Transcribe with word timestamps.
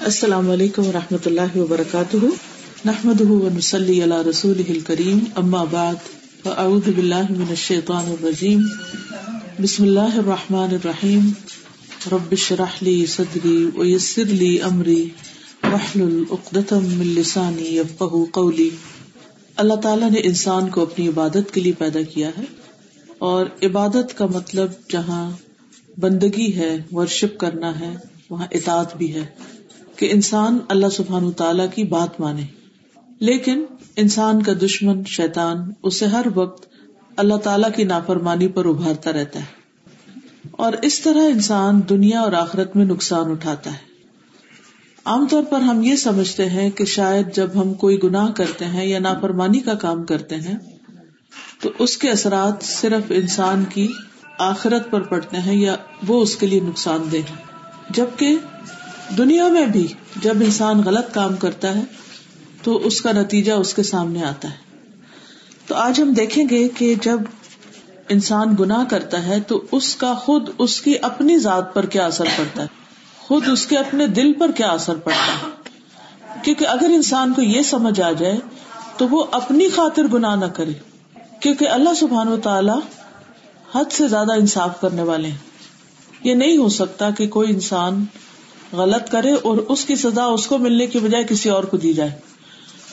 السلام 0.00 0.50
علیکم 0.50 0.86
و 0.86 0.92
رحمۃ 0.92 1.18
اللہ 1.26 1.56
وبرکاتہ۔ 1.56 2.16
نحمد 2.84 3.20
ونسلی 3.20 4.04
علی 4.04 4.30
رسول 4.30 4.80
کریم 4.86 5.18
اما 5.36 5.64
بعد، 5.64 5.94
فاعوذ 6.42 6.88
باللہ 6.96 7.30
من 7.30 7.44
الشیطان 7.48 8.04
الرجیم۔ 8.06 8.62
بسم 9.62 9.82
اللہ 9.82 10.00
الرحمٰن 10.00 10.74
الرحیم۔ 10.74 11.30
ربش 12.12 12.52
رحلی 12.52 13.06
صدری 13.06 13.70
ویسر 13.74 14.24
لی 14.24 14.62
امری۔ 14.62 15.08
وحل 15.62 16.02
العقدم 16.02 16.84
من 16.84 17.06
لسانی 17.06 17.76
یفقہ 17.76 18.24
قولی۔ 18.32 18.70
اللہ 19.56 19.74
تعالیٰ 19.74 20.10
نے 20.10 20.20
انسان 20.24 20.68
کو 20.68 20.82
اپنی 20.82 21.08
عبادت 21.08 21.54
کے 21.54 21.60
لیے 21.60 21.72
پیدا 21.72 22.02
کیا 22.02 22.28
ہے۔ 22.38 22.44
اور 23.18 23.46
عبادت 23.62 24.18
کا 24.18 24.26
مطلب 24.26 24.70
جہاں 24.90 25.30
بندگی 26.00 26.56
ہے، 26.56 26.82
ورشپ 26.92 27.38
کرنا 27.38 27.80
ہے، 27.80 27.94
وہاں 28.30 28.46
اطاعت 28.50 28.96
بھی 28.96 29.14
ہے۔ 29.14 29.26
کہ 29.98 30.08
انسان 30.12 30.58
اللہ 30.68 30.86
سبحان 30.86 31.32
تعالی 31.32 31.62
کی 31.74 31.84
بات 31.84 32.20
مانے۔ 32.20 32.42
لیکن 33.20 33.64
انسان 33.96 34.42
کا 34.42 34.52
دشمن، 34.52 35.04
شیطان، 35.04 35.72
اسے 35.82 36.06
ہر 36.06 36.26
وقت 36.34 36.66
اللہ 37.16 37.34
تعالی 37.34 37.66
کی 37.76 37.84
نافرمانی 37.84 38.48
پر 38.48 38.66
ابھارتا 38.66 39.12
رہتا 39.12 39.38
ہے۔ 39.40 39.44
اور 40.50 40.72
اس 40.82 41.00
طرح 41.00 41.22
انسان 41.22 41.80
دنیا 41.88 42.20
اور 42.20 42.32
آخرت 42.32 42.76
میں 42.76 42.84
نقصان 42.84 43.30
اٹھاتا 43.30 43.72
ہے۔ 43.72 43.88
عام 45.04 45.26
طور 45.26 45.42
پر 45.42 45.60
ہم 45.60 45.82
یہ 45.82 45.96
سمجھتے 45.96 46.48
ہیں 46.48 46.70
کہ 46.70 46.84
شاید 46.84 47.34
جب 47.34 47.48
ہم 47.54 47.74
کوئی 47.74 48.02
گناہ 48.02 48.32
کرتے 48.32 48.64
ہیں 48.64 48.86
یا 48.86 48.98
نافرمانی 48.98 49.60
کا 49.60 49.74
کام 49.74 50.04
کرتے 50.04 50.36
ہیں، 50.36 50.56
تو 51.60 51.70
اس 51.78 51.96
کے 51.96 52.10
اثرات 52.10 52.62
صرف 52.62 53.12
انسان 53.16 53.64
کی 53.64 53.88
آخرت 54.38 54.90
پر 54.90 55.00
پڑتے 55.00 55.36
ہیں 55.36 55.54
یا 55.54 55.76
وہ 56.06 56.22
اس 56.22 56.36
کے 56.36 56.46
لیے 56.46 56.60
نقصان 56.60 57.02
دہ 57.12 57.16
جبکہ 57.90 58.36
دنیا 59.16 59.48
میں 59.48 59.66
بھی 59.66 59.86
جب 60.22 60.34
انسان 60.40 60.82
غلط 60.82 61.14
کام 61.14 61.36
کرتا 61.36 61.74
ہے 61.74 61.80
تو 62.62 62.76
اس 62.76 63.00
کا 63.00 63.12
نتیجہ 63.12 63.52
اس 63.52 63.74
کے 63.74 63.82
سامنے 63.82 64.24
آتا 64.24 64.50
ہے۔ 64.50 64.56
تو 65.66 65.74
آج 65.74 66.02
ہم 66.02 66.12
دیکھیں 66.12 66.44
گے 66.50 66.68
کہ 66.68 66.94
جب 67.02 67.20
انسان 68.08 68.54
گنا 68.60 68.84
کرتا 68.90 69.26
ہے 69.26 69.40
تو 69.40 69.62
اس 69.72 69.96
کا 69.96 70.14
خود 70.14 70.48
اس 70.58 70.80
کی 70.80 70.94
اپنی 71.02 71.38
ذات 71.38 71.74
پر 71.74 71.86
کیا 71.86 72.06
اثر 72.06 72.24
پڑتا 72.36 72.62
ہے؟ 72.62 72.66
خود 73.18 73.48
اس 73.48 73.66
کے 73.66 73.76
اپنے 73.76 74.06
دل 74.06 74.32
پر 74.32 74.50
کیا 74.50 74.68
اثر 74.68 74.96
پڑتا 74.96 75.32
ہے؟ 75.32 75.50
کیونکہ 76.42 76.66
اگر 76.66 76.90
انسان 76.94 77.32
کو 77.32 77.42
یہ 77.42 77.62
سمجھ 77.62 78.00
آ 78.00 78.12
جائے 78.12 78.38
تو 78.96 79.08
وہ 79.08 79.24
اپنی 79.32 79.68
خاطر 79.68 80.02
گنا 80.02 80.34
نہ 80.34 80.44
کرے، 80.44 80.72
کیونکہ 81.40 81.68
اللہ 81.68 81.94
سبحان 81.94 82.28
و 82.28 82.36
تعالی 82.36 82.72
حد 83.74 83.92
سے 83.92 84.08
زیادہ 84.08 84.32
انصاف 84.32 84.80
کرنے 84.80 85.02
والے 85.02 85.28
ہیں۔ 85.28 85.36
یہ 86.24 86.34
نہیں 86.34 86.56
ہو 86.56 86.68
سکتا 86.68 87.10
کہ 87.10 87.26
کوئی 87.26 87.50
انسان 87.50 88.04
غلط 88.72 89.10
کرے 89.10 89.32
اور 89.32 89.56
اس 89.56 89.84
کی 89.84 89.96
سزا 89.96 90.24
اس 90.24 90.46
کو 90.46 90.58
ملنے 90.58 90.86
کی 90.86 90.98
بجائے 90.98 91.24
کسی 91.24 91.50
اور 91.50 91.64
کو 91.64 91.76
دی 91.76 91.92
جائے۔ 91.92 92.10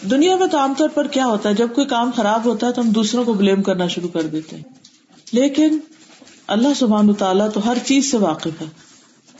دنیا 0.10 0.36
میں 0.36 0.48
تو 0.48 0.58
عام 0.58 0.74
طور 0.78 0.90
پر 0.90 1.08
کیا 1.08 1.26
ہوتا 1.26 1.50
ہے؟ 1.50 1.54
جب 1.54 1.68
کوئی 1.76 1.88
کام 1.88 2.12
خراب 2.16 2.46
ہوتا 2.46 2.68
ہے 2.68 2.72
تو 2.72 2.82
ہم 2.82 2.90
دوسروں 2.90 3.24
کو 3.24 3.34
بلیم 3.34 3.64
کرنا 3.64 3.88
شروع 3.88 4.10
کر 4.10 4.22
دیتے 4.22 4.56
ہیں۔ 4.56 4.64
لیکن 5.32 5.80
اللہ 6.48 6.68
سبحان 6.76 7.14
تعالیٰ 7.14 7.52
تو 7.54 7.70
ہر 7.70 7.78
چیز 7.86 8.12
سے 8.12 8.18
واقف 8.18 8.62
ہے۔ 8.62 8.66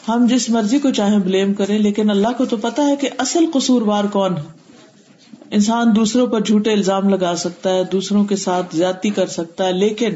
ہم 0.08 0.28
جس 0.30 0.50
مرضی 0.50 0.80
کو 0.80 0.92
چاہیں 0.92 1.20
بلیم 1.20 1.54
کریں، 1.54 1.80
لیکن 1.80 2.10
اللہ 2.10 2.28
کو 2.38 2.46
تو 2.46 2.58
پتا 2.58 2.88
ہے 2.88 2.96
کہ 2.96 3.10
اصل 3.18 3.46
قصوروار 3.54 4.04
کون 4.04 4.38
ہے۔ 4.38 4.44
انسان 5.52 5.96
دوسروں 5.96 6.28
پر 6.28 6.42
جھوٹے 6.42 6.74
الزام 6.74 7.10
لگا 7.10 7.36
سکتا 7.36 7.70
ہے، 7.70 7.84
دوسروں 7.84 8.26
کے 8.26 8.36
ساتھ 8.36 8.76
زیادتی 8.76 9.10
کر 9.10 9.28
سکتا 9.28 9.66
ہے، 9.66 9.74
لیکن 9.74 10.12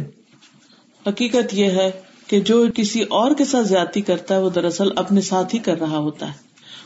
حقیقت 1.07 1.53
یہ 1.53 1.65
ہے 1.65 1.91
کہ 2.29 2.39
جو 2.39 2.65
کسی 2.75 3.01
اور 3.01 3.31
کے 3.31 3.45
ساتھ 3.45 3.67
زیادتی 3.67 4.01
کرتا 4.01 4.35
ہے 4.35 4.41
وہ 4.41 4.49
دراصل 4.49 4.87
اپنے 4.95 5.21
ساتھ 5.21 5.55
ہی 5.55 5.59
کر 5.59 5.79
رہا 5.79 5.97
ہوتا 5.97 6.27
ہے۔ 6.27 6.33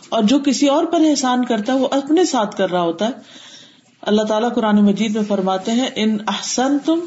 اور 0.09 0.23
جو 0.23 0.39
کسی 0.45 0.67
اور 0.67 0.85
پر 0.85 1.00
احسان 1.09 1.45
کرتا 1.45 1.73
ہے 1.73 1.77
وہ 1.77 1.88
اپنے 1.91 2.25
ساتھ 2.25 2.58
کر 2.58 2.72
رہا 2.72 2.81
ہوتا 2.81 3.05
ہے۔ 3.05 3.11
اللہ 4.02 4.22
تعالیٰ 4.22 4.53
قرآن 4.55 4.75
مجید 4.85 5.16
میں 5.16 5.23
فرماتے 5.27 5.72
ہیں، 5.72 5.89
ان 5.95 6.17
احسن 6.27 6.77
تم 6.85 7.00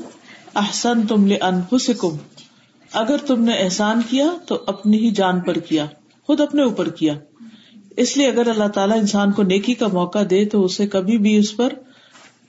احسن 0.55 1.06
تم 1.06 1.27
لم 1.27 2.09
اگر 2.93 3.16
تم 3.16 3.44
نے 3.44 3.53
احسان 3.53 4.00
کیا 4.11 4.27
تو 4.47 4.59
اپنی 4.66 4.99
ہی 4.99 5.11
جان 5.11 5.41
پر 5.41 5.55
کیا، 5.55 5.87
خود 6.27 6.41
اپنے 6.41 6.62
اوپر 6.62 6.88
کیا۔ 6.88 7.15
اس 7.97 8.16
لیے 8.16 8.27
اگر 8.27 8.49
اللہ 8.49 8.69
تعالیٰ 8.69 8.99
انسان 8.99 9.32
کو 9.32 9.43
نیکی 9.43 9.75
کا 9.75 9.87
موقع 9.93 10.19
دے 10.31 10.44
تو 10.44 10.65
اسے 10.65 10.87
کبھی 10.87 11.19
بھی 11.19 11.37
اس 11.37 11.56
پر 11.56 11.72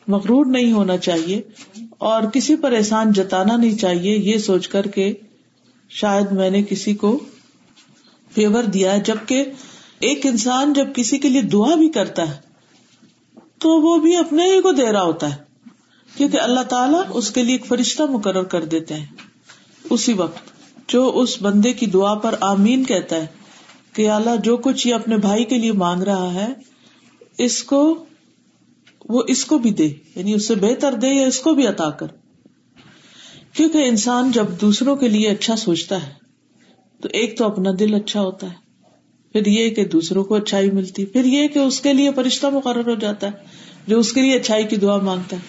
مغرور 0.07 0.45
نہیں 0.45 0.71
ہونا 0.71 0.97
چاہیے۔ 0.97 1.41
اور 1.97 2.23
کسی 2.33 2.55
پر 2.55 2.71
احسان 2.71 3.11
جتانا 3.11 3.57
نہیں 3.57 3.77
چاہیے، 3.77 4.17
یہ 4.17 4.37
سوچ 4.37 4.67
کر 4.67 4.83
کے 4.83 5.13
شاید 5.89 6.31
میں 6.31 6.49
نے 6.49 6.63
کسی 6.63 6.93
کو 6.93 7.19
فیور 8.35 8.63
دیا 8.63 8.93
ہے، 8.93 8.99
جبکہ 8.99 9.45
ایک 9.99 10.25
انسان 10.25 10.73
جب 10.73 10.87
کسی 10.95 11.17
کے 11.17 11.29
لیے 11.29 11.41
دعا 11.41 11.75
بھی 11.75 11.89
کرتا 11.89 12.35
ہے، 12.35 12.37
تو 13.57 13.69
وہ 13.69 13.97
بھی 13.97 14.15
اپنے 14.15 14.43
ہی 14.43 14.61
کو 14.61 14.71
دے 14.71 14.91
رہا 14.91 15.03
ہوتا 15.03 15.35
ہے۔ 15.35 15.47
کیونکہ 16.17 16.39
اللہ 16.39 16.59
تعالیٰ 16.59 17.01
اس 17.09 17.31
کے 17.31 17.43
لیے 17.43 17.51
ایک 17.51 17.65
فرشتہ 17.65 18.03
مقرر 18.03 18.43
کر 18.43 18.65
دیتے 18.65 18.93
ہیں۔ 18.93 19.05
اسی 19.89 20.13
وقت 20.13 20.39
جو 20.87 21.19
اس 21.19 21.41
بندے 21.41 21.73
کی 21.73 21.85
دعا 21.85 22.13
پر 22.13 22.35
آمین 22.41 22.83
کہتا 22.83 23.15
ہے 23.15 23.25
کہ 23.93 24.09
اللہ 24.09 24.35
جو 24.43 24.57
کچھ 24.57 24.87
یہ 24.87 24.95
اپنے 24.95 25.17
بھائی 25.17 25.45
کے 25.45 25.57
لیے 25.57 25.71
مانگ 25.71 26.03
رہا 26.03 26.33
ہے، 26.33 26.47
اس 27.37 27.63
کو 27.63 28.05
وہ 29.09 29.23
اس 29.27 29.45
کو 29.45 29.57
بھی 29.57 29.69
دے 29.69 29.85
یعنی 30.15 30.33
اس 30.33 30.47
سے 30.47 30.55
بہتر 30.55 30.93
دے 30.93 31.07
یا 31.07 31.27
اس 31.27 31.39
کو 31.39 31.53
بھی 31.53 31.67
عطا 31.67 31.89
کر۔ 31.89 32.07
کیونکہ 33.57 33.77
انسان 33.77 34.31
جب 34.31 34.45
دوسروں 34.61 34.95
کے 34.95 35.07
لیے 35.07 35.29
اچھا 35.29 35.55
سوچتا 35.55 36.07
ہے، 36.07 36.11
تو 37.01 37.09
ایک 37.13 37.37
تو 37.37 37.45
اپنا 37.45 37.69
دل 37.79 37.93
اچھا 37.93 38.21
ہوتا 38.21 38.47
ہے، 38.47 38.53
پھر 39.31 39.45
یہ 39.45 39.69
کہ 39.69 39.85
دوسروں 39.85 40.23
کو 40.23 40.35
اچھائی 40.35 40.71
ملتی، 40.71 41.05
پھر 41.05 41.25
یہ 41.25 41.47
کہ 41.47 41.59
اس 41.59 41.81
کے 41.81 41.93
لیے 41.93 42.11
فرشتہ 42.15 42.47
مقرر 42.47 42.89
ہو 42.89 42.95
جاتا 42.95 43.27
ہے، 43.27 43.31
جو 43.87 43.99
اس 43.99 44.13
کے 44.13 44.21
لیے 44.21 44.33
اچھائی 44.33 44.63
کی 44.63 44.75
دعا 44.75 44.97
مانگتا 44.97 45.35
ہے۔ 45.35 45.41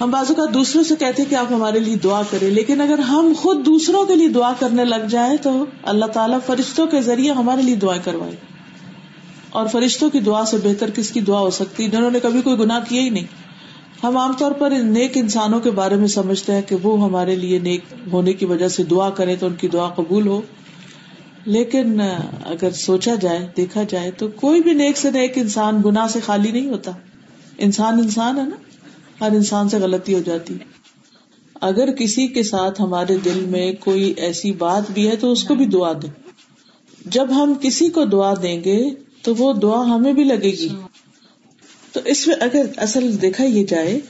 ہم 0.00 0.10
بازو 0.10 0.34
کا 0.34 0.42
دوسروں 0.54 0.84
سے 0.84 0.94
کہتے 0.98 1.24
کہ 1.24 1.34
آپ 1.34 1.52
ہمارے 1.52 1.80
لیے 1.80 1.96
دعا 1.96 2.22
کریں، 2.30 2.50
لیکن 2.50 2.80
اگر 2.80 2.98
ہم 2.98 3.32
خود 3.36 3.66
دوسروں 3.66 4.06
کے 4.06 4.16
لیے 4.16 4.28
دعا 4.28 4.52
کرنے 4.58 4.84
لگ 4.84 5.06
جائے 5.10 5.36
تو 5.36 5.64
اللہ 5.82 6.06
تعالیٰ 6.06 6.38
فرشتوں 6.46 6.86
کے 6.86 7.00
ذریعے 7.00 7.32
ہمارے 7.32 7.62
لیے 7.62 7.74
دعائیں 7.74 8.02
کروائے۔ 8.04 8.36
اور 9.50 9.66
فرشتوں 9.66 10.10
کی 10.10 10.20
دعا 10.20 10.44
سے 10.44 10.56
بہتر 10.56 10.90
کس 10.90 11.10
کی 11.10 11.20
دعا 11.20 11.40
ہو 11.40 11.50
سکتی؟ 11.50 11.88
جنہوں 11.88 12.10
نے 12.10 12.20
کبھی 12.20 12.42
کوئی 12.42 12.58
گناہ 12.58 12.80
کیا 12.88 13.02
ہی 13.02 13.10
نہیں۔ 13.10 13.47
ہم 14.02 14.16
عام 14.16 14.32
طور 14.32 14.52
پر 14.52 14.70
نیک 14.70 15.10
انسانوں 15.14 15.60
کے 15.60 15.70
بارے 15.70 15.94
میں 15.94 16.06
سمجھتے 16.06 16.54
ہیں 16.54 16.62
کہ 16.62 16.76
وہ 16.82 17.04
ہمارے 17.04 17.36
لیے 17.36 17.58
نیک 17.58 17.80
ہونے 18.12 18.32
کی 18.32 18.44
وجہ 18.44 18.68
سے 18.68 18.82
دعا 18.82 19.10
کرے 19.10 19.36
تو 19.36 19.46
ان 19.46 19.54
کی 19.54 19.68
دعا 19.68 19.88
قبول 19.88 20.26
ہو۔ 20.26 20.40
لیکن 21.44 22.00
اگر 22.44 22.70
سوچا 22.70 23.14
جائے، 23.14 23.46
دیکھا 23.56 23.82
جائے 23.82 24.10
تو 24.10 24.28
کوئی 24.28 24.60
بھی 24.62 24.72
نیک 24.72 24.98
سے 24.98 25.10
نیک 25.10 25.32
انسان 25.36 25.82
گنا 25.84 26.08
سے 26.08 26.20
خالی 26.20 26.50
نہیں 26.50 26.68
ہوتا۔ 26.68 26.90
انسان 27.58 27.94
انسان 27.94 28.38
ہے 28.38 28.42
نا، 28.42 28.56
ہر 29.20 29.30
انسان 29.30 29.68
سے 29.68 29.78
غلطی 29.78 30.14
ہو 30.14 30.20
جاتی۔ 30.20 30.54
اگر 31.60 31.92
کسی 31.92 32.26
کے 32.26 32.42
ساتھ 32.42 32.82
ہمارے 32.82 33.16
دل 33.16 33.44
میں 33.48 33.72
کوئی 33.72 34.14
ایسی 34.16 34.52
بات 34.52 34.90
بھی 34.90 35.08
ہے 35.08 35.16
تو 35.16 35.32
اس 35.32 35.44
کو 35.44 35.54
بھی 35.54 35.66
دعا 35.66 35.92
دیں۔ 35.92 36.10
جب 37.06 37.26
ہم 37.30 37.54
کسی 37.60 37.88
کو 37.88 38.04
دعا 38.04 38.34
دیں 38.42 38.64
گے 38.64 38.90
تو 39.22 39.34
وہ 39.34 39.52
دعا 39.52 39.94
ہمیں 39.94 40.12
بھی 40.12 40.24
لگے 40.24 40.50
گی۔ 40.50 40.68
تو 41.92 42.00
اس 42.04 42.26
میں 42.26 42.36
اگر 42.40 42.62
اصل 42.76 43.22
دیکھا 43.22 43.44
یہ 43.44 43.64
جائے 43.64 44.00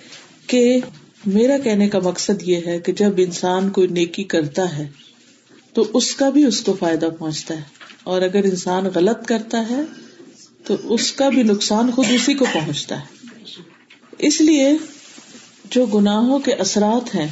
کہ 0.47 0.81
میرا 1.27 1.59
کہنے 1.59 1.89
کا 1.89 1.99
مقصد 1.99 2.43
یہ 2.43 2.57
ہے 2.67 2.79
کہ 2.79 2.93
جب 2.93 3.11
انسان 3.17 3.71
کوئی 3.71 3.87
نیکی 3.87 4.25
کرتا 4.25 4.79
ہے، 4.79 4.89
تو 5.73 5.87
اس 5.95 6.15
کا 6.15 6.31
بھی 6.31 6.45
اس 6.45 6.61
کو 6.61 6.77
فائدہ 6.81 7.09
پہنچتا 7.19 7.55
ہے۔ 7.55 7.63
اور 8.05 8.23
اگر 8.23 8.45
انسان 8.45 8.85
غلط 8.95 9.27
کرتا 9.27 9.65
ہے، 9.71 9.81
تو 10.65 10.75
اس 10.83 11.13
کا 11.13 11.29
بھی 11.29 11.43
نقصان 11.43 11.91
خود 11.91 12.07
اسی 12.09 12.35
کو 12.35 12.45
پہنچتا 12.53 13.01
ہے۔ 13.01 13.05
اس 14.19 14.41
لیے 14.41 14.73
جو 15.71 15.87
گناہوں 15.87 16.39
کے 16.39 16.53
اثرات 16.53 17.15
ہیں، 17.15 17.29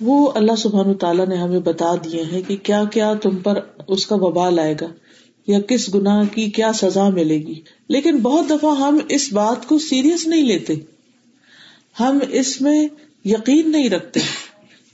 وہ 0.00 0.32
اللہ 0.34 0.56
سبحان 0.58 0.94
تعالیٰ 0.94 1.26
نے 1.26 1.36
ہمیں 1.36 1.60
بتا 1.60 1.94
دیے 1.94 2.22
ہیں 2.22 2.42
کہ 2.48 2.56
کیا 2.56 2.84
کیا 2.84 3.14
تم 3.14 3.36
پر 3.36 3.60
اس 3.88 4.06
کا 4.06 4.16
وبال 4.16 4.58
آئے 4.58 4.74
گا۔ 4.80 4.86
یا 5.46 5.60
کس 5.60 5.94
گناہ 5.94 6.24
کی 6.34 6.50
کیا 6.50 6.72
سزا 6.72 7.08
ملے 7.08 7.38
گی؟ 7.38 7.60
لیکن 7.88 8.16
بہت 8.16 8.50
دفعہ 8.50 8.78
ہم 8.78 8.98
اس 9.08 9.32
بات 9.32 9.68
کو 9.68 9.78
سیریس 9.78 10.26
نہیں 10.26 10.42
لیتے۔ 10.42 10.74
ہم 12.00 12.18
اس 12.30 12.60
میں 12.60 12.88
یقین 13.24 13.72
نہیں 13.72 13.90
رکھتے۔ 13.90 14.20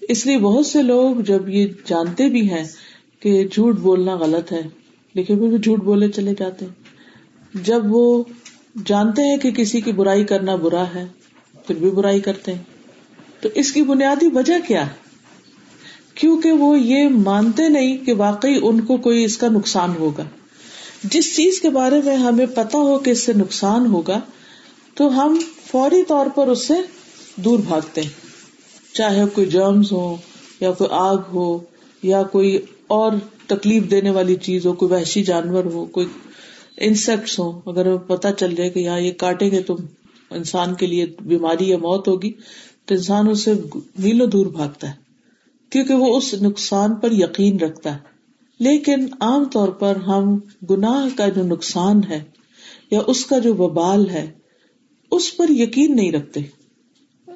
اس 0.00 0.26
لیے 0.26 0.38
بہت 0.38 0.66
سے 0.66 0.82
لوگ 0.82 1.16
جب 1.16 1.48
یہ 1.48 1.66
جانتے 1.86 2.28
بھی 2.28 2.50
ہیں 2.50 2.64
کہ 3.20 3.48
جھوٹ 3.52 3.78
بولنا 3.78 4.14
غلط 4.16 4.52
ہے، 4.52 4.62
لیکن 5.14 5.38
وہ 5.38 5.56
جھوٹ 5.56 5.78
بولے 5.78 6.08
چلے 6.08 6.34
جاتے 6.38 6.66
جب 7.54 7.82
وہ 7.88 8.24
جانتے 8.86 9.22
ہیں 9.22 9.36
کہ 9.36 9.50
کسی 9.50 9.80
کی 9.80 9.92
برائی 9.92 10.24
کرنا 10.24 10.56
برا 10.56 10.84
ہے، 10.94 11.06
پھر 11.66 11.74
بھی 11.74 11.90
برائی 11.90 12.20
کرتے 12.20 12.54
ہیں۔ 12.54 12.62
تو 13.40 13.48
اس 13.54 13.72
کی 13.72 13.82
بنیادی 13.82 14.26
وجہ 14.34 14.54
کیا 14.68 14.86
ہے؟ 14.86 14.92
کیونکہ 16.14 16.52
وہ 16.52 16.80
یہ 16.80 17.08
مانتے 17.08 17.68
نہیں 17.68 17.96
کہ 17.96 18.14
واقعی 18.14 18.58
ان 18.62 18.80
کو 18.80 18.96
کوئی 18.96 19.24
اس 19.24 19.36
کا 19.36 19.48
نقصان 19.48 19.90
ہوگا۔ 19.98 20.24
جس 21.04 21.36
چیز 21.36 21.60
کے 21.60 21.70
بارے 21.70 22.00
میں 22.04 22.16
ہمیں 22.16 22.46
پتا 22.46 22.78
ہو 22.78 22.98
کہ 22.98 23.10
اس 23.10 23.24
سے 23.24 23.32
نقصان 23.32 23.86
ہوگا، 23.86 24.20
تو 24.94 25.22
ہم 25.22 25.38
فوری 25.66 26.02
طور 26.08 26.26
پر 26.34 26.46
اس 26.46 26.66
سے 26.66 26.74
دور 27.36 27.58
بھاگتے 27.58 28.02
ہیں۔ 28.02 28.08
چاہے 28.94 29.24
کوئی 29.34 29.46
جرمز 29.46 29.92
ہو، 29.92 30.16
یا 30.60 30.72
کوئی 30.72 30.90
آگ 30.92 31.16
ہو، 31.32 31.58
یا 32.02 32.22
کوئی 32.22 32.58
اور 32.86 33.12
تکلیف 33.46 33.90
دینے 33.90 34.10
والی 34.10 34.34
چیز 34.34 34.66
ہو، 34.66 34.72
کوئی 34.72 34.92
وحشی 34.92 35.22
جانور 35.22 35.64
ہو، 35.64 35.86
کوئی 35.86 36.06
انسیکٹس 36.76 37.38
ہوں، 37.38 37.60
اگر 37.66 37.96
پتا 37.96 38.32
چل 38.32 38.54
جائے 38.54 38.70
کہ 38.70 38.78
یہاں 38.78 39.00
یہ 39.00 39.12
کاٹیں 39.12 39.50
گے 39.50 39.62
تم 39.62 39.76
انسان 40.30 40.74
کے 40.74 40.86
لیے 40.86 41.06
بیماری 41.20 41.68
یا 41.68 41.76
موت 41.76 42.08
ہوگی، 42.08 42.32
تو 42.84 42.94
انسان 42.94 43.30
اس 43.30 43.44
سے 43.44 43.52
میلوں 43.98 44.26
دور 44.26 44.46
بھاگتا 44.46 44.88
ہے۔ 44.88 44.94
کیونکہ 45.70 45.94
وہ 45.94 46.16
اس 46.16 46.34
نقصان 46.34 46.94
پر 46.94 47.12
یقین 47.12 47.58
رکھتا 47.58 47.92
ہے۔ 47.92 48.19
لیکن 48.60 49.06
عام 49.20 49.44
طور 49.44 49.68
پر 49.68 49.96
ہم 49.96 50.38
گناہ 50.70 51.16
کا 51.16 51.28
جو 51.28 51.42
نقصان 51.42 52.00
ہے 52.08 52.22
یا 52.90 53.00
اس 53.06 53.26
کا 53.26 53.38
جو 53.38 53.54
وبال 53.54 54.10
ہے، 54.10 54.30
اس 55.10 55.36
پر 55.36 55.50
یقین 55.50 55.96
نہیں 55.96 56.12
رکھتے۔ 56.12 56.40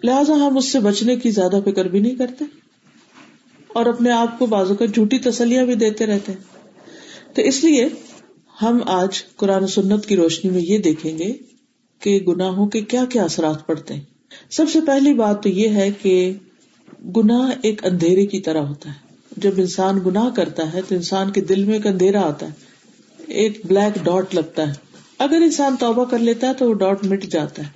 لہذا 0.02 0.34
ہم 0.34 0.56
اس 0.56 0.72
سے 0.72 0.80
بچنے 0.80 1.16
کی 1.16 1.30
زیادہ 1.30 1.58
فکر 1.64 1.84
بھی 1.84 2.00
نہیں 2.00 2.14
کرتے۔ 2.14 2.44
اور 3.68 3.86
اپنے 3.86 4.10
آپ 4.10 4.38
کو 4.38 4.46
بازو 4.46 4.74
کا 4.74 4.86
جھوٹی 4.86 5.18
تسلیاں 5.18 5.64
بھی 5.64 5.74
دیتے 5.74 6.06
رہتے 6.06 6.32
ہیں۔ 6.32 6.40
تو 7.34 7.42
اس 7.42 7.64
لیے 7.64 7.88
ہم 8.62 8.78
آج 8.86 9.22
قرآن 9.36 9.66
سنت 9.66 10.06
کی 10.06 10.16
روشنی 10.16 10.50
میں 10.50 10.62
یہ 10.62 10.78
دیکھیں 10.78 11.18
گے 11.18 11.32
کہ 12.00 12.18
گناہوں 12.28 12.66
کے 12.66 12.80
کیا 12.80 13.04
کیا 13.04 13.24
اثرات 13.24 13.66
پڑتے 13.66 13.94
ہیں۔ 13.94 14.00
سب 14.50 14.64
سے 14.72 14.80
پہلی 14.80 15.14
بات 15.14 15.42
تو 15.42 15.48
یہ 15.48 15.68
ہے 15.68 15.90
کہ 16.02 16.32
گناہ 17.16 17.50
ایک 17.62 17.86
اندھیرے 17.86 18.26
کی 18.26 18.40
طرح 18.40 18.60
ہوتا 18.60 18.90
ہے۔ 18.90 19.03
جب 19.36 19.50
انسان 19.56 20.00
گناہ 20.06 20.30
کرتا 20.30 20.72
ہے 20.72 20.80
تو 20.88 20.94
انسان 20.94 21.30
کے 21.30 21.40
دل 21.40 21.64
میں 21.64 21.74
ایک 21.74 21.86
اندھیرا 21.86 22.20
آتا 22.20 22.46
ہے، 22.46 22.52
ایک 23.26 23.60
بلیک 23.66 24.04
ڈاٹ 24.04 24.34
لگتا 24.34 24.68
ہے۔ 24.68 24.72
اگر 25.18 25.34
انسان 25.34 25.76
توبہ 25.80 26.04
کر 26.04 26.18
لیتا 26.18 26.48
ہے 26.48 26.54
تو 26.54 26.68
وہ 26.68 26.74
ڈاٹ 26.74 27.04
مٹ 27.04 27.22
جاتا 27.24 27.62
ہے۔ 27.62 27.68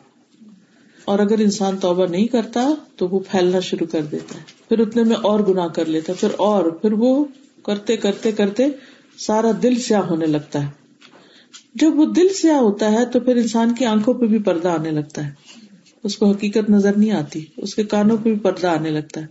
اور 1.05 1.19
اگر 1.19 1.39
انسان 1.39 1.77
توبہ 1.77 2.07
نہیں 2.07 2.27
کرتا 2.27 2.71
تو 2.97 3.09
وہ 3.09 3.21
پھیلنا 3.31 3.61
شروع 3.61 3.87
کر 3.87 4.03
دیتا 4.03 4.39
ہے۔ 4.39 4.45
پھر 4.69 4.79
اتنے 4.79 5.03
میں 5.05 5.17
اور 5.17 5.41
گناہ 5.41 5.69
کر 5.69 5.85
لیتا 5.85 6.13
ہے، 6.13 6.19
پھر 6.21 6.29
اور، 6.37 6.65
پھر 6.65 6.93
وہ 6.93 7.25
کرتے 7.65 7.97
کرتے 7.97 8.33
کرتے 8.33 8.67
سارا 9.19 9.51
دل 9.63 9.77
سیاہ 9.77 10.01
ہونے 10.01 10.27
لگتا 10.27 10.63
ہے۔ 10.63 10.71
جب 11.75 11.99
وہ 11.99 12.07
دل 12.07 12.29
سیاہ 12.29 12.57
ہوتا 12.57 12.93
ہے 12.93 13.07
تو 13.07 13.21
پھر 13.21 13.37
انسان 13.37 13.75
کی 13.75 13.85
آنکھوں 13.85 14.15
پہ 14.15 14.27
بھی 14.27 14.39
پردہ 14.39 14.69
آنے 14.69 14.91
لگتا 14.91 15.27
ہے۔ 15.27 15.33
اس 16.05 16.19
کو 16.19 16.31
حقیقت 16.31 16.71
نظر 16.71 16.97
نہیں 16.97 17.11
آتی، 17.11 17.45
اس 17.57 17.75
کے 17.75 17.85
کانوں 17.85 18.17
پہ 18.17 18.23
بھی 18.23 18.39
پردہ 18.39 18.67
آنے 18.67 18.91
لگتا 18.91 19.21
ہے۔ 19.21 19.27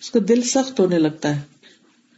اس 0.00 0.10
کا 0.10 0.20
دل 0.28 0.42
سخت 0.42 0.80
ہونے 0.80 0.98
لگتا 0.98 1.36
ہے۔ 1.36 1.49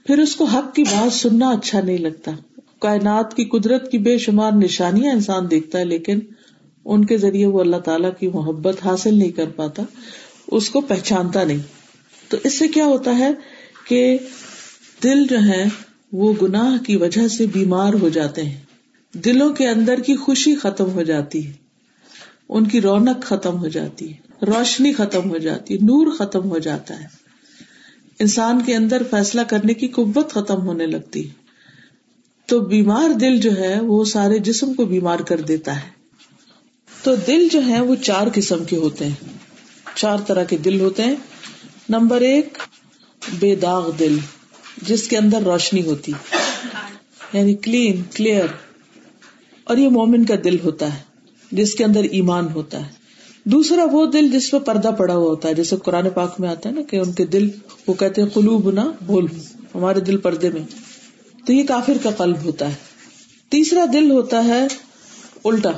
پھر 0.07 0.19
اس 0.19 0.37
کو 0.37 0.45
حق 0.45 0.75
کی 0.75 0.83
بات 0.83 1.13
سننا 1.13 1.49
اچھا 1.49 1.81
نہیں 1.81 1.99
لگتا۔ 1.99 2.33
کائنات 2.81 3.35
کی 3.37 3.45
قدرت 3.45 3.91
کی 3.91 3.99
بے 3.99 4.19
شمار 4.19 4.53
نشانیاں 4.53 5.13
انسان 5.13 5.51
دیکھتا 5.51 5.79
ہے، 5.79 5.85
لیکن 5.85 6.19
ان 6.85 7.05
کے 7.05 7.17
ذریعے 7.17 7.47
وہ 7.47 7.61
اللہ 7.61 7.77
تعالی 7.77 8.09
کی 8.21 8.29
محبت 8.29 8.77
حاصل 8.85 9.15
نہیں 9.15 9.31
کر 9.31 9.49
پاتا، 9.57 9.83
اس 10.47 10.71
کو 10.71 10.81
پہچانتا 10.81 11.45
نہیں۔ 11.45 11.59
تو 12.29 12.37
اس 12.45 12.59
سے 12.59 12.69
کیا 12.69 12.87
ہوتا 12.87 13.19
ہے 13.19 13.31
کہ 13.89 14.19
دل 15.03 15.27
جو 15.27 15.39
ہے، 15.49 15.65
وہ 16.13 16.33
گناہ 16.43 16.85
کی 16.85 16.97
وجہ 16.97 17.29
سے 17.29 17.47
بیمار 17.47 17.95
ہو 17.95 18.09
جاتے 18.09 18.45
ہیں۔ 18.45 18.61
دلوں 19.15 19.51
کے 19.51 19.69
اندر 19.69 20.01
کی 20.01 20.17
خوشی 20.17 20.55
ختم 20.55 20.91
ہو 20.91 21.03
جاتی 21.03 21.47
ہے۔ 21.47 21.53
ان 22.49 22.67
کی 22.67 22.81
رونق 22.81 23.23
ختم 23.23 23.59
ہو 23.59 23.69
جاتی 23.69 24.13
ہے۔ 24.13 24.45
روشنی 24.47 24.93
ختم 24.93 25.31
ہو 25.31 25.39
جاتی 25.39 25.75
ہے۔ 25.75 25.79
نور 25.79 26.07
ختم 26.11 26.51
ہو 26.51 26.59
جاتا 26.59 27.01
ہے۔ 27.01 27.22
انسان 28.19 28.63
کے 28.67 28.75
اندر 28.75 29.03
فیصلہ 29.11 29.41
کرنے 29.41 29.75
کی 29.75 29.89
قوت 29.89 30.33
ختم 30.33 30.67
ہونے 30.67 30.87
لگتی 30.87 31.29
ہے۔ 31.29 31.43
تو 32.47 32.61
بیمار 32.61 33.11
دل 33.11 33.41
جو 33.41 33.57
ہے، 33.57 33.81
وہ 33.81 34.05
سارے 34.05 34.39
جسم 34.39 34.75
کو 34.75 34.85
بیمار 34.85 35.19
کر 35.19 35.41
دیتا 35.41 35.77
ہے۔ 35.77 35.89
تو 37.03 37.15
دل 37.15 37.49
جو 37.49 37.67
ہے، 37.67 37.81
وہ 37.81 37.95
چار 37.95 38.27
قسم 38.35 38.65
کے 38.65 38.77
ہوتے 38.77 39.05
ہیں۔ 39.05 39.39
چار 39.95 40.19
طرح 40.27 40.45
کے 40.45 40.57
دل 40.57 40.81
ہوتے 40.81 41.03
ہیں۔ 41.03 41.15
نمبر 41.89 42.21
ایک، 42.21 42.59
بے 43.39 43.57
داغ 43.57 43.91
دل، 43.91 44.19
جس 44.83 45.09
کے 45.09 45.17
اندر 45.17 45.43
روشنی 45.43 45.83
ہوتی۔ 45.83 46.13
یعنی 47.33 47.55
کلین، 47.55 48.03
کلیئر۔ 48.15 48.47
اور 49.65 49.77
یہ 49.77 49.89
مومن 49.89 50.25
کا 50.25 50.35
دل 50.45 50.57
ہوتا 50.65 50.95
ہے، 50.95 51.03
جس 51.53 51.75
کے 51.75 51.85
اندر 51.85 52.03
ایمان 52.03 52.49
ہوتا 52.49 52.87
ہے۔ 52.87 53.02
دوسرا 53.45 53.85
وہ 53.93 54.07
دل 54.07 54.31
جس 54.31 54.51
پہ 54.51 54.59
پردہ 54.59 54.91
پڑا 54.99 55.15
ہوا 55.15 55.31
ہوتا 55.31 55.49
ہے، 55.49 55.55
جیسے 55.55 55.77
قرآن 55.77 56.11
پاک 56.11 56.41
میں 56.41 56.49
آتا 56.49 56.69
ہے 56.69 56.75
نا 56.75 56.83
کہ 56.83 56.97
ان 56.97 57.13
کے 57.13 57.27
دل، 57.27 57.49
وہ 57.87 57.95
کہتے 57.95 58.23
ہیں 58.23 58.29
قلوب 58.29 58.71
نہ 58.71 58.81
بول 59.07 59.27
ہمارے 59.75 60.01
دل 60.01 60.17
پردے 60.17 60.51
میں۔ 60.51 60.63
تو 61.47 61.53
یہ 61.53 61.65
کافر 61.65 61.93
کا 62.03 62.11
قلب 62.11 62.37
ہوتا 62.45 62.69
ہے۔ 62.69 62.75
تیسرا 63.49 63.85
دل 63.93 64.11
ہوتا 64.11 64.45
ہے 64.45 64.67
الٹا، 65.45 65.71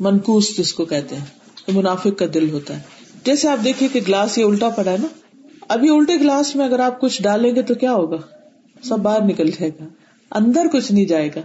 منکوس 0.00 0.58
جس 0.58 0.74
کو 0.74 0.84
کہتے 0.84 1.16
ہیں۔ 1.16 1.24
منافق 1.68 2.18
کا 2.18 2.26
دل 2.34 2.50
ہوتا 2.50 2.76
ہے۔ 2.76 2.80
جیسے 3.24 3.48
آپ 3.48 3.64
دیکھیے 3.64 3.88
کہ 3.92 4.00
گلاس 4.08 4.38
یہ 4.38 4.44
الٹا 4.44 4.68
پڑا 4.68 4.90
ہے 4.90 4.96
نا۔ 4.96 5.36
ابھی 5.68 5.88
الٹے 5.88 6.14
گلاس 6.14 6.56
میں 6.56 6.64
اگر 6.64 6.78
آپ 6.78 7.00
کچھ 7.00 7.22
ڈالیں 7.22 7.56
گے 7.56 7.62
تو 7.62 7.74
کیا 7.74 7.92
ہوگا؟ 7.92 8.16
سب 8.84 8.98
باہر 8.98 9.22
نکل 9.22 9.46
جائے 9.46 9.70
گا۔ 9.80 9.84
اندر 10.30 10.66
کچھ 10.72 10.92
نہیں 10.92 11.04
جائے 11.04 11.28
گا۔ 11.28 11.40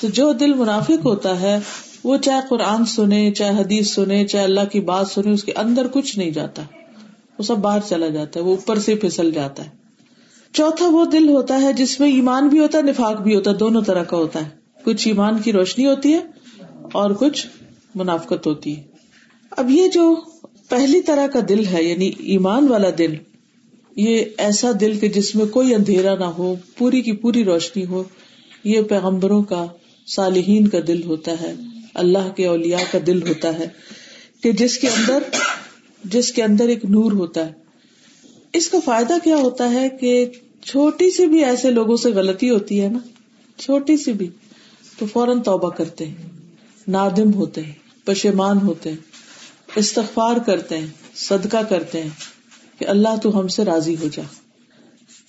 تو 0.00 0.08
جو 0.08 0.32
دل 0.32 0.54
منافق 0.54 1.04
ہوتا 1.04 1.40
ہے 1.40 1.58
وہ 2.04 2.16
چاہے 2.16 2.40
قرآن 2.48 2.84
سنے، 2.84 3.30
چاہے 3.30 3.62
حدیث 3.62 3.94
سنے، 3.94 4.26
چاہے 4.26 4.44
اللہ 4.44 4.60
کی 4.72 4.80
بات 4.80 5.06
سنے، 5.08 5.32
اس 5.32 5.44
کے 5.44 5.52
اندر 5.52 5.86
کچھ 5.92 6.18
نہیں 6.18 6.30
جاتا۔ 6.30 6.62
وہ 7.38 7.42
سب 7.42 7.56
باہر 7.56 7.78
چلا 7.88 8.08
جاتا 8.08 8.40
ہے، 8.40 8.44
وہ 8.44 8.50
اوپر 8.50 8.78
سے 8.78 8.94
پھسل 8.94 9.30
جاتا 9.30 9.64
ہے۔ 9.64 9.70
چوتھا 10.52 10.88
وہ 10.88 11.04
دل 11.04 11.28
ہوتا 11.28 11.62
ہے 11.62 11.72
جس 11.72 12.00
میں 12.00 12.10
ایمان 12.10 12.48
بھی 12.48 12.58
ہوتا 12.58 12.78
ہے، 12.78 12.82
نفاق 12.82 13.20
بھی 13.20 13.34
ہوتا 13.34 13.50
ہے، 13.50 13.56
دونوں 13.56 13.82
طرح 13.82 14.02
کا 14.02 14.16
ہوتا 14.16 14.44
ہے۔ 14.44 14.50
کچھ 14.84 15.08
ایمان 15.08 15.38
کی 15.38 15.52
روشنی 15.52 15.86
ہوتی 15.86 16.12
ہے 16.12 16.20
اور 16.92 17.10
کچھ 17.10 17.46
منافقت 17.94 18.46
ہوتی 18.46 18.76
ہے۔ 18.76 18.82
اب 19.50 19.70
یہ 19.70 19.88
جو 19.88 20.14
پہلی 20.68 21.00
طرح 21.00 21.26
کا 21.26 21.40
دل 21.48 21.66
ہے 21.66 21.82
یعنی 21.82 22.10
ایمان 22.18 22.68
والا 22.68 22.88
دل، 22.98 23.14
یہ 23.96 24.24
ایسا 24.38 24.70
دل 24.80 24.98
کہ 24.98 25.08
جس 25.08 25.34
میں 25.34 25.46
کوئی 25.46 25.74
اندھیرا 25.74 26.14
نہ 26.14 26.24
ہو، 26.24 26.54
پوری 26.78 27.02
کی 27.02 27.12
پوری 27.12 27.44
روشنی 27.44 27.86
ہو، 27.86 28.02
یہ 28.64 28.82
پیغمبروں 28.82 29.42
کا، 29.42 29.66
صالحین 30.06 30.68
کا 30.68 30.78
دل 30.86 31.02
ہوتا 31.04 31.32
ہے۔ 31.40 31.54
اللہ 31.94 32.30
کے 32.36 32.46
اولیا 32.46 32.78
کا 32.90 32.98
دل 33.06 33.28
ہوتا 33.28 33.58
ہے 33.58 33.68
کہ 34.42 34.52
جس 34.52 34.78
کے 34.78 34.88
اندر 34.88 35.18
جس 36.04 36.32
کے 36.32 36.42
اندر 36.42 36.68
ایک 36.68 36.84
نور 36.84 37.12
ہوتا 37.12 37.46
ہے۔ 37.46 37.52
اس 38.52 38.68
کا 38.68 38.78
فائدہ 38.84 39.14
کیا 39.24 39.36
ہوتا 39.36 39.70
ہے 39.70 39.88
کہ 39.88 40.26
چھوٹی 40.62 41.10
سی 41.10 41.26
بھی 41.26 41.44
ایسے 41.44 41.70
لوگوں 41.70 41.96
سے 41.96 42.10
غلطی 42.10 42.50
ہوتی 42.50 42.82
ہے 42.82 42.88
نا، 42.88 42.98
چھوٹی 43.58 43.96
سی 43.96 44.12
بھی، 44.12 44.30
تو 44.98 45.06
فوراً 45.06 45.42
توبہ 45.42 45.70
کرتے 45.70 46.06
ہیں، 46.06 46.28
نادم 46.88 47.34
ہوتے 47.34 47.62
ہیں، 47.62 47.72
پشیمان 48.04 48.58
ہوتے 48.58 48.90
ہیں، 48.90 48.96
استغفار 49.76 50.36
کرتے 50.46 50.78
ہیں، 50.78 50.86
صدقہ 51.14 51.62
کرتے 51.68 52.02
ہیں 52.02 52.10
کہ 52.78 52.88
اللہ 52.88 53.16
تو 53.22 53.40
ہم 53.40 53.48
سے 53.48 53.64
راضی 53.64 53.96
ہو 53.96 54.08
جا۔ 54.12 54.22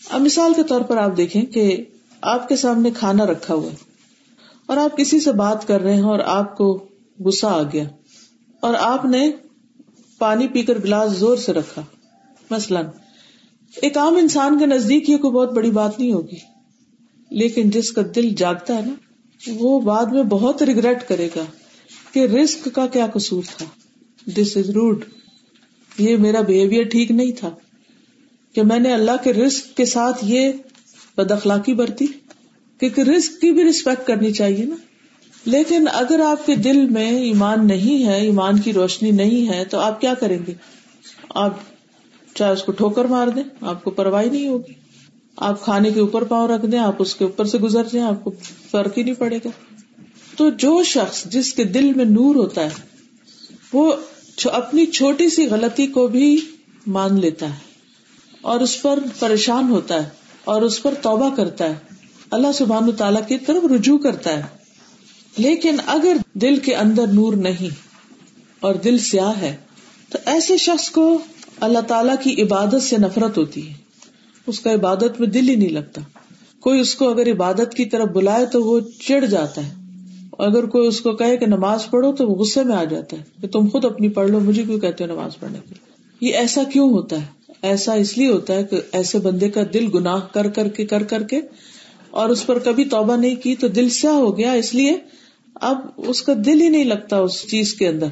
اب 0.10 0.22
مثال 0.22 0.54
کے 0.54 0.64
طور 0.64 0.82
پر 0.82 0.98
آپ 0.98 1.18
دیکھیں 1.18 1.42
کہ 1.42 1.84
آپ 2.22 2.48
کے 2.48 2.56
سامنے 2.56 2.90
کھانا 2.98 3.26
رکھا 3.26 3.54
ہوا 3.54 3.72
ہے۔ 3.72 3.85
اور 4.66 4.78
آپ 4.78 4.98
کسی 4.98 5.20
سے 5.20 5.32
بات 5.32 5.68
کر 5.68 5.82
رہے 5.82 5.94
ہیں 5.94 6.02
اور 6.02 6.20
آپ 6.20 6.58
کو 6.58 6.86
گسا 7.26 7.48
آ 7.48 7.62
گیا 7.62 7.84
اور 8.60 8.74
آپ 8.80 9.06
نے 9.06 9.32
پانی 10.18 10.48
پی 10.48 10.62
کر 10.62 10.78
گلاس 10.78 11.12
زور 11.12 11.38
سے 11.38 11.54
رکھا۔ 11.54 11.82
مثلاً، 12.50 12.86
ایک 13.82 13.98
عام 13.98 14.16
انسان 14.16 14.60
کے 14.60 14.66
نزدیک 14.66 15.10
یہ 15.10 15.18
کوئی 15.18 15.34
بہت 15.34 15.54
بڑی 15.54 15.72
بات 15.72 16.00
نہیں 16.00 16.12
ہوگی، 16.12 16.38
لیکن 17.30 17.70
جس 17.70 17.92
کا 17.92 18.02
دل 18.16 18.30
جاگتا 18.30 18.76
ہے 18.76 18.82
نا، 18.82 18.94
وہ 19.56 19.80
بعد 19.80 20.06
میں 20.06 20.24
بہت 20.24 20.64
ریگریٹ 20.64 21.08
کرے 21.08 21.30
گا 21.36 21.44
کہ 22.14 22.20
رسک 22.20 22.70
کا 22.74 22.88
کیا 22.88 23.08
قصور 23.14 23.44
تھا۔ 23.58 23.66
دس 24.38 24.58
از 24.58 24.70
روڈ 24.70 25.06
یہ 25.98 26.18
میرا 26.18 26.42
بہیویئر 26.42 26.84
ٹھیک 26.84 27.12
نہیں 27.12 27.32
تھا۔ 27.32 27.50
کہ 28.54 28.64
میں 28.64 28.80
نے 28.80 28.94
اللہ 28.94 29.24
کے 29.24 29.34
رسک 29.34 29.78
کے 29.78 29.86
ساتھ 29.86 30.18
یہ 30.22 30.52
بد 31.18 31.32
اخلاقی 31.32 31.74
برتی۔ 31.74 32.06
کیونکہ 32.80 33.02
رسک 33.02 33.42
کی 33.42 33.52
بھی 33.52 33.64
ریسپیکٹ 33.64 34.08
کرنی 34.08 34.32
چاہیے 34.32 34.66
نا۔ 34.66 34.76
لیکن 35.46 35.86
اگر 35.94 36.20
آپ 36.20 36.46
کے 36.46 36.56
دل 36.56 36.86
میں 36.86 37.12
ایمان 37.12 37.68
نہیں 37.68 38.06
ہے، 38.06 38.22
ایمان 38.22 38.60
کی 38.60 38.74
روشنی 38.74 39.12
نہیں 39.12 39.54
ہے، 39.54 39.66
تو 39.66 39.80
آپ 39.80 40.02
کیا 40.02 40.14
کریں 40.14 40.40
گے؟ 40.48 40.54
آپ 41.30 41.54
چاہے 42.34 42.54
اس 42.54 42.64
کو 42.64 42.72
ٹھوکر 42.72 43.06
مار 43.06 43.28
دیں، 43.28 43.44
آپ 43.62 43.84
کو 43.84 43.92
پرواہ 43.92 44.24
نہیں 44.24 44.48
ہوگی۔ 44.48 44.74
آپ 45.38 45.62
کھانے 45.62 45.92
کے 45.92 46.00
اوپر 46.00 46.24
پاؤں 46.24 46.48
رکھ 46.48 46.66
دیں، 46.66 46.80
آپ 46.80 46.96
اس 47.00 47.16
کے 47.16 47.24
اوپر 47.24 47.46
سے 47.46 47.58
گزر 47.58 47.84
جائیں، 47.84 48.08
آپ 48.08 48.24
کو 48.24 48.32
فرق 48.72 48.98
ہی 48.98 49.04
نہیں 49.04 49.14
پڑے 49.14 49.38
گا۔ 49.46 49.50
تو 50.38 50.50
جو 50.50 50.84
شخص 50.84 51.26
جس 51.26 51.54
کے 51.54 51.64
دل 51.64 51.94
میں 51.94 52.06
نور 52.06 52.36
ہوتا 52.36 52.64
ہے، 52.64 52.70
وہ 53.74 53.94
اپنی 54.44 54.86
چھوٹی 54.86 55.30
سی 55.30 55.48
غلطی 55.48 55.88
کو 55.88 56.08
بھی 56.08 56.42
مان 56.88 57.20
لیتا 57.20 57.50
ہے 57.50 57.60
اور 58.42 58.60
اس 58.60 58.82
پر 58.82 59.00
پریشان 59.20 59.70
ہوتا 59.70 60.04
ہے 60.04 60.10
اور 60.44 60.62
اس 60.62 60.84
پر 60.84 60.94
توبہ 60.94 61.36
کرتا 61.36 61.66
ہے۔ 61.66 61.95
اللہ 62.36 62.52
سبحان 62.52 62.92
تعالیٰ 62.92 63.28
کی 63.28 63.38
طرف 63.38 63.72
رجوع 63.76 63.98
کرتا 63.98 64.38
ہے۔ 64.38 64.44
لیکن 65.38 65.76
اگر 65.86 66.18
دل 66.34 66.56
کے 66.60 66.76
اندر 66.76 67.08
نور 67.08 67.34
نہیں 67.34 67.76
اور 68.60 68.76
دل 68.76 68.98
سیاہ 68.98 69.42
ہے، 69.42 69.56
تو 70.10 70.18
ایسے 70.26 70.58
شخص 70.58 70.90
کو 70.90 71.18
اللہ 71.60 71.80
تعالیٰ 71.80 72.16
کی 72.24 72.42
عبادت 72.42 72.84
سے 72.84 72.96
نفرت 72.98 73.38
ہوتی 73.38 73.70
ہے۔ 73.70 73.74
اس 74.48 74.60
کا 74.60 74.74
عبادت 74.74 75.20
میں 75.20 75.28
دل 75.28 75.50
ہی 75.50 75.56
نہیں 75.56 75.70
لگتا۔ 75.70 76.02
کوئی 76.60 76.80
اس 76.80 76.96
کو 76.96 77.10
اگر 77.10 77.32
عبادت 77.32 77.74
کی 77.74 77.86
طرف 77.86 78.08
بلائے 78.08 78.46
تو 78.46 78.64
وہ 78.64 78.80
چڑ 79.08 79.26
جاتا 79.26 79.68
ہے۔ 79.68 79.74
اگر 80.40 80.66
کوئی 80.66 80.88
اس 80.88 81.02
کو 81.02 81.12
کہے 81.12 81.38
کہ 81.38 81.46
نماز 81.46 81.90
پڑھو 81.90 82.12
تو 82.12 82.28
وہ 82.28 82.36
غصے 82.36 82.64
میں 82.64 82.76
آ 82.76 82.84
جاتا 82.84 83.18
ہے 83.18 83.24
کہ 83.42 83.48
تم 83.48 83.70
خود 83.70 83.86
اپنی 83.86 84.10
پڑھ 84.10 84.32
لو، 84.32 84.40
مجھے 84.40 84.64
کیوں 84.64 84.80
کہتے 84.80 85.04
ہو 85.04 85.14
نماز 85.14 85.40
پڑھنے 85.40 85.60
کے 85.70 85.76
یہ 86.22 86.34
ایسا 86.34 86.64
کیوں 86.64 86.90
ہوتا 86.90 87.16
ہے؟ 87.16 87.52
ایسا 87.62 87.94
اس 87.94 88.18
لیے 88.18 88.32
ہوتا 88.32 88.54
ہے 88.54 88.64
کہ 88.64 88.82
ایسے 88.92 89.20
بندے 89.20 89.50
کا 89.50 89.62
دل 89.74 89.88
گناہ 89.94 90.20
کر 90.34 90.50
کر 90.50 90.68
کے، 90.68 90.86
کر 90.86 91.04
کر 91.04 91.24
کے 91.24 91.42
اور 92.16 92.30
اس 92.30 92.46
پر 92.46 92.60
کبھی 92.60 92.86
توبہ 92.86 93.16
نہیں 93.16 93.36
کی 93.36 93.56
تو 93.56 93.68
دل 93.68 93.90
سیاہ 93.90 94.14
ہو 94.14 94.38
گیا، 94.38 94.52
اس 94.52 94.74
لیے 94.74 94.92
اب 95.62 95.78
اس 95.98 96.22
کا 96.22 96.34
دل 96.46 96.62
ہی 96.62 96.70
نہیں 96.70 96.84
لگتا 96.84 97.18
اس 97.18 97.46
چیز 97.48 97.74
کے 97.74 97.88
اندر۔ 97.88 98.08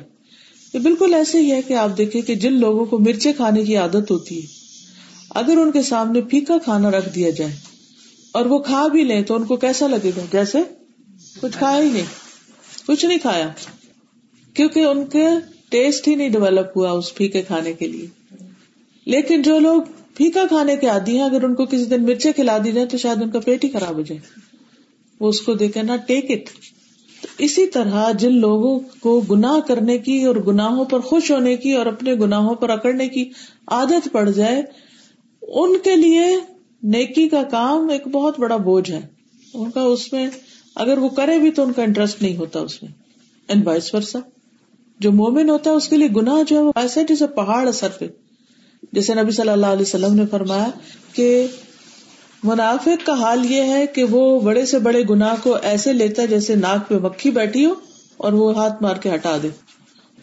تو 0.73 0.79
بالکل 0.79 1.13
ایسے 1.13 1.41
ہی 1.41 1.51
ہے 1.51 1.61
کہ 1.61 1.73
آپ 1.73 1.97
دیکھیں 1.97 2.21
کہ 2.21 2.35
جن 2.35 2.53
لوگوں 2.53 2.85
کو 2.85 2.99
مرچیں 2.99 3.33
کھانے 3.33 3.63
کی 3.63 3.75
عادت 3.77 4.11
ہوتی 4.11 4.41
ہے، 4.41 4.47
اگر 5.29 5.57
ان 5.57 5.71
کے 5.71 5.81
سامنے 5.81 6.21
پھیکا 6.21 6.57
کھانا 6.57 6.91
رکھ 6.91 7.09
دیا 7.15 7.29
جائے 7.29 7.55
اور 8.31 8.45
وہ 8.45 8.59
کھا 8.59 8.87
بھی 8.87 9.03
لیں 9.03 9.21
تو 9.21 9.35
ان 9.35 9.43
کو 9.43 9.55
کیسا 9.55 9.87
لگے 9.87 10.11
گا؟ 10.17 10.21
جیسے 10.31 10.57
کچھ 11.41 11.57
کھایا 11.57 11.83
ہی 11.83 11.89
نہیں، 11.89 12.11
کچھ 12.87 13.05
نہیں 13.05 13.17
کھایا۔ 13.17 13.49
کیونکہ 14.53 14.79
ان 14.79 15.05
کے 15.05 15.25
ٹیسٹ 15.69 16.07
ہی 16.07 16.15
نہیں 16.15 16.29
ڈیولپ 16.29 16.77
ہوا 16.77 16.91
اس 16.91 17.15
پھیکے 17.15 17.41
کھانے 17.41 17.73
کے 17.73 17.87
لیے۔ 17.87 18.07
لیکن 19.05 19.41
جو 19.41 19.59
لوگ 19.59 19.81
پھیکا 20.15 20.43
کھانے 20.49 20.75
کے 20.75 20.87
عادی 20.87 21.15
ہیں، 21.15 21.23
اگر 21.23 21.43
ان 21.43 21.55
کو 21.55 21.65
کسی 21.65 21.85
دن 21.85 22.03
مرچیں 22.03 22.31
کھلا 22.31 22.57
دی 22.65 22.71
جائے 22.71 22.87
تو 22.87 22.97
شاید 22.97 23.21
ان 23.21 23.29
کا 23.29 23.39
پیٹ 23.39 23.63
ہی 23.63 23.69
خراب 23.69 23.95
ہو 23.95 24.01
جائے۔ 24.01 24.19
وہ 25.19 25.29
اس 25.29 25.41
کو 25.41 25.53
دیکھے 25.53 25.81
نا 25.81 25.95
ٹیک 25.95 26.31
اٹ 26.31 26.49
اسی 27.37 27.67
طرح 27.67 28.11
جن 28.11 28.33
لوگوں 28.39 28.79
کو 28.99 29.21
گناہ 29.21 29.59
کرنے 29.59 29.97
کی 29.97 30.23
اور 30.23 30.35
گناہوں 30.35 30.85
پر 30.85 30.99
خوش 30.99 31.31
ہونے 31.31 31.55
کی 31.55 31.73
اور 31.73 31.85
اپنے 31.85 32.13
گناہوں 32.13 32.55
پر 32.55 32.69
اکڑنے 32.69 33.07
کی 33.07 33.29
عادت 33.67 34.07
پڑ 34.11 34.29
جائے، 34.29 34.63
ان 35.41 35.77
کے 35.83 35.95
لیے 35.95 36.25
نیکی 36.83 37.29
کا 37.29 37.43
کام 37.43 37.89
ایک 37.89 38.07
بہت 38.07 38.39
بڑا 38.39 38.57
بوجھ 38.57 38.91
ہے۔ 38.91 39.01
ان 39.53 39.71
کا 39.71 39.81
اس 39.81 40.13
میں، 40.13 40.29
اگر 40.75 40.97
وہ 40.97 41.09
کرے 41.09 41.37
بھی 41.37 41.51
تو 41.51 41.63
ان 41.63 41.73
کا 41.73 41.83
انٹرسٹ 41.83 42.21
نہیں 42.21 42.37
ہوتا 42.37 42.59
اس 42.59 42.83
میں۔ 42.83 42.91
اینڈ 43.47 43.67
وائس 43.67 43.93
ورسا 43.93 44.19
جو 44.99 45.11
مومن 45.11 45.49
ہوتا 45.49 45.71
ہے، 45.71 45.75
اس 45.75 45.89
کے 45.89 45.97
لیے 45.97 46.07
گناہ 46.07 46.43
جو 46.47 46.57
ہے، 46.57 46.61
وہ 46.61 46.71
ایسا 46.75 47.01
جیسے 47.01 47.27
پہاڑ 47.27 47.67
اثر 47.67 47.87
پہ۔ 47.99 48.07
جیسے 48.93 49.13
نبی 49.13 49.31
صلی 49.31 49.49
اللہ 49.49 49.65
علیہ 49.65 49.81
وسلم 49.81 50.13
نے 50.13 50.25
فرمایا 50.31 50.67
کہ 51.13 51.47
منافق 52.43 53.05
کا 53.05 53.13
حال 53.13 53.51
یہ 53.51 53.63
ہے 53.63 53.87
کہ 53.87 54.03
وہ 54.03 54.39
بڑے 54.39 54.65
سے 54.65 54.79
بڑے 54.79 55.03
گناہ 55.09 55.35
کو 55.43 55.55
ایسے 55.55 55.93
لیتا 55.93 56.21
ہے 56.21 56.27
جیسے 56.27 56.55
ناک 56.55 56.89
پہ 56.89 56.95
مکھی 56.95 57.31
بیٹھی 57.31 57.65
ہو 57.65 57.73
اور 58.17 58.33
وہ 58.33 58.55
ہاتھ 58.55 58.83
مار 58.83 58.95
کے 58.95 59.13
ہٹا 59.13 59.37
دے۔ 59.43 59.49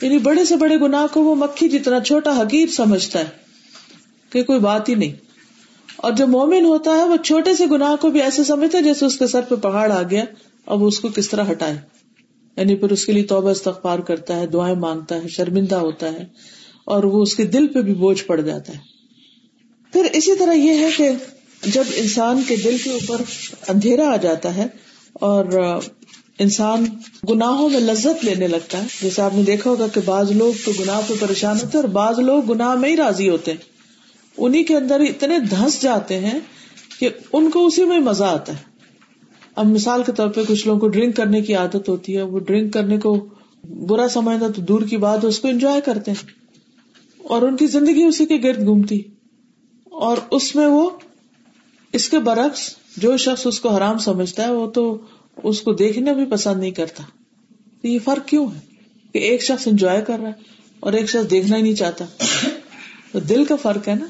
یعنی 0.03 0.19
بڑے 0.19 0.45
سے 0.45 0.57
بڑے 0.57 0.77
گناہ 0.77 1.07
کو 1.13 1.25
وہ 1.25 1.35
مکھی 1.35 1.69
جتنا 1.69 2.01
چھوٹا 2.01 2.41
حقیر 2.41 2.69
سمجھتا 2.69 3.19
ہے 3.19 3.25
کہ 4.31 4.43
کوئی 4.43 4.59
بات 4.59 4.89
ہی 4.89 4.95
نہیں۔ 4.95 5.13
اور 5.97 6.13
جو 6.13 6.27
مومن 6.27 6.65
ہوتا 6.65 6.91
ہے 6.91 7.05
وہ 7.05 7.17
چھوٹے 7.17 7.55
سے 7.55 7.67
گناہ 7.67 7.97
کو 7.97 8.11
بھی 8.11 8.23
ایسے 8.23 8.45
سمجھتا 8.45 8.79
ہے 8.79 8.83
جیسے 8.83 9.07
اس 9.07 9.19
کے 9.19 9.27
سر 9.27 9.41
پہ 9.41 9.55
پہاڑ 9.55 9.93
آ 9.93 10.03
گیا 10.03 10.25
اب 10.67 10.85
اس 10.85 11.01
کو 11.01 11.09
کس 11.09 11.29
طرح 11.29 11.51
ہٹائے۔ 11.51 11.77
یعنی 12.57 12.77
پھر 12.77 12.91
اس 12.91 13.07
کے 13.07 13.13
لیے 13.13 13.23
توبہ 13.23 13.51
استغفار 13.51 13.99
کرتا 13.99 14.37
ہے، 14.37 14.47
دعائیں 14.47 14.77
مانگتا 14.77 15.15
ہے، 15.15 15.29
شرمندہ 15.29 15.75
ہوتا 15.75 16.13
ہے۔ 16.13 16.25
اور 16.91 17.05
وہ 17.05 17.23
اس 17.23 17.35
کے 17.35 17.45
دل 17.45 17.67
پہ 17.67 17.83
بھی 17.83 17.95
بوجھ 17.95 18.25
پڑ 18.25 18.41
جاتا 18.41 18.73
ہے۔ 18.73 18.79
پھر 19.93 20.07
اسی 20.13 20.37
طرح 20.37 20.53
یہ 20.53 20.79
ہے 20.79 20.89
کہ 20.97 21.11
جب 21.63 21.85
انسان 21.95 22.43
کے 22.49 22.57
دل 22.57 22.77
کے 22.85 22.91
اوپر 22.91 23.23
اندھیرا 23.69 24.13
آ 24.13 24.17
جاتا 24.17 24.57
ہے 24.57 24.67
اور 25.13 25.45
انسان 26.39 26.85
گناہوں 27.29 27.69
میں 27.69 27.81
لذت 27.81 28.25
لینے 28.25 28.49
لگتا 28.49 28.79
ہے، 28.79 28.87
جیسے 29.03 29.23
آپ 29.23 29.35
نے 29.35 29.43
دیکھا 29.43 29.71
ہوگا 29.71 29.87
کہ 29.87 30.01
بعض 30.05 30.31
لوگ 30.33 30.53
تو 30.65 30.73
گناہ 30.81 31.01
پہ 31.07 31.15
پریشان 31.21 31.57
ہوتے 31.57 31.67
ہیں 31.67 31.77
اور 31.77 31.89
بعض 31.89 32.19
لوگ 32.19 32.43
گناہ 32.45 32.75
میں 32.75 32.91
ہی 32.91 32.97
راضی 32.97 33.29
ہوتے 33.29 33.51
ہیں۔ 33.51 33.59
انہیں 34.39 34.65
کے 34.65 34.77
اندر 34.77 35.01
اتنے 35.01 35.39
دھس 35.39 35.83
جاتے 35.83 36.19
ہیں 36.19 36.39
کہ 37.01 37.09
ان 37.33 37.51
کو 37.51 37.67
اسی 37.67 37.85
میں 37.85 38.01
مزہ 38.01 38.25
آتا 38.25 38.53
ہے۔ 38.53 38.63
اب 39.57 39.67
مثال 39.67 40.03
کے 40.07 40.13
طور 40.13 40.29
پہ 40.29 40.41
کچھ 40.49 40.67
لوگوں 40.67 40.81
کو 40.81 40.89
ڈرنک 40.89 41.17
کرنے 41.17 41.41
کی 41.41 41.55
عادت 41.55 41.89
ہوتی 41.89 42.17
ہے، 42.17 42.23
وہ 42.23 42.39
ڈرنک 42.39 42.73
کرنے 42.73 42.99
کو 42.99 43.27
برا 43.89 44.09
سمجھتا 44.09 44.47
تو 44.57 44.63
دور 44.63 44.81
کی 44.81 44.97
بات 44.97 45.25
اس 45.25 45.39
کو 45.39 45.49
انجوائے 45.49 45.81
کرتے 45.81 46.11
ہیں۔ 46.11 46.40
اور 47.31 47.43
ان 47.43 47.57
کی 47.57 47.67
زندگی 47.67 48.03
اسی 48.03 48.25
کے 48.27 48.37
گرد 48.43 48.65
گھومتی 48.67 49.01
اور 50.03 50.19
اس 50.31 50.55
میں 50.57 50.67
وہ 50.67 50.89
اس 51.95 52.09
کے 52.09 52.19
برعکس 52.19 52.69
جو 52.97 53.17
شخص 53.17 53.47
اس 53.47 53.61
کو 53.61 53.69
حرام 53.69 53.99
سمجھتا 53.99 54.45
ہے 54.45 54.53
وہ 54.53 54.67
تو 54.71 54.85
اس 55.45 55.61
کو 55.63 55.73
دیکھنا 55.73 56.13
بھی 56.13 56.25
پسند 56.25 56.61
نہیں 56.61 56.71
کرتا 56.71 57.03
تو 57.83 57.89
یہ 57.89 57.99
فرق 58.05 58.27
کیوں 58.29 58.47
ہے 58.47 58.61
کہ 59.15 59.19
ایک 59.19 59.43
شخص 59.43 59.67
انجوائے 59.69 60.03
کر 60.03 60.19
رہا 60.19 60.29
ہے 60.29 60.59
اور 60.83 60.93
ایک 60.93 61.11
شخص 61.11 61.31
دیکھنا 61.31 61.57
ہی 61.57 61.63
نہیں 61.63 61.75
چاہتا 61.75 62.05
تو 63.13 63.21
دل 63.21 63.45
کا 63.45 63.57
فرق 63.57 63.89
ہے 63.89 63.95
نا 63.95 64.07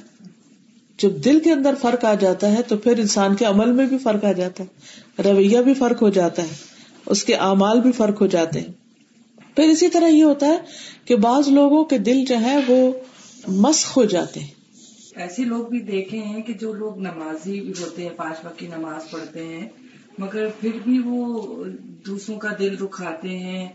جب 0.98 1.24
دل 1.24 1.38
کے 1.40 1.52
اندر 1.52 1.74
فرق 1.80 2.04
آ 2.04 2.14
جاتا 2.14 2.52
ہے 2.52 2.62
تو 2.62 2.76
پھر 2.76 2.98
انسان 2.98 3.36
کے 3.36 3.44
عمل 3.44 3.72
میں 3.72 3.86
بھی 3.86 3.98
فرق 3.98 4.24
آ 4.24 4.32
جاتا 4.32 4.64
ہے 4.64 5.22
رویہ 5.22 5.58
بھی 5.58 5.74
فرق 5.74 6.02
ہو 6.02 6.08
جاتا 6.10 6.42
ہے 6.42 6.56
اس 7.06 7.24
کے 7.24 7.34
اعمال 7.42 7.80
بھی 7.80 7.92
فرق 7.92 8.20
ہو 8.20 8.26
جاتے 8.26 8.60
ہیں 8.60 8.72
پھر 9.54 9.68
اسی 9.68 9.88
طرح 9.88 10.08
یہ 10.08 10.24
ہوتا 10.24 10.46
ہے 10.46 10.58
کہ 11.04 11.16
بعض 11.16 11.48
لوگوں 11.48 11.84
کے 11.84 11.98
دل 11.98 12.24
جو 12.24 12.40
ہے 12.40 12.56
وہ 12.68 12.80
مسخ 13.49 13.97
ہو 13.97 14.04
جاتے 14.04 14.40
ہیں۔ 14.40 14.61
ایسے 15.16 15.44
لوگ 15.44 15.66
بھی 15.66 15.80
دیکھے 15.80 16.18
ہیں 16.18 16.42
کہ 16.42 16.52
جو 16.52 16.73
لوگ 16.73 16.99
نمازی 16.99 17.61
بھی 17.61 17.73
ہوتے 17.80 18.02
ہیں 18.02 18.11
پانچ 18.16 18.37
وقت 18.44 18.59
کی 18.59 18.66
نماز 18.66 19.11
پڑھتے 19.11 19.44
ہیں 19.44 19.68
مگر 20.18 20.47
پھر 20.61 20.70
بھی 20.85 20.99
وہ 21.04 21.44
دوسروں 22.06 22.38
کا 22.38 22.49
دل 22.59 22.76
دکھاتے 22.80 23.28
ہیں 23.28 23.68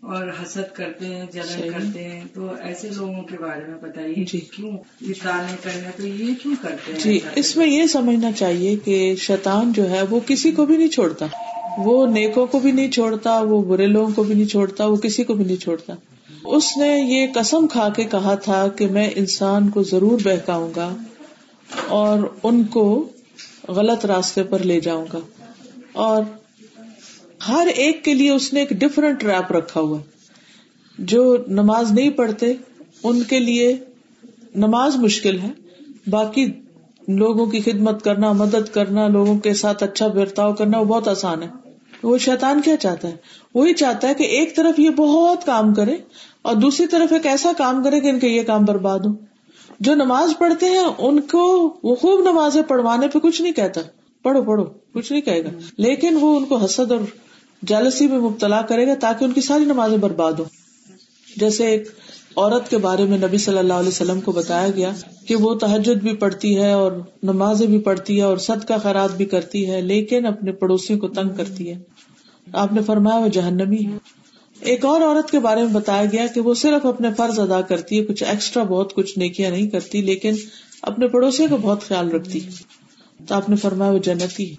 اور 0.00 0.28
حسد 0.28 0.74
کرتے 0.74 1.06
ہیں 1.06 1.26
جلن 1.32 1.72
کرتے 1.72 2.04
ہیں۔ 2.04 2.24
تو 2.34 2.50
ایسے 2.60 2.88
لوگوں 2.96 3.22
کے 3.22 3.36
بارے 3.40 3.70
میں 3.70 3.78
بتائیے 3.82 4.24
جی۔ 4.32 4.40
کیوں 4.40 4.76
کرنا 5.22 5.90
تو 5.96 6.06
یہ 6.06 6.34
کیوں 6.42 6.54
کرتے 6.62 6.92
ہیں؟ 6.92 7.00
جی 7.00 7.18
اس 7.34 7.56
میں 7.56 7.66
یہ 7.66 7.86
سمجھنا 7.86 8.32
چاہیے 8.32 8.76
کہ 8.76 9.14
شیطان 9.18 9.72
جو 9.72 9.90
ہے 9.90 10.02
وہ 10.10 10.20
کسی 10.26 10.50
کو 10.50 10.66
بھی 10.66 10.76
نہیں 10.76 10.88
چھوڑتا۔ 10.88 11.26
وہ 11.78 12.06
نیکوں 12.06 12.46
کو 12.46 12.58
بھی 12.58 12.72
نہیں 12.72 12.90
چھوڑتا 12.90 13.40
وہ 13.40 13.62
برے 13.62 13.86
لوگوں 13.86 14.10
کو 14.14 14.22
بھی 14.22 14.34
نہیں 14.34 14.46
چھوڑتا 14.46 14.86
وہ 14.86 14.96
کسی 14.96 15.24
کو 15.24 15.34
بھی 15.34 15.44
نہیں 15.44 15.56
چھوڑتا۔ 15.56 15.94
اس 16.50 16.76
نے 16.76 17.00
یہ 17.00 17.26
قسم 17.34 17.66
کھا 17.66 17.88
کے 17.88 18.04
کہا 18.04 18.34
تھا 18.34 18.68
کہ 18.68 18.86
میں 18.86 19.10
انسان 19.14 19.68
کو 19.68 19.82
ضرور 19.82 20.18
بہکاؤں 20.24 20.70
گا 20.76 20.96
اور 21.88 22.18
ان 22.42 22.64
کو 22.64 23.08
غلط 23.68 24.06
راستے 24.06 24.42
پر 24.42 24.58
لے 24.58 24.80
جاؤں 24.80 25.06
گا۔ 25.12 25.18
اور 25.92 26.22
ہر 27.48 27.66
ایک 27.66 28.04
کے 28.04 28.14
لیے 28.14 28.30
اس 28.30 28.52
نے 28.52 28.60
ایک 28.60 28.70
ڈفرنٹ 28.70 29.24
ریپ 29.24 29.52
رکھا 29.52 29.80
ہوا۔ 29.80 29.98
جو 30.98 31.36
نماز 31.48 31.92
نہیں 31.92 32.10
پڑھتے، 32.10 32.52
ان 33.02 33.22
کے 33.22 33.38
لیے 33.38 33.76
نماز 34.54 34.96
مشکل 34.96 35.38
ہے۔ 35.38 35.50
باقی 36.10 36.46
لوگوں 37.08 37.46
کی 37.46 37.60
خدمت 37.60 38.04
کرنا، 38.04 38.32
مدد 38.32 38.74
کرنا، 38.74 39.08
لوگوں 39.08 39.38
کے 39.38 39.54
ساتھ 39.54 39.82
اچھا 39.82 40.06
برتاؤ 40.06 40.54
کرنا، 40.54 40.78
وہ 40.78 40.84
بہت 40.84 41.08
آسان 41.08 41.42
ہے۔ 41.42 41.48
وہ 42.02 42.18
شیطان 42.18 42.62
کیا 42.62 42.76
چاہتا 42.76 43.08
ہے؟ 43.08 43.16
وہی 43.54 43.74
چاہتا 43.74 44.08
ہے 44.08 44.14
کہ 44.14 44.22
ایک 44.22 44.56
طرف 44.56 44.80
یہ 44.80 44.90
بہت 44.90 45.46
کام 45.46 45.74
کرے 45.74 45.96
اور 46.42 46.56
دوسری 46.56 46.86
طرف 46.86 47.12
ایک 47.12 47.26
ایسا 47.26 47.52
کام 47.58 47.84
کرے 47.84 48.00
کہ 48.00 48.08
ان 48.08 48.18
کے 48.18 48.28
یہ 48.28 48.42
کام 48.42 48.64
برباد 48.64 48.98
ہو 48.98 49.12
جو 49.80 49.94
نماز 49.94 50.30
پڑھتے 50.38 50.66
ہیں، 50.66 50.84
ان 50.98 51.20
کو 51.20 51.76
وہ 51.82 51.94
خوب 51.94 52.20
نمازیں 52.20 52.62
پڑھوانے 52.62 53.08
پہ 53.08 53.18
کچھ 53.18 53.42
نہیں 53.42 53.52
کہتا۔ 53.52 53.80
پڑھو 54.22 54.42
پڑھو، 54.42 54.64
کچھ 54.94 55.12
نہیں 55.12 55.22
کہے 55.22 55.44
گا۔ 55.44 55.48
لیکن 55.78 56.18
وہ 56.20 56.36
ان 56.36 56.44
کو 56.44 56.56
حسد 56.56 56.92
اور 56.92 57.00
جالسی 57.66 58.06
میں 58.06 58.18
مبتلا 58.18 58.62
کرے 58.62 58.86
گا 58.86 58.94
تاکہ 59.00 59.24
ان 59.24 59.32
کی 59.32 59.40
ساری 59.40 59.64
نمازیں 59.64 59.96
برباد 59.96 60.32
ہو 60.32 60.44
جیسے 61.36 61.66
ایک 61.66 61.88
عورت 62.36 62.70
کے 62.70 62.78
بارے 62.78 63.04
میں 63.04 63.18
نبی 63.18 63.38
صلی 63.38 63.58
اللہ 63.58 63.72
علیہ 63.72 63.88
وسلم 63.88 64.20
کو 64.20 64.32
بتایا 64.32 64.68
گیا 64.76 64.92
کہ 65.26 65.36
وہ 65.36 65.54
تحجد 65.54 66.02
بھی 66.02 66.16
پڑھتی 66.16 66.58
ہے 66.58 66.72
اور 66.72 66.92
نمازیں 67.22 67.66
بھی 67.66 67.78
پڑھتی 67.78 68.16
ہے 68.16 68.22
اور 68.22 68.36
سد 68.36 68.68
کا 68.68 68.76
خیرات 68.76 69.16
بھی 69.16 69.24
کرتی 69.24 69.70
ہے، 69.70 69.80
لیکن 69.80 70.26
اپنے 70.26 70.52
پڑوسیوں 70.52 70.98
کو 70.98 71.08
تنگ 71.08 71.28
کرتی 71.36 71.70
ہے۔ 71.70 71.78
آپ 72.52 72.72
نے 72.72 72.82
فرمایا 72.82 73.20
وہ 73.20 73.28
جہنمی 73.28 73.86
ہے۔ 73.86 74.17
ایک 74.60 74.84
اور 74.84 75.00
عورت 75.00 75.30
کے 75.30 75.38
بارے 75.38 75.62
میں 75.62 75.72
بتایا 75.72 76.04
گیا 76.04 76.26
کہ 76.26 76.40
وہ 76.40 76.54
صرف 76.54 76.86
اپنے 76.86 77.08
فرض 77.16 77.38
ادا 77.38 77.60
کرتی 77.60 77.98
ہے، 77.98 78.04
کچھ 78.04 78.22
ایکسٹرا 78.22 78.62
بہت، 78.62 78.94
کچھ 78.94 79.18
نیکیاں 79.18 79.50
نہیں 79.50 79.68
کرتی، 79.68 80.02
لیکن 80.02 80.34
اپنے 80.82 81.08
پڑوسیوں 81.08 81.48
کا 81.48 81.56
بہت 81.56 81.82
خیال 81.82 82.10
رکھتی 82.10 82.40
تو 83.26 83.34
آپ 83.34 83.48
نے 83.48 83.56
فرمایا 83.56 83.92
وہ 83.92 83.98
جنتی 83.98 84.50
ہے۔ 84.50 84.54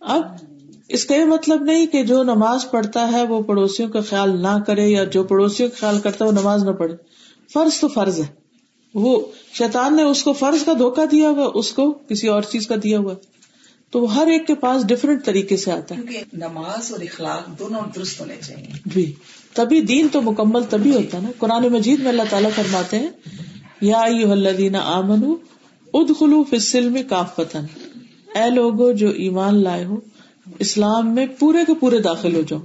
اب 0.00 0.22
اس 0.88 1.04
کا 1.04 1.16
یہ 1.16 1.24
مطلب 1.24 1.62
نہیں 1.62 1.86
کہ 1.86 2.04
جو 2.04 2.22
نماز 2.22 2.70
پڑھتا 2.70 3.12
ہے 3.12 3.26
وہ 3.26 3.42
پڑوسیوں 3.42 3.88
کا 3.88 4.00
خیال 4.00 4.42
نہ 4.42 4.58
کرے 4.66 4.88
یا 4.88 5.04
جو 5.04 5.24
پڑوسیوں 5.24 5.68
کا 5.68 5.74
خیال 5.78 6.00
کرتا 6.00 6.24
ہے 6.24 6.30
وہ 6.30 6.40
نماز 6.40 6.64
نہ 6.64 6.70
پڑھے۔ 6.70 6.94
فرض 7.52 7.80
تو 7.80 7.88
فرض 7.88 8.20
ہے۔ 8.20 8.26
وہ 8.94 9.20
شیطان 9.54 9.96
نے 9.96 10.02
اس 10.02 10.22
کو 10.22 10.32
فرض 10.32 10.64
کا 10.64 10.72
دھوکا 10.78 11.04
دیا 11.10 11.30
ہوا، 11.30 11.50
اس 11.54 11.72
کو 11.72 11.92
کسی 11.92 12.28
اور 12.28 12.42
چیز 12.42 12.66
کا 12.66 12.74
دیا 12.82 12.98
ہوا۔ 12.98 13.14
تو 13.90 14.16
ہر 14.16 14.26
ایک 14.26 14.46
کے 14.46 14.54
پاس 14.54 14.86
ڈفرینٹ 14.86 15.24
طریقے 15.24 15.56
سے 15.56 15.72
آتا 15.72 15.94
ہے۔ 15.94 16.00
نماز 16.32 16.92
اور 16.92 17.00
اخلاق 17.00 17.58
دونوں 17.58 17.80
درست 17.94 18.20
ہونے 18.20 18.34
چاہیے۔ 18.46 18.66
جی۔ 18.86 19.12
تبھی 19.54 19.80
دین 19.80 20.08
تو 20.12 20.22
مکمل 20.22 20.60
تبھی 20.70 20.94
ہوتا 20.94 21.18
ہے 21.18 21.22
نا۔ 21.22 21.28
قرآن 21.38 21.62
مجید 21.72 22.00
میں 22.00 22.08
اللہ 22.08 22.22
تعالیٰ 22.30 22.50
فرماتے 22.56 22.98
ہیں 22.98 23.08
یا 23.80 24.00
الذین 24.00 24.76
آمن 24.76 25.34
اد 25.94 26.10
خلو 26.18 26.44
فصل 26.44 26.88
میں 26.88 27.02
کاف 27.08 27.36
پتن 27.36 27.64
اے 28.34 28.50
لوگو 28.50 28.92
جو 28.92 29.08
ایمان 29.08 29.62
لائے 29.62 29.84
ہو 29.84 29.96
اسلام 30.58 31.14
میں 31.14 31.26
پورے 31.38 31.58
کے 31.66 31.74
پورے 31.74 31.98
داخل 31.98 32.36
ہو 32.36 32.40
جاؤ۔ 32.48 32.58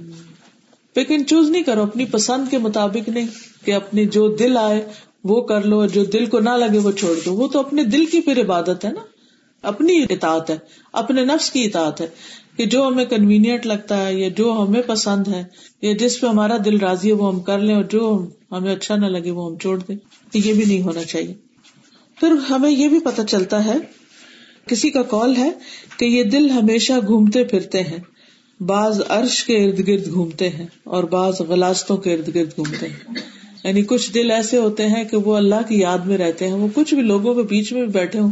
لیکن 0.96 1.26
چوز 1.26 1.50
نہیں 1.50 1.62
کرو 1.62 1.82
اپنی 1.82 2.04
پسند 2.04 2.50
کے 2.50 2.58
مطابق 2.58 3.08
نہیں 3.08 3.26
کہ 3.64 3.74
اپنی 3.74 4.06
جو 4.06 4.28
دل 4.28 4.56
آئے 4.56 4.86
وہ 5.24 5.40
کر 5.40 5.62
لو 5.62 5.86
جو 5.86 6.04
دل 6.04 6.26
کو 6.26 6.40
نہ 6.40 6.50
لگے 6.50 6.78
وہ 6.78 6.90
چھوڑ 6.92 7.14
دو۔ 7.24 7.34
وہ 7.34 7.48
تو 7.48 7.58
اپنے 7.58 7.84
دل 7.84 8.06
کی 8.06 8.20
پھر 8.20 8.40
عبادت 8.44 8.84
ہے 8.84 8.92
نا۔ 8.92 9.00
اپنی 9.66 10.02
اطاعت 10.10 10.50
ہے، 10.50 10.56
اپنے 10.92 11.24
نفس 11.24 11.50
کی 11.50 11.64
اطاعت 11.64 12.00
ہے 12.00 12.06
کہ 12.56 12.66
جو 12.66 12.86
ہمیں 12.86 13.04
کنوینئنٹ 13.04 13.66
لگتا 13.66 14.06
ہے 14.06 14.14
یا 14.14 14.28
جو 14.28 14.64
ہمیں 14.68 14.82
پسند 14.86 15.28
ہے، 15.28 15.44
یا 15.82 15.92
جس 15.92 16.20
پہ 16.20 16.26
ہمارا 16.26 16.56
دل 16.64 16.78
راضی 16.78 17.08
ہے 17.08 17.12
وہ 17.12 17.34
ہم 17.34 17.40
کر 17.40 17.58
لیں 17.58 17.74
اور 17.74 17.84
جو 17.84 18.26
ہمیں 18.52 18.74
اچھا 18.74 18.96
نہ 18.96 19.06
لگے 19.06 19.30
وہ 19.30 19.50
ہم 19.50 19.58
چھوڑ 19.58 19.82
دیں۔ 19.88 19.96
یہ 20.34 20.52
بھی 20.52 20.64
نہیں 20.64 20.82
ہونا 20.82 21.04
چاہیے۔ 21.04 21.34
پھر 22.20 22.30
ہمیں 22.50 22.70
یہ 22.70 22.88
بھی 22.88 23.00
پتا 23.00 23.24
چلتا 23.24 23.64
ہے، 23.64 23.74
کسی 24.66 24.90
کا 24.90 25.02
کال 25.02 25.36
ہے 25.36 25.50
کہ 25.98 26.04
یہ 26.04 26.22
دل 26.22 26.50
ہمیشہ 26.50 26.92
گھومتے 27.06 27.44
پھرتے 27.44 27.82
ہیں۔ 27.82 27.98
بعض 28.62 29.00
عرش 29.08 29.44
کے 29.44 29.64
ارد 29.64 29.88
گرد 29.88 30.12
گھومتے 30.12 30.48
ہیں 30.48 30.66
اور 30.84 31.04
بعض 31.04 31.40
غلاستوں 31.40 31.96
کے 31.96 32.14
ارد 32.14 32.34
گرد 32.34 32.48
گھومتے 32.48 32.86
ہیں۔ 32.88 33.14
یعنی 33.64 33.82
کچھ 33.82 34.14
دل 34.14 34.30
ایسے 34.30 34.56
ہوتے 34.56 34.86
ہیں 34.86 35.04
کہ 35.04 35.16
وہ 35.16 35.36
اللہ 35.36 35.68
کی 35.68 35.80
یاد 35.80 35.98
میں 35.98 36.18
رہتے 36.18 36.46
ہیں، 36.46 36.54
وہ 36.54 36.68
کچھ 36.74 36.94
بھی 36.94 37.02
لوگوں 37.02 37.34
کے 37.34 37.42
بیچ 37.42 37.72
میں 37.72 37.86
بیٹھے 37.86 38.18
ہوں۔ 38.18 38.30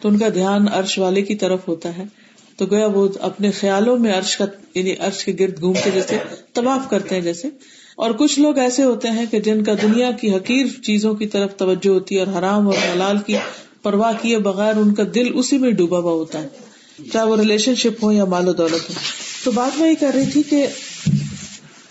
تو 0.00 0.08
ان 0.08 0.18
کا 0.18 0.28
دھیان 0.34 0.68
عرش 0.72 0.98
والے 0.98 1.22
کی 1.22 1.34
طرف 1.34 1.68
ہوتا 1.68 1.96
ہے۔ 1.98 2.04
تو 2.56 2.66
گویا 2.66 2.86
وہ 2.86 3.08
اپنے 3.20 3.50
خیالوں 3.50 3.98
میں 3.98 4.12
عرش 4.12 4.36
کا 4.36 4.44
یعنی 4.74 4.94
عرش 4.98 5.24
کے 5.24 5.32
گرد 5.40 5.60
گھوم 5.60 5.74
کے 5.84 5.90
جیسے 5.94 6.18
طواف 6.52 6.90
کرتے 6.90 7.14
ہیں 7.14 7.22
جیسے۔ 7.22 7.48
اور 7.96 8.10
کچھ 8.10 8.40
لوگ 8.40 8.58
ایسے 8.58 8.84
ہوتے 8.84 9.10
ہیں 9.10 9.26
کہ 9.30 9.40
جن 9.40 9.64
کا 9.64 9.72
دنیا 9.82 10.10
کی 10.10 10.34
حقیر 10.34 10.66
چیزوں 10.82 11.14
کی 11.14 11.26
طرف 11.26 11.56
توجہ 11.56 11.88
ہوتی 11.88 12.18
ہے 12.18 12.22
اور 12.24 12.38
حرام 12.38 12.66
اور 12.66 12.74
حلال 12.94 13.18
کی 13.18 13.36
پرواہ 13.82 14.12
کیے 14.22 14.38
بغیر 14.38 14.76
ان 14.76 14.94
کا 14.94 15.02
دل 15.14 15.26
اسی 15.34 15.58
میں 15.58 15.70
ڈوبا 15.70 15.98
ہوا 15.98 16.12
ہوتا 16.12 16.42
ہے۔ 16.42 16.48
چاہے 17.12 17.26
وہ 17.26 17.36
ریلیشن 17.36 17.74
شپ 17.74 18.04
ہو 18.04 18.12
یا 18.12 18.24
مال 18.24 18.48
و 18.48 18.52
دولت 18.52 18.90
ہو۔ 18.90 18.94
تو 19.44 19.50
بات 19.50 19.78
میں 19.78 19.90
یہ 19.90 19.94
کر 20.00 20.10
رہی 20.14 20.30
تھی 20.30 20.42
کہ 20.42 20.66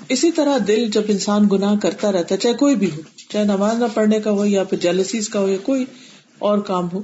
اسی 0.10 0.32
طرح 0.32 0.58
دل 0.68 0.88
جب 0.90 1.02
انسان 1.08 1.48
گناہ 1.52 1.76
کرتا 1.82 2.12
رہتا 2.12 2.36
ہے، 2.36 2.40
چاہے 2.40 2.54
کوئی 2.54 2.76
بھی 2.76 2.92
ہو، 2.92 3.02
چاہے 3.30 3.44
نماز 3.44 3.80
نہ 3.80 3.86
پڑھنے 3.94 4.20
کا 4.20 4.32
ہو 4.32 4.46
یا 4.46 4.64
پھر 4.64 4.78
جیلسیز 4.78 5.30
کا 5.30 5.40
ہو 5.40 5.48
یا 5.48 5.58
کوئی 5.64 5.86
اور 6.40 6.58
کام 6.58 6.88
ہو 6.94 7.02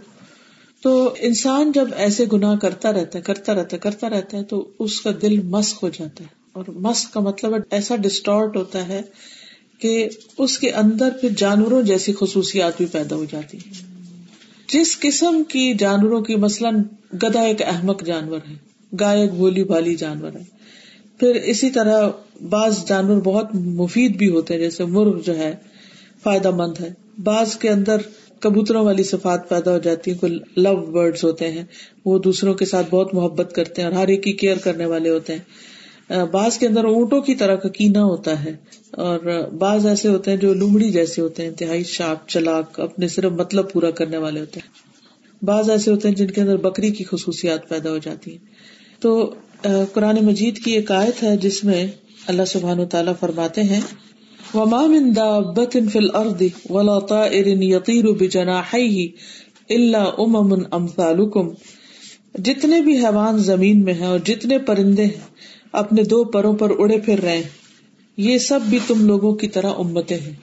تو 0.82 1.14
انسان 1.20 1.72
جب 1.72 1.88
ایسے 1.98 2.26
گناہ 2.34 2.56
کرتا 2.58 2.94
رہتا 2.94 3.20
ہے، 3.20 3.24
کرتا 3.24 3.54
رہتا 3.54 3.76
ہے، 3.76 3.82
کرتا 3.82 4.10
رہتا 4.10 4.38
ہے، 4.38 4.44
تو 4.44 4.68
اس 4.80 5.02
کا 5.02 5.10
دل 5.22 5.42
مسق 5.42 5.84
ہو 5.84 5.90
جاتا 5.90 6.24
ہے۔ 6.24 6.30
اور 6.54 6.64
مسق 6.68 7.14
کا 7.14 7.20
مطلب 7.20 7.54
ایسا 7.72 7.96
ڈسٹارٹ 7.96 8.58
ہوتا 8.58 8.88
ہے 8.88 9.02
کہ 9.80 10.10
اس 10.38 10.60
کے 10.60 10.72
اندر 10.72 11.10
پھر 11.22 11.30
جانوروں 11.38 11.82
جیسی 11.82 12.14
خصوصیات 12.20 12.74
بھی 12.78 12.86
پیدا 12.86 13.16
ہو 13.16 13.26
جاتی 13.32 13.58
ہیں۔ 13.58 13.74
جس 14.74 15.00
قسم 15.00 15.44
کی 15.44 15.74
جانوروں 15.74 16.22
کی، 16.22 16.36
مثلاً 16.36 16.82
گدا 17.14 17.42
ایک 17.42 17.62
احمد 17.62 18.06
جانور 18.06 18.40
ہے، 18.50 18.56
گائے 19.00 19.22
ایک 19.22 19.32
بولی 19.32 19.64
بالی 19.64 19.96
جانور 19.96 20.30
ہے۔ 20.36 20.44
پھر 21.20 21.36
اسی 21.36 21.70
طرح 21.70 22.10
بعض 22.50 22.86
جانور 22.86 23.22
بہت 23.22 23.56
مفید 23.56 24.18
بھی 24.18 24.30
ہوتے 24.30 24.54
ہیں، 24.54 24.62
جیسے 24.62 24.86
مرغ 24.86 25.22
جو 25.22 25.38
ہے، 25.38 25.56
فائدہ 26.24 26.52
مند 26.52 26.74
ہے۔ 26.80 26.94
بعض 27.24 27.56
کے 27.56 27.70
اندر 27.70 27.98
کبوتروں 28.42 28.86
والی 28.86 29.04
صفات 29.04 29.50
پیدا 29.50 29.72
ہو 29.72 29.78
جاتی 29.78 30.12
ہیں، 30.12 30.18
کوئی 30.18 30.40
لو 30.58 30.76
برڈ 30.76 31.18
ہوتے 31.24 31.52
ہیں، 31.52 31.64
وہ 32.06 32.20
دوسروں 32.20 32.54
کے 32.54 32.66
ساتھ 32.66 32.88
بہت 32.90 33.14
محبت 33.14 33.56
کرتے 33.56 33.82
ہیں 33.82 33.90
اور 33.90 33.98
ہر 33.98 34.08
ایک 34.08 34.24
کی 34.24 34.34
کیئر 34.34 34.58
کرنے 34.58 34.86
والے 34.86 35.10
ہوتے 35.10 35.34
ہیں۔ 35.34 35.62
بعض 36.32 36.58
کے 36.58 36.68
اندر 36.68 36.84
اونٹوں 36.84 37.22
کی 37.22 37.36
طرح 37.36 37.56
کا 37.56 37.70
کینا 37.70 38.04
ہوتا 38.04 38.44
ہے۔ 38.44 38.56
اور 38.92 39.50
بعض 39.52 39.86
ایسے 39.86 40.08
ہوتے 40.08 40.32
ہیں 40.32 40.38
جو 40.38 40.54
لومڑی 40.54 40.92
جیسے 40.92 41.22
ہوتے 41.22 41.42
ہیں، 41.42 41.50
انتہائی 41.50 41.84
شاپ، 41.84 42.30
چلاک، 42.30 42.80
اپنے 42.80 43.08
صرف 43.08 43.32
مطلب 43.32 43.72
پورا 43.72 43.92
کرنے 43.92 44.18
والے 44.18 44.40
ہوتے 44.40 44.60
ہیں۔ 44.60 44.92
بعض 45.46 45.70
ایسے 45.70 45.92
ہوتے 45.92 46.08
ہیں 46.08 46.16
جن 46.16 46.28
کے 46.28 46.42
اندر 46.42 46.58
بکری 46.58 46.90
کی 46.90 47.04
خصوصیات 47.04 47.70
پیدا 47.70 47.90
ہو 47.90 47.98
جاتی 47.98 48.32
ہیں۔ 48.32 48.38
تو 49.00 49.34
قرآن 49.94 50.26
مجید 50.26 50.58
کی 50.58 50.72
ایک 50.72 50.92
آیت 50.92 51.24
ہے 51.24 51.38
جس 51.38 51.64
میں 51.64 51.88
اللہ 52.28 52.46
سبحان 52.48 52.80
و 52.80 52.86
تعالیٰ 52.86 53.14
فرماتے 53.20 53.62
ہیں 53.64 53.82
وما 54.54 54.88
من 54.88 55.14
دابة 55.14 55.90
في 55.90 56.00
الأرض 56.00 56.42
ولا 56.70 57.00
طائر 57.00 57.48
يطير 57.48 58.12
بجناحيه 58.12 59.08
إلا 59.70 60.04
أمم 60.20 60.54
أمثالكم 60.74 61.50
جتنے 62.36 62.82
بھی 62.82 62.98
حیوان 62.98 63.38
زمین 63.38 63.84
میں 63.84 63.94
ہیں 63.94 64.06
اور 64.06 64.20
جتنے 64.20 64.60
پرندے 64.60 65.06
ہیں، 65.06 65.22
اپنے 65.72 66.04
دو 66.04 66.24
پروں 66.24 66.54
پر 66.54 66.72
اڑے 66.78 66.98
پھر 66.98 67.22
رہے 67.22 67.36
ہیں۔ 67.36 67.50
یہ 68.18 68.38
سب 68.38 68.60
بھی 68.70 68.80
تم 68.88 69.06
لوگوں 69.06 69.34
کی 69.34 69.48
طرح 69.48 69.72
امتیں 69.78 70.18
ہیں۔ 70.18 70.34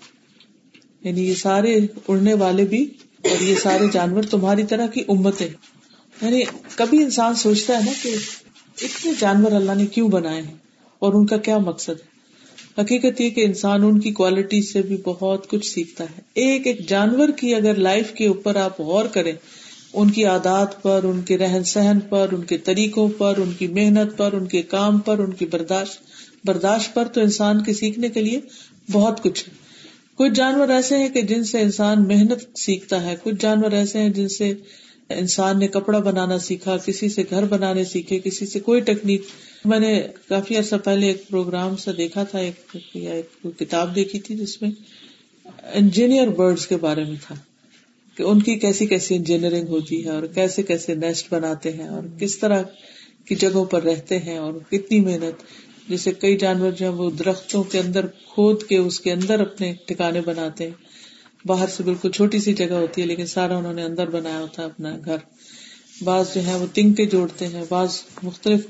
یعنی 1.04 1.28
یہ 1.28 1.34
سارے 1.34 1.78
اڑنے 2.08 2.34
والے 2.34 2.64
بھی 2.64 2.90
اور 3.24 3.42
یہ 3.42 3.54
سارے 3.54 3.86
جانور 3.92 4.22
تمہاری 4.22 4.62
طرح 4.62 4.86
کی 4.86 5.04
امتیں 5.08 5.48
یعنی 6.22 6.42
کبھی 6.74 7.02
انسان 7.02 7.34
سوچتا 7.34 7.74
ہے 7.74 7.82
نا 7.86 7.92
کہ 8.02 8.14
اتنے 8.84 9.12
جانور 9.18 9.52
اللہ 9.52 9.72
نے 9.72 9.86
کیوں 9.86 10.08
بنائے 10.08 10.42
ہیں 10.42 10.54
اور 10.98 11.12
ان 11.12 11.26
کا 11.26 11.36
کیا 11.36 11.58
مقصد 11.58 12.00
ہے؟ 12.00 12.17
حقیقت 12.78 13.20
یہ 13.20 13.30
کہ 13.30 13.44
انسان 13.44 13.84
ان 13.84 14.00
کی 14.00 14.10
کوالٹی 14.10 14.62
سے 14.62 14.82
بھی 14.82 14.96
بہت 15.04 15.48
کچھ 15.48 15.66
سیکھتا 15.66 16.04
ہے۔ 16.04 16.20
ایک 16.34 16.66
ایک 16.66 16.88
جانور 16.88 17.28
کی 17.28 17.54
اگر 17.54 17.74
لائف 17.74 18.12
کے 18.12 18.26
اوپر 18.26 18.56
آپ 18.56 18.80
غور 18.80 19.04
کریں، 19.04 19.32
ان 19.94 20.10
کی 20.10 20.24
عادات 20.24 20.82
پر، 20.82 21.04
ان 21.04 21.20
کے 21.20 21.38
رہن 21.38 21.64
سہن 21.64 22.00
پر، 22.08 22.28
ان 22.32 22.44
کے 22.44 22.58
طریقوں 22.58 23.08
پر، 23.18 23.34
ان 23.38 23.52
کی 23.58 23.66
محنت 23.66 24.16
پر، 24.16 24.32
ان 24.32 24.46
کے 24.46 24.62
کام 24.62 24.98
پر، 24.98 25.18
ان 25.18 25.32
کی 25.32 25.46
برداشت 25.46 26.00
برداشت 26.44 26.94
پر 26.94 27.04
تو 27.04 27.20
انسان 27.20 27.62
کے 27.62 27.72
سیکھنے 27.72 28.08
کے 28.08 28.20
لیے 28.20 28.40
بہت 28.92 29.22
کچھ 29.22 29.48
ہے۔ 29.48 29.54
کچھ 30.14 30.32
جانور 30.32 30.68
ایسے 30.68 30.96
ہیں 30.96 31.08
کہ 31.08 31.22
جن 31.22 31.44
سے 31.44 31.60
انسان 31.60 32.08
محنت 32.08 32.58
سیکھتا 32.58 33.02
ہے، 33.02 33.16
کچھ 33.22 33.34
جانور 33.40 33.72
ایسے 33.72 33.98
ہیں 33.98 34.08
جن 34.08 34.28
سے 34.28 34.54
انسان 35.08 35.58
نے 35.58 35.68
کپڑا 35.68 35.98
بنانا 35.98 36.38
سیکھا، 36.38 36.76
کسی 36.76 37.08
سے 37.08 37.22
گھر 37.30 37.44
بنانے 37.44 37.84
سیکھے، 37.84 38.18
کسی 38.18 38.46
سے 38.46 38.60
کوئی 38.60 38.80
ٹیکنیک 38.80 39.22
میں 39.64 39.78
نے 39.78 40.00
کافی 40.28 40.56
عرصہ 40.56 40.76
پہلے 40.84 41.06
ایک 41.06 41.28
پروگرام 41.28 41.76
سے 41.76 41.92
دیکھا 41.92 42.24
تھا، 42.24 42.38
ایک 42.38 42.76
یا 42.94 43.12
ایک 43.12 43.46
کتاب 43.58 43.94
دیکھی 43.94 44.20
تھی 44.20 44.36
جس 44.36 44.62
میں 44.62 44.70
انجینئر 45.72 46.28
برڈس 46.28 46.66
کے 46.66 46.76
بارے 46.76 47.04
میں 47.04 47.16
تھا 47.26 47.34
کہ 48.16 48.22
ان 48.22 48.42
کی 48.42 48.54
کیسی 48.58 48.86
کیسی 48.86 49.14
انجینئرنگ 49.14 49.68
ہوتی 49.68 50.04
ہے 50.04 50.10
اور 50.10 50.22
کیسے 50.34 50.62
کیسے 50.62 50.94
نیسٹ 50.94 51.32
بناتے 51.32 51.72
ہیں 51.72 51.88
اور 51.88 52.02
کس 52.18 52.38
طرح 52.38 52.62
کی 53.24 53.34
جگہوں 53.34 53.64
پر 53.64 53.82
رہتے 53.82 54.18
ہیں 54.18 54.38
اور 54.38 54.52
کتنی 54.70 55.00
محنت، 55.00 55.42
جیسے 55.88 56.12
کئی 56.12 56.36
جانور 56.36 56.70
جو 56.70 56.92
وہ 56.92 57.10
درختوں 57.10 57.62
کے 57.62 57.78
اندر 57.78 58.06
کھود 58.06 58.62
کے 58.62 58.76
اس 58.76 59.00
کے 59.00 59.12
اندر 59.12 59.40
اپنے 59.40 59.72
ٹھکانے 59.86 60.20
بناتے 60.20 60.66
ہیں۔ 60.66 61.46
باہر 61.46 61.66
سے 61.66 61.82
بالکل 61.82 62.10
چھوٹی 62.10 62.38
سی 62.38 62.52
جگہ 62.54 62.74
ہوتی 62.74 63.00
ہے، 63.00 63.06
لیکن 63.06 63.26
سارا 63.26 63.56
انہوں 63.56 63.72
نے 63.72 63.82
اندر 63.82 64.10
بنایا 64.10 64.40
ہوتا 64.40 64.62
ہے 64.62 64.66
اپنا 64.66 64.96
گھر۔ 65.04 65.16
بعض 66.04 66.34
جو 66.34 66.46
ہے 66.46 66.54
وہ 66.54 66.66
تنکے 66.74 67.06
جوڑتے 67.06 67.46
ہیں، 67.46 67.64
بعض 67.68 68.00
مختلف 68.22 68.66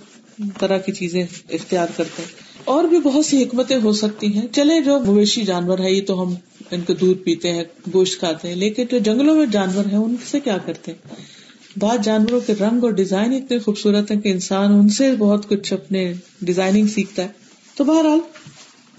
طرح 0.59 0.79
کی 0.79 0.93
چیزیں 0.93 1.25
اختیار 1.51 1.87
کرتے 1.97 2.23
ہیں۔ 2.23 2.49
اور 2.65 2.85
بھی 2.85 2.99
بہت 2.99 3.27
سی 3.27 3.43
حکمتیں 3.43 3.79
ہو 3.83 3.93
سکتی 3.93 4.27
ہیں۔ 4.27 4.47
چلے 4.53 4.83
جو 4.83 4.99
مویشی 5.01 5.43
جانور 5.43 5.79
ہے 5.79 5.93
یہ 5.93 6.07
تو 6.07 6.23
ہم 6.23 6.35
ان 6.71 6.81
کو 6.81 6.93
دودھ 6.93 7.19
پیتے 7.19 7.53
ہیں، 7.53 7.65
گوشت 7.95 8.19
کھاتے 8.19 8.49
ہیں، 8.49 8.57
لیکن 8.57 8.85
جو 8.91 8.99
جنگلوں 8.99 9.37
میں 9.37 9.47
جانور 9.47 9.85
ہیں، 9.85 9.99
ان 9.99 10.17
سے 10.31 10.41
کیا 10.41 10.59
کرتے 10.59 10.93
ہیں؟ 10.93 11.15
بعض 11.79 12.05
جانوروں 12.05 12.41
کے 12.41 12.53
رنگ 12.61 12.85
اور 12.85 12.91
ڈیزائن 12.91 13.33
اتنے 13.33 13.59
خوبصورت 13.59 14.11
ہیں 14.11 14.21
کہ 14.21 14.29
انسان 14.29 14.73
ان 14.73 14.89
سے 14.89 15.17
بہت 15.17 15.49
کچھ 15.49 15.73
اپنے 15.73 16.13
ڈیزائننگ 16.43 16.87
سیکھتا 16.87 17.23
ہے۔ 17.23 17.29
تو 17.77 17.85
بہرحال، 17.85 18.19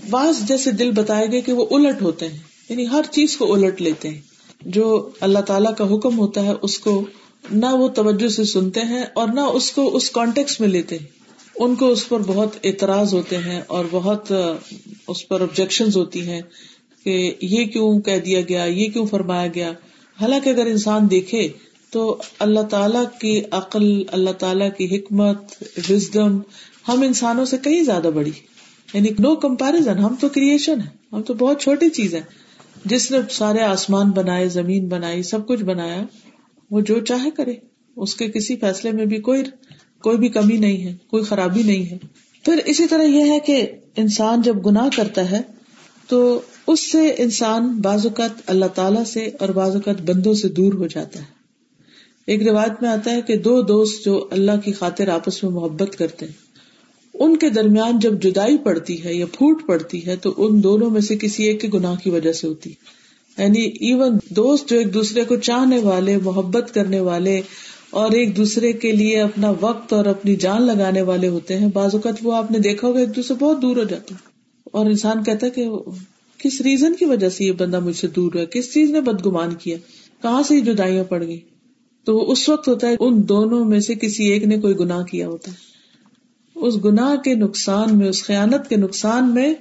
بعض 0.10 0.48
جیسے 0.48 0.72
دل 0.72 0.92
بتائے 0.92 1.28
گئے 1.32 1.42
کہ 1.42 1.54
وہ 1.54 1.66
الٹ 1.72 2.02
ہوتے 2.02 2.28
ہیں 2.28 2.38
یعنی 2.70 2.88
ہر 2.88 3.02
چیز 3.12 3.38
کو 3.38 3.54
الٹ 3.54 3.82
لیتے 3.82 4.10
ہیں۔ 4.10 4.22
جو 4.62 5.10
اللہ 5.20 5.40
تعالیٰ 5.40 5.76
کا 5.76 5.96
حکم 5.96 6.20
ہوتا 6.20 6.44
ہے، 6.44 6.54
اس 6.62 6.80
کو 6.80 7.06
نہ 7.52 7.66
وہ 7.66 7.88
توجہ 7.88 8.28
سے 8.28 8.44
سنتے 8.44 8.80
ہیں 8.80 9.04
اور 9.14 9.28
نہ 9.28 9.40
اس 9.40 9.72
کو 9.72 9.96
اس 9.96 10.10
کانٹیکس 10.10 10.60
میں 10.60 10.70
لیتے 10.70 10.98
ہیں۔ 10.98 11.19
ان 11.60 11.76
کو 11.76 11.88
اس 11.88 12.10
پر 12.10 12.20
بہت 12.20 12.56
اعتراض 12.64 13.14
ہوتے 13.14 13.38
ہیں 13.38 13.62
اور 13.68 13.86
بہت 13.92 14.32
اس 15.08 15.28
پر 15.28 15.42
آبجیکشن 15.42 15.86
ہوتی 15.96 16.28
ہیں 16.28 16.42
کہ 17.04 17.34
یہ 17.42 17.66
کیوں 17.66 18.00
کہہ 18.02 18.20
دیا 18.20 18.42
گیا، 18.50 18.64
یہ 18.64 18.90
کیوں 18.90 19.06
فرمایا 19.06 19.48
گیا۔ 19.56 19.72
حالانکہ 20.22 20.50
اگر 20.50 20.66
انسان 20.66 21.10
دیکھے 21.12 21.48
تو 21.90 22.22
اللہ 22.40 22.62
تعالی 22.62 23.00
کی 23.22 23.42
عقل، 23.52 24.04
اللہ 24.12 24.30
تعالی 24.30 24.66
کی 24.78 24.98
حکمت 24.98 25.64
وزڈم 25.90 26.40
ہم 26.88 27.02
انسانوں 27.02 27.46
سے 27.46 27.58
کہیں 27.64 27.84
زیادہ 27.84 28.10
بڑی 28.14 28.32
یعنی 28.94 29.10
نو 29.20 29.36
کمپیرزن 29.36 29.98
ہم 29.98 30.16
تو 30.20 30.30
کریشن 30.30 30.82
ہے 30.82 30.90
ہم 31.12 31.22
تو 31.22 31.34
بہت 31.34 31.62
چھوٹی 31.62 31.90
چیز 31.90 32.16
ہے 32.16 32.22
جس 32.86 33.12
نے 33.12 33.18
سارے 33.30 33.62
آسمان 33.62 34.10
بنائے، 34.10 34.48
زمین 34.50 34.88
بنائی، 34.88 35.24
سب 35.24 35.48
کچھ 35.48 35.64
بنایا، 35.64 36.02
وہ 36.72 36.82
جو 36.82 37.00
چاہے 37.00 37.32
کرے، 37.32 37.54
اس 37.96 38.16
کے 38.16 38.28
کسی 38.28 38.56
فیصلے 38.56 38.92
میں 38.92 39.06
بھی 39.06 39.18
کوئی 39.18 39.44
کوئی 40.02 40.18
بھی 40.18 40.30
کمی 40.30 40.58
نہیں 40.58 40.86
ہے، 40.86 40.96
کوئی 41.08 41.24
خرابی 41.24 41.64
نہیں 41.64 41.92
ہے۔ 41.92 41.98
پھر 42.46 42.58
اسی 42.66 42.88
طرح 42.88 43.04
یہ 43.04 43.32
ہے 43.32 43.40
کہ 43.40 43.68
انسان 43.98 44.42
جب 44.42 44.66
گناہ 44.66 44.88
کرتا 44.96 45.32
ہے، 45.32 45.40
تو 46.08 46.42
اس 46.68 46.92
سے 46.92 47.14
انسان 47.18 47.78
بعض 47.82 48.06
اوقات 48.06 48.30
اللہ 48.46 48.66
تعالی 48.66 49.06
سے 49.06 49.30
اور 49.40 49.50
بعض 49.50 49.76
اوقات 49.76 50.02
بندوں 50.02 50.34
سے 50.34 50.48
دور 50.48 50.74
ہو 50.74 50.88
جاتا 50.88 51.20
ہے۔ 51.20 51.40
ایک 52.28 52.50
روایت 52.50 52.82
میں 52.82 52.90
آتا 52.90 53.12
ہے 53.12 53.22
کہ 53.22 53.38
دو 53.38 53.62
دوست 53.62 54.06
جو 54.06 54.28
اللہ 54.32 54.52
کی 54.66 54.72
خاطر 54.72 55.08
آپس 55.08 55.44
میں 55.44 55.52
محبت 55.52 55.98
کرتے 55.98 56.26
ہیں، 56.26 56.34
ان 57.14 57.38
کے 57.38 57.50
درمیان 57.50 58.00
جب 58.00 58.22
جدائی 58.22 58.58
پڑتی 58.58 59.04
ہے 59.04 59.14
یا 59.14 59.26
پھوٹ 59.26 59.68
پڑتی 59.68 60.06
ہے، 60.06 60.16
تو 60.16 60.34
ان 60.38 60.64
دونوں 60.64 60.90
میں 60.90 61.02
سے 61.02 61.16
کسی 61.16 61.44
ایک 61.44 61.62
کے 61.62 61.68
گناہ 61.74 61.96
کی 62.04 62.10
وجہ 62.10 62.32
سے 62.32 62.48
ہوتی۔ 62.48 62.70
یعنی 63.38 63.62
ایون 63.62 64.18
دوست 64.30 64.70
جو 64.70 64.78
ایک 64.78 64.94
دوسرے 64.94 65.24
کو 65.24 65.36
چاہنے 65.36 65.80
والے، 65.80 66.18
محبت 66.18 66.74
کرنے 66.74 67.00
والے 67.00 67.42
اور 67.92 68.12
ایک 68.12 68.38
دوسرے 68.38 68.74
کے 68.74 68.92
لیے 68.92 69.22
اپنا 69.22 69.54
وقت 69.62 69.94
اور 69.94 70.06
اپنی 70.06 70.36
جان 70.36 70.62
لگانے 70.62 71.02
والے 71.02 71.28
ہوتے 71.28 71.58
ہیں۔ 71.58 71.68
بعض 71.74 71.90
اوقات 71.94 72.16
وہ 72.24 72.34
آپ 72.34 72.52
نے 72.52 72.60
دیکھا 72.60 72.88
ہوگا، 72.88 73.00
ایک 73.00 73.16
دوسرے 73.16 73.38
بہت 73.40 73.62
دور 73.62 73.78
ہو 73.78 73.84
جاتا 73.84 74.16
اور 74.72 74.86
انسان 74.86 75.24
کہتا 75.24 75.46
ہے 75.46 75.52
کہ 75.52 75.70
کس 76.38 76.62
ریزن 76.62 76.96
کی 76.96 77.06
وجہ 77.06 77.30
سے 77.30 77.46
یہ 77.46 77.52
بندہ 77.52 77.80
مجھ 77.80 77.96
سے 77.96 78.08
دور 78.08 78.32
ہے 78.36 78.46
کس 78.46 78.74
چیز 78.74 78.92
نے 78.92 79.02
بدگمان 79.02 79.54
کیا؟ 79.54 79.78
کہاں 80.22 80.44
سے 80.44 80.56
یہ 80.56 80.62
جدائیاں 80.62 81.04
پڑ 81.04 81.24
گئی 81.24 81.40
تو 82.04 82.18
وہ 82.18 82.32
اس 82.32 82.50
وقت 82.50 82.68
ہوتا 82.68 82.88
ہے 82.88 82.96
ان 83.00 83.30
دونوں 83.30 83.66
میں 83.66 83.80
سے 83.80 83.96
کسی 83.96 84.24
ایک 84.26 84.44
نے 84.44 84.60
کوئی 84.60 84.80
گناہ 84.80 85.04
کیا 85.04 85.28
ہوتا 85.28 85.52
ہے۔ 85.52 85.58
اس 86.56 86.86
گناہ 86.86 87.16
کے 87.16 87.36
نقصان 87.36 87.98
میں، 87.98 88.10
اس 88.10 88.24
خیانت 88.24 88.70
کے 88.70 88.76
نقصان 88.76 89.34
میں 89.34 89.54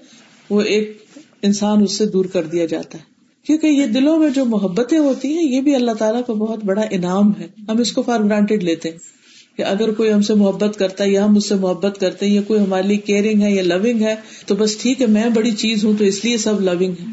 وہ 0.51 0.61
ایک 0.61 1.03
انسان 1.43 1.83
اس 1.83 1.99
سے 1.99 2.07
دور 2.07 2.25
کر 2.25 2.43
دیا 2.43 2.67
جاتا 2.67 2.99
ہے۔ 2.99 3.18
کیونکہ 3.49 3.67
یہ 3.67 3.87
دلوں 3.87 4.19
میں 4.19 4.31
جو 4.31 4.45
محبتیں 4.45 4.99
ہوتی 4.99 5.29
ہیں، 5.37 5.43
یہ 5.43 5.61
بھی 5.61 5.75
اللہ 5.75 5.91
تعالیٰ 5.91 6.21
کا 6.27 6.33
بہت 6.33 6.65
بڑا 6.65 6.83
انعام 6.91 7.33
ہے۔ 7.41 7.47
ہم 7.69 7.79
اس 7.79 7.93
کو 7.93 8.03
فار 8.03 8.21
گرانٹیڈ 8.21 8.63
لیتے 8.63 8.91
ہیں 8.91 8.99
کہ 9.57 9.63
اگر 9.63 9.93
کوئی 9.93 10.13
ہم 10.13 10.23
سے 10.23 10.35
محبت 10.35 10.79
کرتا 10.79 11.05
ہے 11.05 11.11
یا 11.11 11.25
ہم 11.25 11.37
اس 11.37 11.49
سے 11.49 11.55
محبت 11.55 12.01
کرتے 12.01 12.27
ہیں 12.27 12.35
یا 12.35 12.43
کوئی 12.43 12.61
ہمارے 12.61 12.83
لیے 12.83 12.97
کیئرنگ 12.97 13.43
ہے 13.43 13.51
یا 13.51 13.63
لونگ 13.63 14.03
ہے، 14.03 14.15
تو 14.47 14.55
بس 14.55 14.77
ٹھیک 14.77 15.01
ہے، 15.01 15.07
میں 15.07 15.29
بڑی 15.35 15.51
چیز 15.51 15.85
ہوں 15.85 15.93
تو 15.99 16.05
اس 16.05 16.25
لیے 16.25 16.37
سب 16.37 16.61
لونگ 16.61 16.93
ہے 17.01 17.05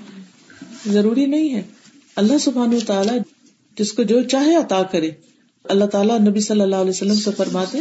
ضروری 0.92 1.26
نہیں 1.26 1.54
ہے۔ 1.54 1.62
اللہ 2.16 2.38
سبحان 2.38 2.80
تعالیٰ 2.88 3.18
جس 3.78 3.94
کو 3.94 4.04
جو 4.04 4.22
چاہے 4.22 4.56
عطا 4.56 4.84
کرے۔ 4.84 5.12
اللہ 5.64 5.86
تعالیٰ 5.86 6.20
نبی 6.20 6.40
صلی 6.40 6.62
اللہ 6.62 6.76
علیہ 6.76 6.90
وسلم 6.90 7.16
سے 7.16 7.32
فرماتے 7.38 7.78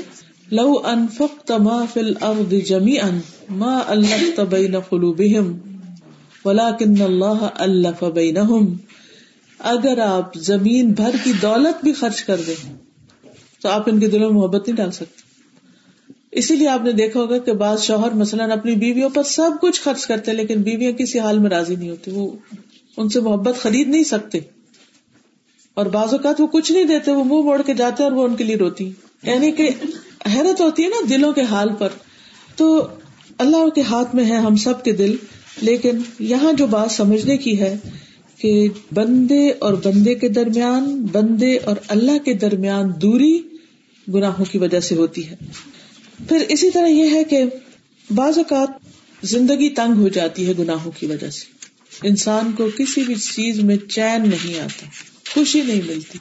لو 0.50 0.80
انفق 0.84 1.44
تما 1.44 1.84
فل 1.92 2.12
ارد 2.20 2.54
جمی 2.66 3.00
ان 3.00 3.18
ما 3.50 3.78
اللہ 3.86 4.24
تبین 4.36 4.80
قلوبہم۔ 4.80 5.73
ولیکن 6.44 7.02
اللہ 7.02 7.48
اللہ 7.54 7.88
فبینہم 7.98 8.76
اگر 9.58 9.98
آپ 9.98 10.34
زمین 10.34 10.92
بھر 10.92 11.10
کی 11.24 11.32
دولت 11.42 11.84
بھی 11.84 11.92
خرچ 11.92 12.22
کر 12.22 12.40
دیں، 12.46 12.74
تو 13.62 13.68
آپ 13.68 13.82
ان 13.86 14.00
کے 14.00 14.08
دلوں 14.08 14.32
میں 14.32 14.40
محبت 14.40 14.68
نہیں 14.68 14.76
ڈال 14.76 14.90
سکتے۔ 14.90 15.24
اسی 16.32 16.56
لیے 16.56 16.68
آپ 16.68 16.84
نے 16.84 16.92
دیکھا 16.92 17.20
ہوگا 17.20 17.38
کہ 17.38 17.52
بعض 17.52 17.82
شوہر 17.82 18.10
مثلاً 18.10 18.50
اپنی 18.50 18.76
بیویوں 18.76 19.10
پر 19.10 19.22
سب 19.22 19.50
کچھ 19.60 19.80
خرچ 19.80 20.06
کرتے 20.06 20.32
لیکن 20.32 20.62
بیویاں 20.62 20.92
کسی 20.92 21.18
حال 21.18 21.38
میں 21.38 21.50
راضی 21.50 21.76
نہیں 21.76 21.90
ہوتی، 21.90 22.10
وہ 22.10 22.30
ان 22.96 23.08
سے 23.08 23.20
محبت 23.20 23.54
خرید 23.62 23.88
نہیں 23.88 24.04
سکتے۔ 24.04 24.38
اور 25.74 25.86
بعض 25.86 26.12
اوقات 26.12 26.40
وہ 26.40 26.46
کچھ 26.46 26.72
نہیں 26.72 26.84
دیتے، 26.84 27.12
وہ 27.12 27.24
منہ 27.24 27.42
موڑ 27.42 27.62
کے 27.62 27.74
جاتے 27.74 28.02
اور 28.02 28.12
وہ 28.12 28.24
ان 28.24 28.36
کے 28.36 28.44
لیے 28.44 28.56
روتی 28.56 28.92
یعنی 29.22 29.52
کہ 29.52 29.70
حیرت 30.34 30.60
ہوتی 30.60 30.82
ہے 30.82 30.88
نا 30.88 31.06
دلوں 31.10 31.32
کے 31.32 31.42
حال 31.42 31.68
پر۔ 31.78 31.88
تو 32.56 32.86
اللہ 33.38 33.68
کے 33.68 33.82
ہاتھ 33.82 34.14
میں 34.14 34.24
ہے 34.24 34.36
ہم 34.36 34.56
سب 34.56 34.84
کے 34.84 34.92
دل۔ 34.92 35.16
لیکن 35.62 35.98
یہاں 36.18 36.52
جو 36.52 36.66
بات 36.66 36.90
سمجھنے 36.90 37.36
کی 37.36 37.60
ہے 37.60 37.76
کہ 38.38 38.68
بندے 38.92 39.50
اور 39.50 39.72
بندے 39.72 40.14
کے 40.14 40.28
درمیان، 40.28 41.06
بندے 41.12 41.56
اور 41.56 41.76
اللہ 41.88 42.18
کے 42.24 42.34
درمیان 42.34 42.90
دوری 43.02 43.40
گناہوں 44.14 44.44
کی 44.44 44.58
وجہ 44.58 44.80
سے 44.80 44.94
ہوتی 44.94 45.30
ہے۔ 45.30 45.36
پھر 46.28 46.44
اسی 46.48 46.70
طرح 46.70 46.86
یہ 46.86 47.10
ہے 47.10 47.24
کہ 47.24 47.42
بعض 48.14 48.38
اوقات 48.38 48.68
زندگی 49.22 49.68
تنگ 49.68 50.00
ہو 50.00 50.08
جاتی 50.08 50.46
ہے 50.46 50.52
گناہوں 50.58 50.92
کی 51.00 51.06
وجہ 51.06 51.30
سے۔ 51.30 51.54
انسان 52.02 52.52
کو 52.52 52.68
کسی 52.78 53.02
بھی 53.02 53.14
چیز 53.14 53.60
میں 53.60 53.76
چین 53.76 54.30
نہیں 54.30 54.60
آتا، 54.60 54.86
خوشی 55.34 55.62
نہیں 55.62 55.80
ملتی، 55.86 56.18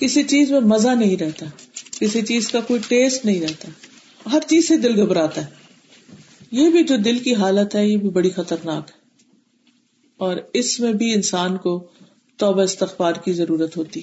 کسی 0.00 0.22
چیز 0.22 0.50
میں 0.50 0.60
مزہ 0.60 0.88
نہیں 0.88 1.16
رہتا، 1.16 1.46
کسی 2.00 2.22
چیز 2.22 2.48
کا 2.48 2.60
کوئی 2.60 2.80
ٹیسٹ 2.88 3.24
نہیں 3.24 3.40
رہتا، 3.40 3.68
ہر 4.32 4.38
چیز 4.46 4.68
سے 4.68 4.76
دل 4.76 5.00
گھبراتا 5.00 5.44
ہے۔ 5.44 5.63
یہ 6.54 6.70
بھی 6.70 6.84
جو 6.84 6.96
دل 6.96 7.18
کی 7.18 7.34
حالت 7.34 7.74
ہے، 7.74 7.88
یہ 7.88 7.96
بھی 7.96 8.08
بڑی 8.08 8.30
خطرناک 8.30 8.90
ہے۔ 8.90 9.04
اور 10.16 10.36
اس 10.52 10.80
میں 10.80 10.92
بھی 10.92 11.14
انسان 11.14 11.56
کو 11.56 11.84
توبہ 12.36 12.62
استغفار 12.62 13.12
کی 13.12 13.32
ضرورت 13.32 13.76
ہوتی۔ 13.76 14.00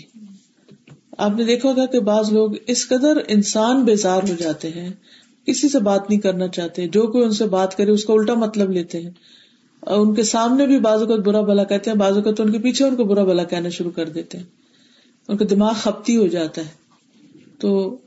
آپ 1.17 1.31
نے 1.37 1.43
دیکھا 1.43 1.69
ہوگا 1.69 1.85
کہ 1.85 1.99
بعض 1.99 2.33
لوگ 2.33 2.51
اس 2.67 2.87
قدر 2.87 3.17
انسان 3.27 3.83
بیزار 3.83 4.23
ہو 4.23 4.35
جاتے 4.39 4.69
ہیں، 4.69 4.89
کسی 5.45 5.69
سے 5.69 5.79
بات 5.79 6.09
نہیں 6.09 6.19
کرنا 6.19 6.47
چاہتے، 6.47 6.87
جو 6.87 7.07
کوئی 7.07 7.23
ان 7.23 7.31
سے 7.31 7.45
بات 7.45 7.77
کرے 7.77 7.91
اس 7.91 8.05
کا 8.05 8.13
الٹا 8.13 8.33
مطلب 8.33 8.71
لیتے 8.71 9.01
ہیں۔ 9.01 9.11
اور 9.79 10.07
ان 10.07 10.15
کے 10.15 10.23
سامنے 10.23 10.65
بھی 10.65 10.79
بازو 10.79 11.05
کا 11.05 11.15
برا 11.15 11.41
بلا 11.41 11.63
کہتے 11.63 11.91
ہیں 11.91 11.97
بازو 11.97 12.21
کا 12.21 12.31
تو 12.31 12.43
ان 12.43 12.51
کے 12.51 12.59
پیچھے 12.59 12.85
ان 12.85 12.95
کو 12.95 13.03
برا 13.03 13.23
بلا 13.23 13.43
کہنا 13.43 13.69
شروع 13.69 13.91
کر 13.91 14.09
دیتے 14.09 14.37
ہیں۔ 14.37 14.45
ان 15.27 15.37
کا 15.37 15.45
دماغ 15.49 15.73
خپتی 15.73 16.17
ہو 16.17 16.27
جاتا 16.27 16.61
ہے۔ 16.61 16.69
تو 17.59 17.97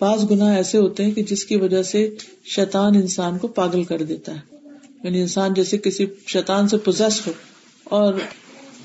بعض 0.00 0.30
گنا 0.30 0.52
ایسے 0.52 0.78
ہوتے 0.78 1.04
ہیں 1.04 1.10
کہ 1.10 1.22
جس 1.22 1.44
کی 1.44 1.56
وجہ 1.56 1.82
سے 1.82 2.14
شیطان 2.44 2.94
انسان 2.94 3.38
کو 3.38 3.48
پاگل 3.48 3.84
کر 3.84 4.02
دیتا 4.02 4.32
ہے۔ 4.34 4.56
یعنی 5.02 5.20
انسان 5.20 5.54
جیسے 5.54 5.78
کسی 5.78 6.06
شیطان 6.26 6.68
سے 6.68 6.76
پوزیس 6.76 7.26
ہو 7.26 7.32
اور 7.84 8.14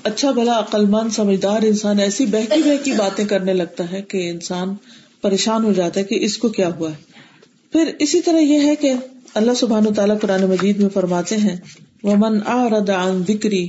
اچھا 0.02 0.30
بھلا 0.30 0.58
عقلمند 0.58 1.10
سمجھدار 1.10 1.62
انسان 1.62 1.98
ایسی 1.98 2.26
بہکی 2.26 2.62
بہکی 2.62 2.92
باتیں 2.92 3.24
کرنے 3.24 3.54
لگتا 3.54 3.92
ہے 3.92 4.02
کہ 4.02 4.30
انسان 4.30 4.74
پریشان 5.20 5.64
ہو 5.64 5.72
جاتا 5.72 6.00
ہے 6.00 6.04
کہ 6.04 6.18
اس 6.20 6.38
کو 6.38 6.48
کیا 6.48 6.70
ہوا 6.76 6.90
ہے۔ 6.90 6.96
پھر 7.72 7.90
اسی 7.98 8.20
طرح 8.20 8.38
یہ 8.38 8.60
ہے 8.60 8.76
کہ 8.76 8.92
اللہ 9.34 9.54
سبحان 9.54 9.94
تعالیٰ 9.94 10.20
قرآن 10.20 10.44
مجید 10.44 10.80
میں 10.80 10.88
فرماتے 10.88 11.36
ہیں 11.36 11.56
وہ 12.02 12.14
من 12.16 12.38
عن 12.46 13.22
ذکری 13.28 13.68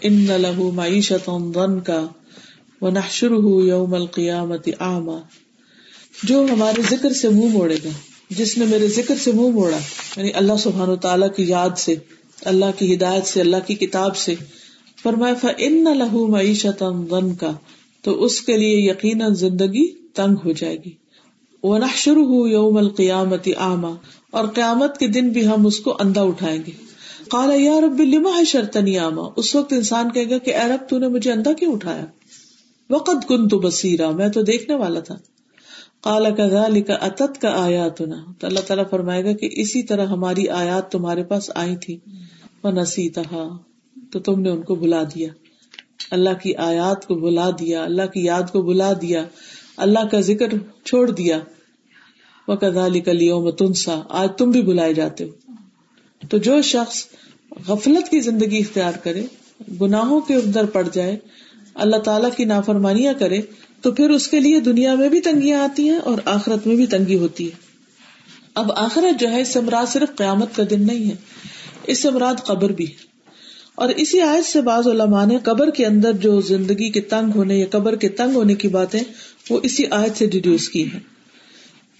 ان 0.00 0.26
لہو 0.26 0.70
معیشت 0.70 1.30
کا 1.86 2.06
وہ 2.80 2.90
نحشر 2.90 3.30
یوم 3.62 3.94
القیامت 3.94 4.68
آما 4.78 5.18
جو 6.22 6.46
ہمارے 6.50 6.82
ذکر 6.90 7.12
سے 7.12 7.28
منہ 7.28 7.48
موڑے 7.48 7.76
گا، 7.84 7.88
جس 8.30 8.58
نے 8.58 8.64
میرے 8.64 8.88
ذکر 8.88 9.14
سے 9.24 9.32
منہ 9.32 9.48
موڑا 9.48 9.78
یعنی 10.16 10.30
اللہ 10.34 10.52
سبحان 10.58 10.88
و 10.88 10.96
تعالیٰ 10.96 11.28
کی 11.36 11.44
یاد 11.44 11.78
سے، 11.78 11.94
اللہ 12.44 12.64
کی 12.78 12.94
ہدایت 12.94 13.26
سے، 13.26 13.40
اللہ 13.40 13.56
کی 13.66 13.74
کتاب 13.74 14.16
سے، 14.16 14.34
فرمایا 15.02 15.46
ان 15.58 15.84
لہو 15.84 16.26
معیشت 16.26 16.82
غن 16.82 17.34
کا 17.34 17.50
تو 18.02 18.24
اس 18.24 18.40
کے 18.40 18.56
لیے 18.56 18.90
یقیناً 18.90 19.34
زندگی 19.34 19.92
تنگ 19.92 20.36
ہو 20.44 20.52
جائے 20.52 20.76
گی۔ 20.84 20.90
وہ 21.62 21.78
نہ 21.78 21.84
شروع 21.96 22.24
ہو 22.24 22.46
یوم 22.46 22.76
القیامت 22.76 23.48
آما 23.56 23.94
اور 24.30 24.44
قیامت 24.48 24.98
کے 24.98 25.08
دن 25.08 25.28
بھی 25.28 25.46
ہم 25.46 25.66
اس 25.66 25.80
کو 25.80 25.96
اندھا 26.00 26.22
اٹھائیں 26.22 26.62
گے۔ 26.66 26.70
کالا 27.30 27.54
یا 27.56 27.80
رب، 27.80 28.00
لما 28.00 28.30
ہے 28.38 28.44
شرطنی 28.44 28.98
آما 28.98 29.22
اس 29.36 29.54
وقت 29.54 29.72
انسان 29.72 30.10
کہے 30.10 30.30
گا 30.30 30.38
کہ، 30.38 30.54
اے 30.54 30.68
رب، 30.68 30.88
تو 30.88 30.98
نے 30.98 31.08
مجھے 31.08 31.32
اندھا 31.32 31.52
کیوں 31.52 31.72
اٹھایا؟ 31.72 32.04
وقت 32.90 33.28
کن 33.28 33.48
تو 33.48 33.58
بسیرا 33.58 34.10
میں 34.10 34.28
تو 34.28 34.42
دیکھنے 34.42 34.76
والا 34.76 35.00
تھا۔ 35.00 35.14
کالا 36.04 36.30
کا 36.30 36.48
کا 36.86 36.94
اتت 36.94 37.40
کا 37.40 37.62
آیات 37.64 37.98
تو 37.98 38.46
اللہ 38.46 38.60
تعالیٰ 38.66 38.84
فرمائے 38.90 39.24
گا 39.24 39.32
کہ 39.32 39.48
اسی 39.52 39.82
طرح 39.82 40.06
ہماری 40.06 40.48
آیات 40.48 40.92
تمہارے 40.92 41.22
پاس 41.22 41.50
آئی 41.54 41.76
تھی 41.76 41.98
وہ 42.64 42.70
نسی 42.70 43.08
تو 44.12 44.18
تم 44.24 44.40
نے 44.40 44.50
ان 44.50 44.62
کو 44.62 44.74
بلا 44.74 45.02
دیا۔ 45.02 45.28
اللہ 46.10 46.30
کی 46.42 46.54
آیات 46.54 47.06
کو 47.06 47.14
بلا 47.14 47.50
دیا، 47.50 47.84
اللہ 47.84 48.06
کی 48.06 48.24
یاد 48.24 48.42
کو 48.52 48.62
بلا 48.62 48.92
دیا، 49.02 49.26
اللہ 49.76 49.98
کا 50.10 50.20
ذکر 50.20 50.46
چھوڑ 50.84 51.10
دیا۔ 51.10 51.38
وہ 52.48 52.54
کدالی 52.54 53.00
کلیوں 53.00 53.42
میں 53.42 53.52
تنسا۔ 53.52 54.00
آج 54.08 54.28
تم 54.38 54.50
بھی 54.50 54.62
بلائے 54.62 54.94
جاتے 54.94 55.24
ہو۔ 55.24 55.52
تو 56.30 56.38
جو 56.38 56.62
شخص 56.62 57.06
غفلت 57.68 58.10
کی 58.10 58.20
زندگی 58.20 58.58
اختیار 58.58 58.92
کرے، 59.02 59.26
گناہوں 59.80 60.20
کے 60.20 60.34
اندر 60.34 60.66
پڑ 60.66 60.88
جائے، 60.92 61.16
اللہ 61.74 61.96
تعالیٰ 61.96 62.30
کی 62.36 62.44
نافرمانیاں 62.44 63.12
کرے 63.18 63.40
تو 63.84 63.92
پھر 63.92 64.10
اس 64.10 64.28
کے 64.28 64.40
لیے 64.40 64.60
دنیا 64.60 64.94
میں 64.94 65.08
بھی 65.08 65.20
تنگیاں 65.20 65.60
آتی 65.60 65.88
ہیں 65.88 65.96
اور 65.96 66.18
آخرت 66.24 66.66
میں 66.66 66.76
بھی 66.76 66.86
تنگی 66.86 67.18
ہوتی 67.18 67.46
ہے 67.46 67.50
اب 68.54 68.72
آخرت 68.72 69.20
جو 69.20 69.30
ہے، 69.30 69.40
اس 69.40 69.48
سے 69.48 69.60
مراد 69.60 69.92
صرف 69.92 70.16
قیامت 70.16 70.56
کا 70.56 70.62
دن 70.70 70.86
نہیں 70.86 71.10
ہے، 71.10 71.16
اس 71.86 72.02
سے 72.02 72.10
مراد 72.10 72.34
قبر 72.44 72.72
بھی 72.72 72.86
ہے۔ 72.86 72.94
اور 73.74 73.88
اسی 73.88 74.20
آیت 74.20 74.44
سے 74.44 74.60
بعض 74.60 74.86
علماء 74.86 75.26
نے 75.26 75.38
قبر 75.44 75.70
کے 75.70 75.86
اندر 75.86 76.12
جو 76.12 76.40
زندگی 76.40 76.90
کے 76.90 77.00
تنگ 77.00 77.30
ہونے 77.34 77.54
یا 77.54 77.66
قبر 77.70 77.96
کے 77.96 78.08
تنگ 78.08 78.34
ہونے 78.34 78.54
کی 78.54 78.68
باتیں، 78.68 79.00
وہ 79.50 79.60
اسی 79.62 79.84
آیت 79.90 80.16
سے 80.16 80.26
ڈیڈیوس 80.26 80.68
کی 80.68 80.92
ہے 80.92 80.98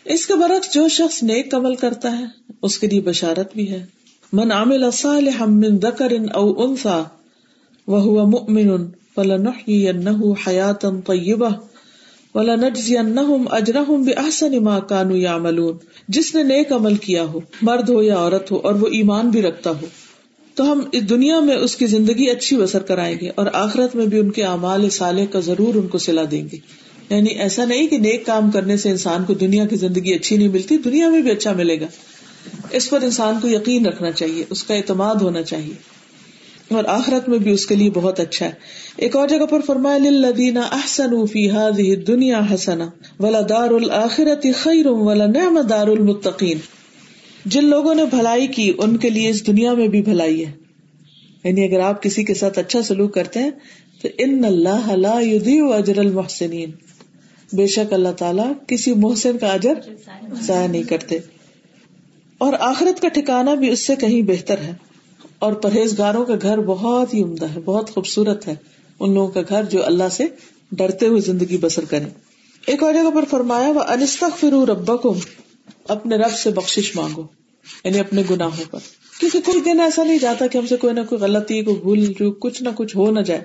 اس 0.05 0.27
کے 0.27 0.35
برعکس 0.35 0.75
جو 0.75 0.88
شخص 0.88 1.23
نیک 1.23 1.55
عمل 1.55 1.75
کرتا 1.75 2.18
ہے، 2.18 2.25
اس 2.62 2.79
کے 2.79 2.87
لیے 2.87 3.01
بشارت 3.01 3.55
بھی 3.55 3.70
ہے۔ 3.70 3.87
من 4.33 4.53
عامل 4.53 4.90
صالحا 4.90 5.44
من 5.44 5.79
ذکر 5.79 6.12
او 6.35 6.62
انثى 6.62 7.03
وهو 7.87 8.27
مؤمن 8.27 8.87
فلنحيينه 9.14 10.33
حياة 10.47 11.01
طيبة 11.07 11.73
ولا 12.35 12.55
نجزی 12.55 12.97
اجرحم 13.51 14.09
ما 14.64 14.79
کانو 14.81 15.70
جس 16.09 16.35
نے 16.35 16.42
نیک 16.42 16.73
عمل 16.73 16.94
کیا 16.94 17.25
ہو، 17.25 17.40
مرد 17.62 17.88
ہو 17.88 18.03
یا 18.03 18.16
عورت 18.16 18.51
ہو، 18.51 18.57
اور 18.57 18.75
وہ 18.75 18.87
ایمان 18.87 19.29
بھی 19.29 19.42
رکھتا 19.42 19.70
ہو، 19.70 19.87
تو 20.55 20.73
ہم 20.73 20.81
اس 20.92 21.11
دنیا 21.11 21.40
میں 21.40 21.57
اس 21.57 21.77
کی 21.77 21.87
زندگی 21.87 22.31
اچھی 22.31 22.57
بسر 22.57 22.83
کرائیں 22.83 23.16
گے 23.20 23.31
اور 23.35 23.47
آخرت 23.53 23.97
میں 23.97 24.07
بھی 24.07 24.18
ان 24.18 24.31
کے 24.31 24.44
اعمال 24.44 24.90
سالے 24.90 25.27
کا 25.27 25.40
ضرور 25.40 25.75
ان 25.75 25.87
کو 25.87 25.99
سلا 25.99 26.23
دیں 26.31 26.49
گے۔ 26.53 26.59
یعنی 27.11 27.31
ایسا 27.31 27.64
نہیں 27.64 27.87
کہ 27.87 27.99
نیک 27.99 28.27
کام 28.27 28.51
کرنے 28.51 28.77
سے 28.77 28.90
انسان 28.90 29.25
کو 29.25 29.35
دنیا 29.35 29.66
کی 29.66 29.77
زندگی 29.77 30.14
اچھی 30.14 30.37
نہیں 30.37 30.49
ملتی، 30.49 30.79
دنیا 30.79 31.09
میں 31.09 31.23
بھی 31.23 31.31
اچھا 31.31 31.53
ملے 31.53 31.81
گا۔ 31.81 31.87
اس 32.70 32.90
پر 32.90 33.03
انسان 33.03 33.35
کو 33.42 33.49
یقین 33.49 33.87
رکھنا 33.87 34.12
چاہیے، 34.12 34.44
اس 34.51 34.64
کا 34.64 34.75
اعتماد 34.75 35.14
ہونا 35.14 35.42
چاہیے۔ 35.42 35.93
اور 36.70 36.85
آخرت 36.88 37.29
میں 37.29 37.38
بھی 37.38 37.50
اس 37.50 37.66
کے 37.66 37.74
لیے 37.74 37.90
بہت 37.90 38.20
اچھا 38.20 38.46
ہے۔ 38.46 38.50
ایک 38.96 39.16
اور 39.16 39.29
جگہ 39.29 39.46
پر 39.46 39.61
فرمایا، 39.61 39.98
للذین 39.98 40.57
احسنوا 40.57 41.24
فی 41.33 41.50
هذه 41.50 41.92
الدنيا 41.92 42.55
حسنا 42.55 42.90
ولا 43.20 43.40
دار 43.48 43.70
الاخرۃ 43.70 44.46
خیر 44.57 44.87
ولا 44.87 45.27
نعم 45.27 45.61
دار 45.61 45.87
المتقین۔ 45.87 46.59
جن 47.44 47.64
لوگوں 47.64 47.94
نے 47.94 48.05
بھلائی 48.05 48.46
کی، 48.46 48.72
ان 48.79 48.96
کے 48.96 49.11
لیے 49.11 49.29
اس 49.29 49.46
دنیا 49.46 49.74
میں 49.74 49.88
بھی 49.88 50.03
بھلائی 50.03 50.46
ہے۔ 50.46 50.53
یعنی 51.44 51.64
اگر 51.64 51.81
آپ 51.81 52.03
کسی 52.03 52.24
کے 52.24 52.35
ساتھ 52.35 52.59
اچھا 52.59 52.83
سلوک 52.83 53.14
کرتے 53.14 53.40
ہیں، 53.40 53.50
تو 54.03 54.09
ان 54.18 54.44
اللہ 54.44 54.92
لا 54.92 55.20
یضیع 55.20 55.64
اجر 55.74 55.98
المحسنین۔ 55.98 56.70
بے 57.53 57.66
شک 57.66 57.92
اللہ 57.92 58.09
تعالیٰ 58.09 58.53
کسی 58.66 58.92
محسن 58.92 59.38
کا 59.38 59.46
اجر 59.46 59.74
ضائع 60.40 60.68
نہیں 60.68 60.83
کرتے۔ 60.83 61.18
اور 62.38 62.53
آخرت 62.61 63.03
کا 63.03 63.09
ٹھکانا 63.09 63.55
بھی 63.55 63.70
اس 63.70 63.87
سے 63.87 63.96
کہیں 63.96 64.22
بہتر 64.22 64.59
ہے۔ 64.59 64.72
اور 65.44 65.52
پرہیزگاروں 65.52 66.24
کا 66.24 66.35
گھر 66.42 66.61
بہت 66.61 67.14
ہی 67.14 67.22
عمدہ 67.22 67.46
ہے، 67.54 67.61
بہت 67.64 67.94
خوبصورت 67.94 68.48
ہے۔ 68.48 68.54
ان 69.00 69.14
لوگوں 69.14 69.28
کا 69.28 69.40
گھر 69.48 69.64
جو 69.64 69.87
اللہ 69.87 70.09
سے 70.12 70.24
ڈرتے 70.72 71.07
ہوئے 71.07 71.20
زندگی 71.20 71.59
بسر 71.59 71.85
کرے 71.85 72.04
ایک 72.66 72.83
اور 72.83 72.94
جگہ 72.94 73.11
پر 73.14 73.24
فرمایا، 73.30 73.68
وہ 73.68 73.80
انستک 73.80 74.38
فرو 74.40 74.66
ربا 74.66 74.96
کو 74.96 75.14
اپنے 75.88 76.16
رب 76.16 76.33
سے 76.33 76.50
بخش 76.50 76.96
مانگو 76.96 77.22
یعنی 77.85 77.98
اپنے 77.98 78.22
گناہوں 78.30 78.64
پر۔ 78.70 78.78
کیونکہ 79.20 79.40
کوئی 79.40 79.61
دن 79.61 79.80
ایسا 79.80 80.04
نہیں 80.04 80.18
جاتا 80.18 80.46
کہ 80.46 80.59
ہم 80.59 80.66
سے 80.66 80.76
کوئی 80.76 80.94
نہ 80.94 81.00
کوئی 81.09 81.20
غلطی، 81.20 81.62
کوئی 81.62 81.76
بھول، 81.76 82.07
جو 82.07 82.33
کچھ 82.33 82.62
نہ 82.62 82.68
کچھ 82.74 82.96
ہو 82.96 83.11
نہ 83.11 83.20
جائے۔ 83.20 83.40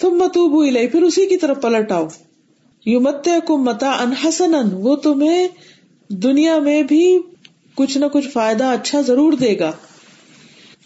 تم 0.00 0.10
متوب 0.10 0.52
ہوئی 0.52 0.70
لئی 0.70 0.86
پھر 0.86 1.02
اسی 1.02 1.26
کی 1.26 1.36
طرف 1.36 1.62
پلٹ 1.62 1.92
آؤ۔ 1.92 2.06
یو 2.86 3.00
مت 3.00 3.28
کو 3.46 3.56
متا 3.56 3.90
انحسن 3.90 4.54
وہ 4.72 4.96
تمہیں 4.96 5.48
دنیا 6.08 6.58
میں 6.58 6.82
بھی 6.82 7.18
کچھ 7.74 7.98
نہ 7.98 8.06
کچھ 8.12 8.28
فائدہ 8.28 8.64
اچھا 8.64 9.00
ضرور 9.00 9.32
دے 9.32 9.58
گا۔ 9.58 9.72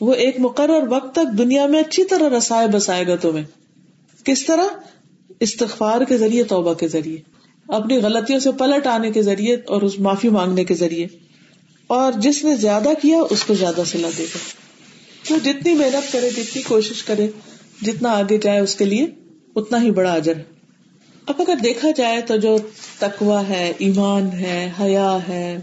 وہ 0.03 0.15
ایک 0.15 0.37
مقرر 0.39 0.89
وقت 0.89 1.15
تک 1.15 1.39
دنیا 1.39 1.67
میں 1.67 1.81
اچھی 1.81 2.05
طرح 2.05 2.39
رسائے 2.39 2.69
بسائے 2.69 3.07
گا 3.07 3.17
تمہیں۔ 3.17 3.45
کس 4.25 4.47
طرح؟ 4.47 4.63
استغفار 5.41 6.01
کے 6.01 6.19
ذریعے، 6.19 6.45
توبہ 6.45 6.75
کے 6.75 6.89
ذریعے۔ 6.89 7.17
اپنی 7.69 7.97
غلطیوں 7.97 8.41
سے 8.41 8.51
پلٹ 8.53 8.87
آنے 8.87 9.11
کے 9.11 9.23
ذریعے 9.23 9.57
اور 9.67 9.83
اس 9.83 10.01
معافی 10.01 10.29
مانگنے 10.29 10.65
کے 10.65 10.75
ذریعے۔ 10.75 11.07
اور 11.87 12.13
جس 12.17 12.45
نے 12.45 12.57
زیادہ 12.57 12.89
کیا، 13.03 13.19
اس 13.31 13.45
کو 13.45 13.55
زیادہ 13.55 13.81
سلا 13.87 14.09
دے 14.19 14.23
گا 14.23 14.39
تو 15.29 15.39
جتنی 15.45 15.75
محنت 15.75 16.13
کرے، 16.13 16.31
جتنی 16.31 16.63
کوشش 16.63 17.03
کرے، 17.03 17.29
جتنا 17.83 18.09
آگے 18.09 18.39
جائے 18.39 18.61
اس 18.61 18.75
کے 18.75 18.85
لیے، 18.85 19.07
اتنا 19.57 19.83
ہی 19.83 19.91
بڑا 19.91 20.13
اجر 20.13 20.37
ہے۔ 20.37 20.45
اب 21.27 21.35
اگر 21.39 21.55
دیکھا 21.63 21.91
جائے 21.97 22.21
تو 22.21 22.37
جو 22.37 22.57
تقوا 22.99 23.49
ہے، 23.49 23.73
ایمان 23.79 24.27
ہے، 24.33 24.73
حیا 24.81 25.19
ہے 25.29 25.59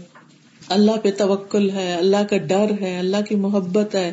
اللہ 0.70 0.96
پہ 1.02 1.10
توکل 1.10 1.70
ہے، 1.70 1.94
اللہ 1.94 2.24
کا 2.30 2.36
ڈر 2.36 2.70
ہے، 2.80 2.98
اللہ 2.98 3.16
کی 3.28 3.34
محبت 3.34 3.94
ہے، 3.94 4.12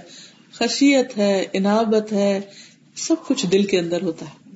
خشیت 0.52 1.18
ہے، 1.18 1.46
انابت 1.54 2.14
ہے، 2.14 2.40
سب 2.96 3.16
کچھ 3.28 3.46
دل 3.46 3.64
کے 3.64 3.80
اندر 3.80 4.02
ہوتا 4.02 4.26
ہے۔ 4.26 4.48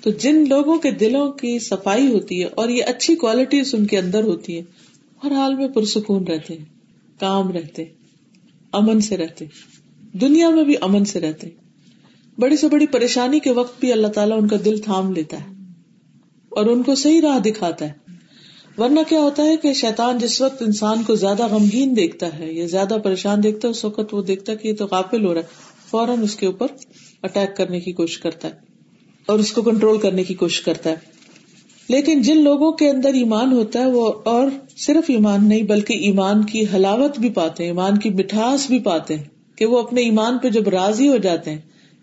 تو 0.00 0.10
جن 0.10 0.48
لوگوں 0.48 0.78
کے 0.78 0.90
دلوں 0.90 1.32
کی 1.32 1.58
صفائی 1.58 2.06
ہوتی 2.06 2.40
ہے 2.40 2.46
اور 2.46 2.68
یہ 2.68 2.84
اچھی 2.86 3.14
کوالٹیز 3.16 3.74
ان 3.74 3.86
کے 3.86 3.98
اندر 3.98 4.22
ہوتی 4.22 4.56
ہے 4.56 4.62
ہر 5.24 5.32
حال 5.32 5.54
میں 5.54 5.68
پرسکون 5.68 6.24
رہتے 6.24 6.58
ہیں، 6.58 6.64
کام 7.20 7.52
رہتے 7.52 7.84
امن 8.72 9.00
سے 9.00 9.16
رہتے 9.16 9.44
دنیا 10.12 10.50
میں 10.50 10.64
بھی 10.64 10.74
امن 10.80 11.04
سے 11.04 11.20
رہتے 11.20 11.48
بڑی 12.38 12.56
سے 12.56 12.68
بڑی 12.68 12.86
پریشانی 12.86 13.38
کے 13.38 13.52
وقت 13.52 13.80
بھی 13.80 13.92
اللہ 13.92 14.06
تعالیٰ 14.06 14.42
ان 14.42 14.48
کا 14.48 14.56
دل 14.64 14.78
تھام 14.78 15.12
لیتا 15.12 15.36
ہے 15.36 15.54
اور 16.48 16.66
ان 16.66 16.82
کو 16.82 16.94
صحیح 16.94 17.20
راہ 17.20 17.38
دکھاتا 17.38 17.84
ہے۔ 17.84 18.09
ورنہ 18.78 19.00
کیا 19.08 19.20
ہوتا 19.20 19.42
ہے 19.42 19.56
کہ 19.56 19.72
شیطان 19.72 20.18
جس 20.18 20.40
وقت 20.40 20.62
انسان 20.62 21.02
کو 21.02 21.14
زیادہ 21.14 21.46
غمگین 21.46 21.96
دیکھتا 21.96 22.38
ہے 22.38 22.52
یا 22.52 22.66
زیادہ 22.66 22.96
پریشان 23.04 23.42
دیکھتا 23.42 23.68
ہے، 23.68 23.70
اس 23.70 23.84
وقت 23.84 24.14
وہ 24.14 24.22
دیکھتا 24.22 24.52
ہے 24.52 24.56
کہ 24.56 24.68
یہ 24.68 24.74
تو 24.74 24.86
قافل 24.86 25.24
ہو 25.24 25.34
رہا 25.34 25.40
ہے، 25.40 25.46
فوراً 25.90 26.22
اس 26.22 26.36
کے 26.36 26.46
اوپر 26.46 26.66
اٹیک 27.22 27.56
کرنے 27.56 27.80
کی 27.80 27.92
کوشش 27.92 28.18
کرتا 28.18 28.48
ہے 28.48 28.52
اور 29.26 29.38
اس 29.38 29.52
کو 29.52 29.62
کنٹرول 29.62 29.98
کرنے 29.98 30.24
کی 30.24 30.34
کوشش 30.34 30.60
کرتا 30.60 30.90
ہے۔ 30.90 30.96
لیکن 31.88 32.22
جن 32.22 32.42
لوگوں 32.42 32.72
کے 32.72 32.90
اندر 32.90 33.14
ایمان 33.14 33.52
ہوتا 33.52 33.80
ہے، 33.80 33.86
وہ 33.86 34.12
اور 34.24 34.46
صرف 34.76 35.04
ایمان 35.08 35.48
نہیں، 35.48 35.62
بلکہ 35.62 35.92
ایمان 35.92 36.44
کی 36.44 36.64
حلاوت 36.74 37.18
بھی 37.18 37.30
پاتے 37.30 37.62
ہیں، 37.62 37.70
ایمان 37.70 37.98
کی 37.98 38.10
مٹھاس 38.10 38.66
بھی 38.66 38.78
پاتے 38.78 39.16
ہیں 39.16 39.24
کہ 39.56 39.66
وہ 39.66 39.78
اپنے 39.78 40.00
ایمان 40.00 40.38
پہ 40.38 40.48
جب 40.48 40.68
راضی 40.68 41.08
ہو 41.08 41.16
جاتے 41.16 41.50
ہیں 41.50 41.58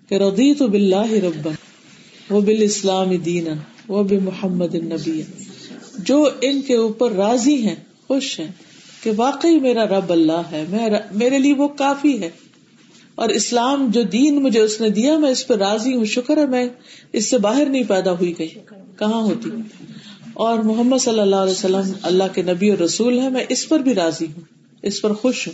کہ 0.09 0.15
ردی 0.15 0.53
تو 0.53 0.67
بلّہ 0.67 1.13
رب 1.13 1.49
وہ 2.29 2.41
بال 2.41 2.61
اسلام 2.61 3.15
دین 3.15 3.47
وہ 3.87 4.03
بھی 4.03 4.17
محمد 4.17 4.75
النبی۔ 4.75 5.21
جو 5.97 6.29
ان 6.41 6.61
کے 6.61 6.75
اوپر 6.75 7.11
راضی 7.11 7.67
ہیں، 7.67 7.75
خوش 8.07 8.39
ہیں 8.39 8.51
کہ 9.03 9.11
واقعی 9.15 9.59
میرا 9.59 9.85
رب 9.85 10.11
اللہ 10.11 10.41
ہے 10.51 10.65
میرے 11.11 11.39
لیے 11.39 11.53
وہ 11.53 11.67
کافی 11.67 12.21
ہے۔ 12.21 12.29
اور 13.15 13.29
اسلام 13.29 13.87
جو 13.91 14.01
دین 14.03 14.43
مجھے 14.43 14.59
اس 14.59 14.81
نے 14.81 14.89
دیا، 14.89 15.17
میں 15.17 15.29
اس 15.29 15.47
پہ 15.47 15.53
راضی 15.53 15.95
ہوں، 15.95 16.05
شکر 16.05 16.37
ہے، 16.37 16.45
میں 16.45 16.65
اس 17.13 17.29
سے 17.29 17.37
باہر 17.37 17.65
نہیں 17.65 17.83
پیدا 17.83 18.11
ہوئی 18.11 18.39
گئی۔ 18.39 18.47
کہاں 18.99 19.21
ہوتی؟ 19.21 19.49
اور 20.33 20.59
محمد 20.59 20.97
صلی 20.99 21.19
اللہ 21.19 21.35
علیہ 21.35 21.51
وسلم 21.51 21.91
اللہ 22.01 22.23
کے 22.33 22.41
نبی 22.41 22.69
اور 22.69 22.77
رسول 22.77 23.19
ہے 23.19 23.29
میں 23.29 23.45
اس 23.49 23.69
پر 23.69 23.79
بھی 23.79 23.95
راضی 23.95 24.25
ہوں، 24.25 24.41
اس 24.81 25.01
پر 25.01 25.13
خوش 25.13 25.47
ہوں۔ 25.47 25.53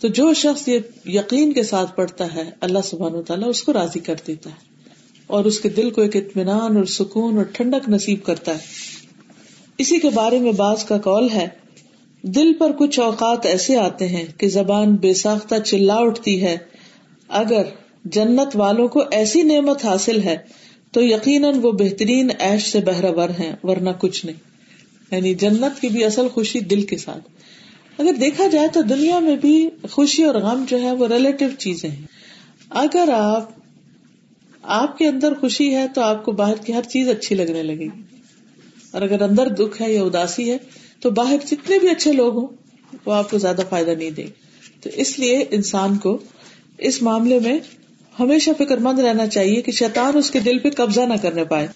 تو 0.00 0.08
جو 0.08 0.34
شخص 0.34 0.68
یہ 0.68 0.78
یقین 1.04 1.52
کے 1.52 1.62
ساتھ 1.62 1.96
پڑھتا 1.96 2.34
ہے، 2.34 2.50
اللہ 2.60 2.78
سبحان 2.84 3.14
و 3.14 3.22
تعالیٰ 3.22 3.48
اس 3.48 3.62
کو 3.62 3.72
راضی 3.72 4.00
کر 4.00 4.14
دیتا 4.26 4.50
ہے۔ 4.50 4.76
اور 5.26 5.44
اس 5.44 5.60
کے 5.60 5.68
دل 5.68 5.90
کو 5.90 6.02
ایک 6.02 6.16
اطمینان 6.16 6.76
اور 6.76 6.84
سکون 6.84 7.36
اور 7.36 7.44
ٹھنڈک 7.44 7.88
نصیب 7.88 8.24
کرتا 8.24 8.52
ہے۔ 8.52 8.58
اسی 9.78 9.98
کے 9.98 10.10
بارے 10.10 10.38
میں 10.38 10.52
بعض 10.52 10.84
کا 10.84 10.98
کال 10.98 11.30
ہے، 11.30 11.48
دل 12.22 12.54
پر 12.54 12.72
کچھ 12.78 13.00
اوقات 13.00 13.46
ایسے 13.46 13.76
آتے 13.76 14.08
ہیں 14.08 14.24
کہ 14.38 14.48
زبان 14.48 14.96
بے 14.96 15.14
ساختہ 15.14 15.54
چلا 15.64 15.94
اٹھتی 15.94 16.42
ہے۔ 16.42 16.56
اگر 17.28 17.62
جنت 18.04 18.48
والوں 18.54 18.88
کو 18.88 19.02
ایسی 19.10 19.42
نعمت 19.42 19.84
حاصل 19.84 20.22
ہے، 20.22 20.36
تو 20.92 21.02
یقیناً 21.02 21.54
وہ 21.62 21.72
بہترین 21.72 22.28
ایش 22.38 22.72
سے 22.72 22.80
بہرور 22.80 23.28
ہیں، 23.28 23.52
ورنہ 23.62 23.90
کچھ 24.00 24.26
نہیں۔ 24.26 24.36
یعنی 25.10 25.34
جنت 25.34 25.80
کی 25.80 25.88
بھی 25.88 26.04
اصل 26.04 26.28
خوشی 26.28 26.60
دل 26.60 26.82
کے 26.82 26.96
ساتھ۔ 26.96 27.28
اگر 27.98 28.12
دیکھا 28.12 28.46
جائے 28.46 28.68
تو 28.68 28.82
دنیا 28.82 29.18
میں 29.18 29.36
بھی 29.36 29.68
خوشی 29.90 30.24
اور 30.24 30.34
غم 30.34 30.64
جو 30.68 30.82
ہے، 30.82 30.92
وہ 30.92 31.06
ریلیٹو 31.06 31.44
چیزیں 31.58 31.90
ہیں۔ 31.90 32.06
اگر 32.70 33.08
آپ 33.12 33.50
آپ 34.62 34.98
کے 34.98 35.08
اندر 35.08 35.34
خوشی 35.34 35.74
ہے، 35.74 35.86
تو 35.94 36.00
آپ 36.00 36.24
کو 36.24 36.32
باہر 36.32 36.56
کی 36.56 36.74
ہر 36.74 36.82
چیز 36.82 37.08
اچھی 37.08 37.36
لگنے 37.36 37.62
لگے 37.62 37.84
گی۔ 37.84 38.15
اور 38.96 39.04
اگر 39.04 39.22
اندر 39.22 39.46
دکھ 39.48 39.82
ہے 39.82 39.92
یا 39.92 40.02
اداسی 40.02 40.50
ہے 40.50 40.56
تو 41.00 41.10
باہر 41.10 41.36
جتنے 41.46 41.78
بھی 41.78 41.90
اچھے 41.90 42.12
لوگ 42.12 42.36
ہوں، 42.36 42.46
وہ 43.06 43.14
آپ 43.14 43.30
کو 43.30 43.38
زیادہ 43.38 43.60
فائدہ 43.68 43.90
نہیں 43.90 44.10
دیں۔ 44.10 44.26
تو 44.80 44.90
اس 44.94 45.18
لیے 45.18 45.44
انسان 45.50 45.96
کو 45.96 46.18
اس 46.78 47.02
معاملے 47.02 47.38
میں 47.38 47.58
ہمیشہ 48.20 48.50
فکر 48.58 48.78
مند 48.78 48.98
رہنا 48.98 49.26
چاہیے 49.26 49.62
کہ 49.62 49.72
شیطان 49.72 50.16
اس 50.16 50.30
کے 50.30 50.40
دل 50.40 50.58
پہ 50.58 50.70
قبضہ 50.70 51.00
نہ 51.00 51.14
کرنے 51.22 51.44
پائے۔ 51.44 51.68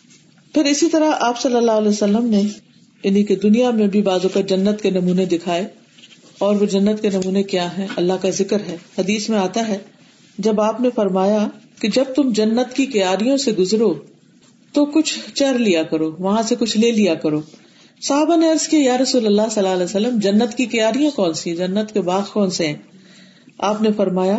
پھر 0.54 0.64
اسی 0.64 0.88
طرح 0.88 1.10
آپ 1.20 1.40
صلی 1.40 1.56
اللہ 1.56 1.72
علیہ 1.72 1.88
وسلم 1.88 2.24
نے 2.24 2.42
یعنی 3.04 3.24
کہ 3.24 3.36
دنیا 3.36 3.70
میں 3.70 3.86
بھی 3.86 4.02
بازو 4.02 4.28
کا 4.28 4.40
جنت 4.40 4.80
کے 4.80 4.90
نمونے 4.90 5.24
دکھائے۔ 5.24 5.66
اور 6.38 6.56
وہ 6.56 6.66
جنت 6.66 7.02
کے 7.02 7.10
نمونے 7.10 7.42
کیا 7.42 7.78
ہے 7.78 7.86
اللہ 7.96 8.12
کا 8.12 8.30
ذکر 8.30 8.60
ہے۔ 8.60 8.76
حدیث 8.98 9.28
میں 9.28 9.38
آتا 9.38 9.68
ہے، 9.68 9.78
جب 10.38 10.60
آپ 10.60 10.80
نے 10.80 10.88
فرمایا 10.94 11.48
کہ 11.80 11.88
جب 11.88 12.04
تم 12.16 12.32
جنت 12.32 12.76
کی 12.76 12.86
کیاریوں 12.86 13.36
سے 13.36 13.52
گزرو 13.52 13.94
تو 14.72 14.84
کچھ 14.84 15.18
چر 15.34 15.58
لیا 15.58 15.82
کرو، 15.82 16.16
وہاں 16.18 16.42
سے 16.42 16.54
کچھ 16.54 16.78
لے 16.78 16.90
لیا 16.90 17.14
کرو۔ 17.14 17.40
صحابہ 18.02 18.36
نے 18.36 18.50
عرض 18.50 18.68
کیا، 18.68 18.80
یا 18.80 18.98
رسول 18.98 19.26
اللہ 19.26 19.42
صلی 19.50 19.62
اللہ 19.62 19.74
علیہ 19.74 19.84
وسلم، 19.84 20.18
جنت 20.18 20.56
کی 20.56 20.66
کیاریاں 20.66 21.10
کون 21.10 21.32
سی؟ 21.32 21.56
جنت 21.56 21.92
کے 21.92 22.00
باغ 22.00 22.24
کون 22.32 22.50
سے 22.50 22.66
ہیں؟ 22.66 22.76
آپ 23.58 23.82
نے 23.82 23.88
فرمایا 23.96 24.38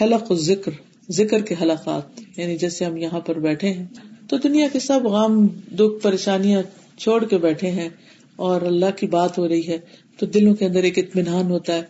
حلق 0.00 0.32
ذکر 0.34 0.70
ذکر 1.10 1.40
کے 1.40 1.54
حلقات۔ 1.60 2.02
یعنی 2.36 2.56
جیسے 2.56 2.84
ہم 2.84 2.96
یہاں 2.96 3.20
پر 3.20 3.38
بیٹھے 3.38 3.68
ہیں۔ 3.68 3.86
تو 4.28 4.36
دنیا 4.36 4.66
کے 4.72 4.78
سب 4.78 5.06
غم، 5.06 5.46
دکھ، 5.46 6.02
پریشانیاں 6.02 6.62
چھوڑ 6.98 7.24
کے 7.24 7.38
بیٹھے 7.38 7.70
ہیں 7.70 7.88
اور 8.36 8.60
اللہ 8.60 8.90
کی 8.96 9.06
بات 9.06 9.38
ہو 9.38 9.48
رہی 9.48 9.68
ہے۔ 9.68 9.78
تو 10.18 10.26
دلوں 10.26 10.54
کے 10.54 10.64
اندر 10.64 10.82
ایک 10.82 10.98
اطمینان 10.98 11.50
ہوتا 11.50 11.74
ہے۔ 11.74 11.82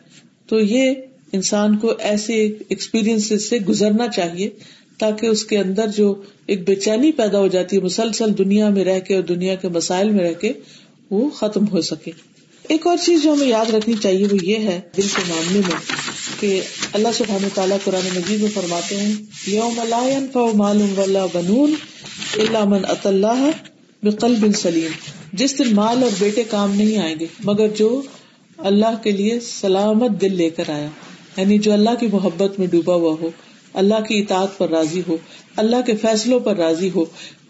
تو 0.46 0.60
یہ 0.60 0.92
انسان 1.32 1.76
کو 1.76 1.92
ایسے 1.98 2.34
ایکسپیرئنس 2.68 3.48
سے 3.48 3.58
گزرنا 3.58 4.08
چاہیے 4.08 4.50
تاکہ 4.98 5.26
اس 5.26 5.44
کے 5.44 5.58
اندر 5.58 5.86
جو 5.96 6.14
ایک 6.46 6.66
بے 6.66 6.74
چینی 6.74 7.12
پیدا 7.12 7.38
ہو 7.38 7.46
جاتی 7.46 7.76
ہے، 7.76 7.80
مسلسل 7.82 8.38
دنیا 8.38 8.68
میں 8.68 8.84
رہ 8.84 9.00
کے 9.00 9.14
اور 9.14 9.22
دنیا 9.22 9.54
کے 9.54 9.68
مسائل 9.68 10.10
میں 10.10 10.24
رہ 10.24 10.32
کے 10.32 10.52
وہ 11.10 11.28
ختم 11.30 11.68
ہو 11.72 11.80
سکے۔ 11.80 12.10
ایک 12.68 12.86
اور 12.86 12.96
چیز 12.96 13.22
جو 13.22 13.32
ہمیں 13.32 13.46
یاد 13.46 13.70
رکھنی 13.70 13.94
چاہیے 14.02 14.26
وہ 14.30 14.38
یہ 14.42 14.56
ہے، 14.58 14.80
دل 14.96 15.06
کے 15.16 15.22
معاملے 15.28 15.60
میں، 15.68 15.76
کہ 16.40 16.60
اللہ 16.92 17.08
سبحان 17.14 17.48
تعالیٰ 17.54 17.76
قرآن 17.84 18.08
مجید 18.14 18.40
میں 18.40 18.50
فرماتے 18.54 18.96
ہیں، 18.96 19.12
یوم 19.46 19.80
اللہ 19.80 21.26
بنون 21.32 21.74
اللہ 22.38 22.64
من 22.64 22.84
اللہ 23.04 23.50
بقلب 24.02 24.46
سلیم۔ 24.56 24.90
جس 25.32 25.58
دن 25.58 25.74
مال 25.74 26.02
اور 26.02 26.10
بیٹے 26.18 26.42
کام 26.50 26.74
نہیں 26.74 26.98
آئیں 26.98 27.14
گے، 27.20 27.26
مگر 27.44 27.68
جو 27.68 28.02
اللہ 28.58 29.02
کے 29.02 29.12
لیے 29.12 29.40
سلامت 29.40 30.20
دل 30.20 30.36
لے 30.36 30.50
کر 30.50 30.70
آیا 30.70 30.88
یعنی 31.36 31.58
جو 31.58 31.72
اللہ 31.72 31.94
کی 32.00 32.06
محبت 32.12 32.58
میں 32.58 32.66
ڈوبا 32.66 32.94
ہوا 32.94 33.14
ہو۔ 33.20 33.30
اللہ 33.76 34.00
کی 34.08 34.18
اطاعت 34.18 34.58
پر 34.58 34.68
راضی 34.70 35.02
ہو، 35.08 35.16
اللہ 35.56 35.76
کے 35.86 35.96
فیصلوں 35.96 36.40
پر 36.40 36.56
راضی 36.56 36.90
ہو، 36.94 37.04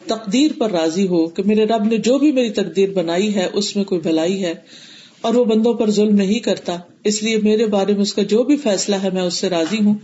تقدیر 0.06 0.50
پر 0.58 0.70
راضی 0.70 1.06
ہو 1.06 1.26
کہ 1.26 1.42
میرے 1.46 1.64
رب 1.64 1.84
نے 1.84 1.96
جو 1.96 2.18
بھی 2.18 2.32
میری 2.32 2.50
تقدیر 2.50 2.90
بنائی 2.90 3.34
ہے، 3.34 3.48
اس 3.52 3.76
میں 3.76 3.84
کوئی 3.84 4.00
بھلائی 4.00 4.44
ہے۔ 4.44 4.54
اور 5.20 5.34
وہ 5.34 5.44
بندوں 5.44 5.74
پر 5.74 5.90
ظلم 5.90 6.14
نہیں 6.14 6.38
کرتا۔ 6.38 6.76
اس 7.04 7.22
لیے 7.22 7.36
میرے 7.36 7.66
بارے 7.66 7.92
میں 7.92 8.02
اس 8.02 8.14
کا 8.14 8.22
جو 8.22 8.42
بھی 8.42 8.56
فیصلہ 8.56 8.96
ہے، 8.96 9.10
میں 9.10 9.22
اس 9.22 9.34
سے 9.34 9.48
راضی 9.48 9.78
ہوں۔ 9.84 9.94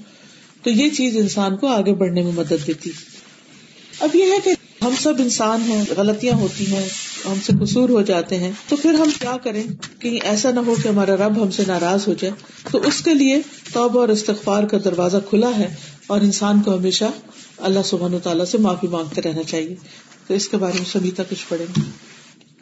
تو 0.62 0.70
یہ 0.70 0.88
چیز 0.88 1.16
انسان 1.16 1.56
کو 1.56 1.66
آگے 1.66 1.94
بڑھنے 1.94 2.22
میں 2.22 2.32
مدد 2.34 2.66
دیتی۔ 2.66 2.90
اب 4.00 4.16
یہ 4.16 4.24
ہے 4.24 4.36
کہ 4.44 4.50
ہم 4.84 4.90
سب 5.00 5.14
انسان 5.18 5.60
ہیں، 5.62 5.84
غلطیاں 5.96 6.34
ہوتی 6.34 6.66
ہیں، 6.66 6.88
ہم 7.24 7.34
سے 7.42 7.52
قصور 7.60 7.88
ہو 7.88 8.02
جاتے 8.02 8.36
ہیں۔ 8.36 8.52
تو 8.68 8.76
پھر 8.76 8.94
ہم 8.94 9.08
کیا 9.20 9.36
کریں؟ 9.44 9.62
کہ 9.98 10.18
ایسا 10.22 10.50
نہ 10.50 10.60
ہو 10.60 10.74
کہ 10.82 10.88
ہمارا 10.88 11.16
رب 11.16 11.42
ہم 11.42 11.50
سے 11.50 11.62
ناراض 11.66 12.08
ہو 12.08 12.14
جائے۔ 12.20 12.34
تو 12.72 12.78
اس 12.78 13.02
کے 13.02 13.14
لیے 13.14 13.38
توبہ 13.72 14.00
اور 14.00 14.08
استغفار 14.08 14.62
کا 14.62 14.78
دروازہ 14.84 15.16
کھلا 15.30 15.58
ہے۔ 15.58 15.74
اور 16.12 16.20
انسان 16.20 16.62
کو 16.62 16.76
ہمیشہ 16.76 17.04
اللہ 17.58 17.80
سبحان 17.84 18.18
تعالیٰ 18.18 18.44
سے 18.44 18.58
معافی 18.58 18.86
مانگتے 18.86 19.22
رہنا 19.22 19.42
چاہیے۔ 19.42 19.74
تو 20.26 20.34
اس 20.34 20.48
کے 20.48 20.56
بارے 20.56 20.78
میں 20.78 20.90
سبیتا 20.92 21.22
کچھ 21.30 21.44
پڑھیں۔ 21.48 21.66
گے 21.76 21.90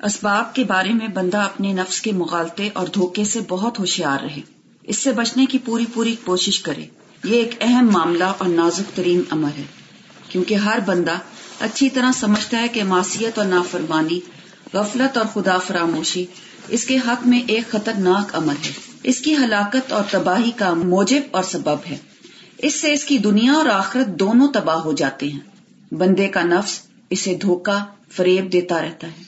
اسباب 0.02 0.54
کے 0.54 0.64
بارے 0.64 0.92
میں 0.92 1.08
بندہ 1.08 1.36
اپنے 1.36 1.72
نفس 1.72 2.00
کے 2.00 2.12
مغالطے 2.12 2.68
اور 2.72 2.86
دھوکے 2.86 3.24
سے 3.24 3.40
بہت 3.48 3.78
ہوشیار 3.78 4.22
رہے۔ 4.22 4.40
اس 4.82 4.98
سے 4.98 5.12
بچنے 5.12 5.46
کی 5.46 5.58
پوری 5.58 5.84
پوری 5.94 6.16
کوشش 6.24 6.60
کرے۔ 6.60 6.86
یہ 7.24 7.34
ایک 7.34 7.54
اہم 7.60 7.90
معاملہ 7.92 8.24
اور 8.24 8.48
نازک 8.48 8.96
ترین 8.96 9.22
امر 9.30 9.50
ہے۔ 9.58 9.62
کیونکہ 10.28 10.54
ہر 10.54 10.78
بندہ 10.86 11.14
اچھی 11.60 11.90
طرح 11.90 12.10
سمجھتا 12.14 12.58
ہے 12.58 12.68
کہ 12.68 12.84
معصیت 12.84 13.38
اور 13.38 13.46
نافرمانی، 13.46 14.20
غفلت 14.72 15.18
اور 15.18 15.26
خدا 15.34 15.58
فراموشی 15.58 16.26
اس 16.68 16.84
کے 16.84 16.96
حق 16.96 17.26
میں 17.26 17.40
ایک 17.48 17.70
خطرناک 17.70 18.34
امر 18.34 18.54
ہے۔ 18.66 18.72
اس 19.02 19.20
کی 19.20 19.36
ہلاکت 19.36 19.92
اور 19.92 20.02
تباہی 20.10 20.50
کا 20.50 20.74
موجب 20.74 21.20
اور 21.30 21.42
سبب 21.42 21.76
ہے۔ 21.90 22.09
اس 22.62 22.74
سے 22.74 22.92
اس 22.92 23.04
کی 23.04 23.18
دنیا 23.18 23.52
اور 23.52 23.66
آخرت 23.66 24.06
دونوں 24.06 24.48
تباہ 24.52 24.76
ہو 24.76 24.92
جاتے 24.92 25.28
ہیں۔ 25.28 25.40
بندے 25.94 26.28
کا 26.28 26.42
نفس 26.42 26.80
اسے 27.10 27.34
دھوکا 27.34 27.84
فریب 28.10 28.52
دیتا 28.52 28.82
رہتا 28.82 29.06
ہے۔ 29.06 29.22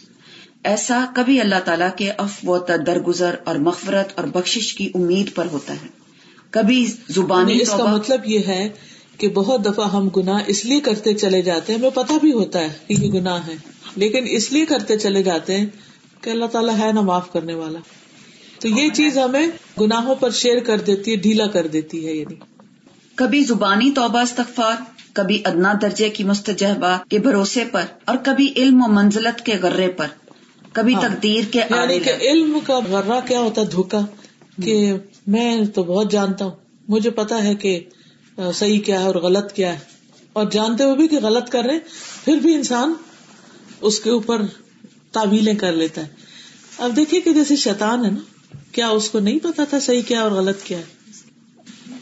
ایسا 0.65 1.05
کبھی 1.15 1.41
اللہ 1.41 1.55
تعالیٰ 1.65 1.89
کے 1.97 2.11
افو 2.11 2.59
درگزر 2.59 3.35
اور 3.45 3.57
مغفرت 3.57 4.13
اور 4.15 4.25
بخشش 4.25 4.75
کی 4.75 4.91
امید 4.95 5.35
پر 5.35 5.47
ہوتا 5.53 5.75
ہے۔ 5.75 5.87
کبھی 6.51 6.93
زبانی 7.09 7.51
یعنی 7.51 7.63
اس 7.63 7.69
کا 7.69 7.85
مطلب 7.85 8.21
یہ 8.25 8.39
ہے 8.47 8.69
کہ 9.19 9.29
بہت 9.29 9.65
دفعہ 9.65 9.93
ہم 9.93 10.09
گناہ 10.09 10.43
اس 10.47 10.65
لیے 10.65 10.81
کرتے 10.81 11.15
چلے 11.15 11.43
جاتے 11.43 11.73
ہیں 11.73 11.81
ہمیں 11.81 11.91
پتا 11.91 12.17
بھی 12.21 12.33
ہوتا 12.33 12.59
ہے 12.59 12.69
کہ 12.87 12.95
یہ 12.99 13.11
گناہ 13.11 13.47
ہے 13.47 13.55
لیکن 13.97 14.25
اس 14.27 14.53
لیے 14.53 14.65
کرتے 14.65 14.99
چلے 14.99 15.23
جاتے 15.23 15.59
ہیں 15.59 15.67
کہ 16.21 16.31
اللہ 16.31 16.45
تعالیٰ 16.45 16.79
ہے 16.79 16.93
نا 16.93 17.01
معاف 17.01 17.33
کرنے 17.33 17.55
والا۔ 17.55 17.79
تو 18.61 18.69
یہ 18.69 18.89
چیز 18.91 19.19
ہمیں 19.19 19.47
گناہوں 19.81 20.15
پر 20.15 20.31
شیئر 20.31 20.59
کر 20.61 20.81
دیتی 20.81 21.11
ہے 21.11 21.17
ڈھیلا 21.17 21.47
کر 21.47 21.67
دیتی 21.67 22.07
ہے 22.07 22.13
یعنی۔ 22.13 22.35
کبھی 23.15 23.45
زبانی 23.45 23.91
توبہ 23.91 24.21
استغفار 24.21 24.75
کبھی 25.13 25.43
ادنا 25.45 25.73
درجے 25.83 26.09
کی 26.09 26.25
مستجہبہ 26.25 26.99
کے 27.09 27.19
بھروسے 27.19 27.65
پر 27.73 27.83
اور 28.05 28.17
کبھی 28.25 28.53
علم 28.57 28.85
و 28.85 28.89
منزلت 28.89 29.41
کے 29.41 29.57
غرے 29.63 29.89
پر۔ 29.89 30.07
کبھی 30.73 30.95
ہاں۔ 30.95 31.03
تقدیر 31.03 31.53
کے 31.53 31.59
یعنی 31.59 31.99
کہ 31.99 32.13
علم 32.21 32.59
کا 32.67 32.81
غرہ 32.91 33.21
کیا 33.29 33.41
ہوتا 33.41 33.61
ہے؟ 33.61 33.67
دھوکا 33.67 34.01
کہ 34.63 34.93
میں 35.27 35.65
تو 35.65 35.85
بہت 35.85 36.13
جانتا 36.13 36.45
ہوں۔ 36.45 36.53
مجھے 36.89 37.11
پتا 37.11 37.45
ہے 37.45 37.55
کہ 37.55 37.81
صحیح 38.55 38.81
کیا 38.81 39.01
ہے 39.01 39.05
اور 39.07 39.15
غلط 39.15 39.53
کیا 39.53 39.73
ہے۔ 39.73 39.79
اور 40.33 40.51
جانتے 40.51 40.85
ہوئے 40.85 40.97
بھی 40.97 41.09
کہ 41.09 41.19
غلط 41.23 41.49
کر 41.49 41.65
رہے 41.65 41.79
پھر 42.25 42.37
بھی 42.37 42.55
انسان 42.55 42.93
اس 43.81 44.01
کے 44.01 44.11
اوپر 44.11 44.43
تعویلیں 45.13 45.55
کر 45.55 45.73
لیتا 45.73 46.01
ہے۔ 46.01 46.07
اب 46.79 46.97
دیکھیے 46.97 47.21
کہ 47.21 47.33
جیسے 47.33 47.57
شیطان 47.57 48.05
ہے 48.05 48.11
نا 48.11 48.57
کیا 48.73 48.89
اس 48.89 49.11
کو 49.11 49.19
نہیں 49.21 49.39
پتا 49.39 49.65
تھا 49.65 49.81
صحیح 49.81 50.03
کیا 50.03 50.21
اور 50.21 50.31
غلط 50.31 50.63
کیا 50.63 50.79
ہے؟ 50.79 51.02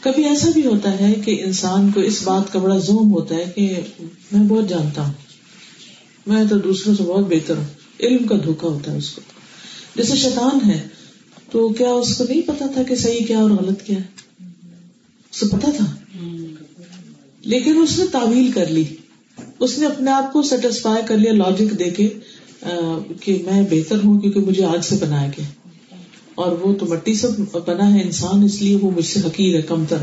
کبھی 0.01 0.25
ایسا 0.25 0.49
بھی 0.53 0.65
ہوتا 0.65 0.99
ہے 0.99 1.13
کہ 1.13 1.41
انسان 1.45 1.91
کو 1.91 1.99
اس 1.99 2.23
بات 2.23 2.53
کا 2.53 2.59
بڑا 2.59 2.77
زوم 2.77 3.11
ہوتا 3.11 3.35
ہے 3.35 3.45
کہ 3.55 3.79
میں 4.31 4.43
بہت 4.47 4.69
جانتا 4.69 5.05
ہوں۔ 5.05 5.13
میں 6.27 6.43
تو 6.49 6.57
دوسروں 6.57 6.95
سے 6.95 7.03
بہت 7.03 7.25
بہتر 7.29 7.57
ہوں۔ 7.57 7.65
علم 7.99 8.27
کا 8.27 8.35
دھوکا 8.43 8.67
ہوتا 8.67 8.91
ہے 8.91 8.97
اس 8.97 9.09
کو۔ 9.09 9.21
جیسے 9.95 10.15
شیطان 10.15 10.69
ہے، 10.69 10.87
تو 11.51 11.69
کیا 11.69 11.89
اس 11.89 12.17
کو 12.17 12.23
نہیں 12.29 12.41
پتا 12.41 12.65
تھا 12.73 12.83
کہ 12.83 12.95
صحیح 12.95 13.25
کیا 13.25 13.39
اور 13.39 13.51
غلط 13.51 13.81
کیا؟ 13.81 13.97
ہے 13.97 14.03
اسے 15.31 15.45
پتا 15.45 15.71
تھا۔ 15.77 15.95
لیکن 17.41 17.77
اس 17.77 17.99
نے 17.99 18.05
تعویل 18.11 18.51
کر 18.51 18.67
لی۔ 18.67 18.83
اس 19.59 19.79
نے 19.79 19.85
اپنے 19.85 20.11
آپ 20.11 20.33
کو 20.33 20.41
سیٹسفائی 20.41 21.03
کر 21.07 21.17
لیا 21.17 21.33
لاجک 21.33 21.79
دے 21.79 21.89
کے 21.89 22.09
کہ 23.21 23.43
میں 23.45 23.61
بہتر 23.71 23.97
ہوں 24.03 24.19
کیونکہ 24.19 24.39
مجھے 24.39 24.65
آج 24.65 24.85
سے 24.85 24.95
بنایا 24.99 25.27
گیا۔ 25.27 25.60
اور 26.41 26.51
وہ 26.51 26.73
تو 26.73 26.85
مٹی 26.85 27.13
سے 27.13 27.27
بنا 27.53 27.93
ہے 27.93 28.01
انسان، 28.01 28.43
اس 28.43 28.61
لیے 28.61 28.75
وہ 28.75 28.91
مجھ 28.91 29.05
سے 29.05 29.19
حقیر 29.25 29.55
ہے، 29.55 29.61
کم 29.61 29.85
تر 29.85 29.97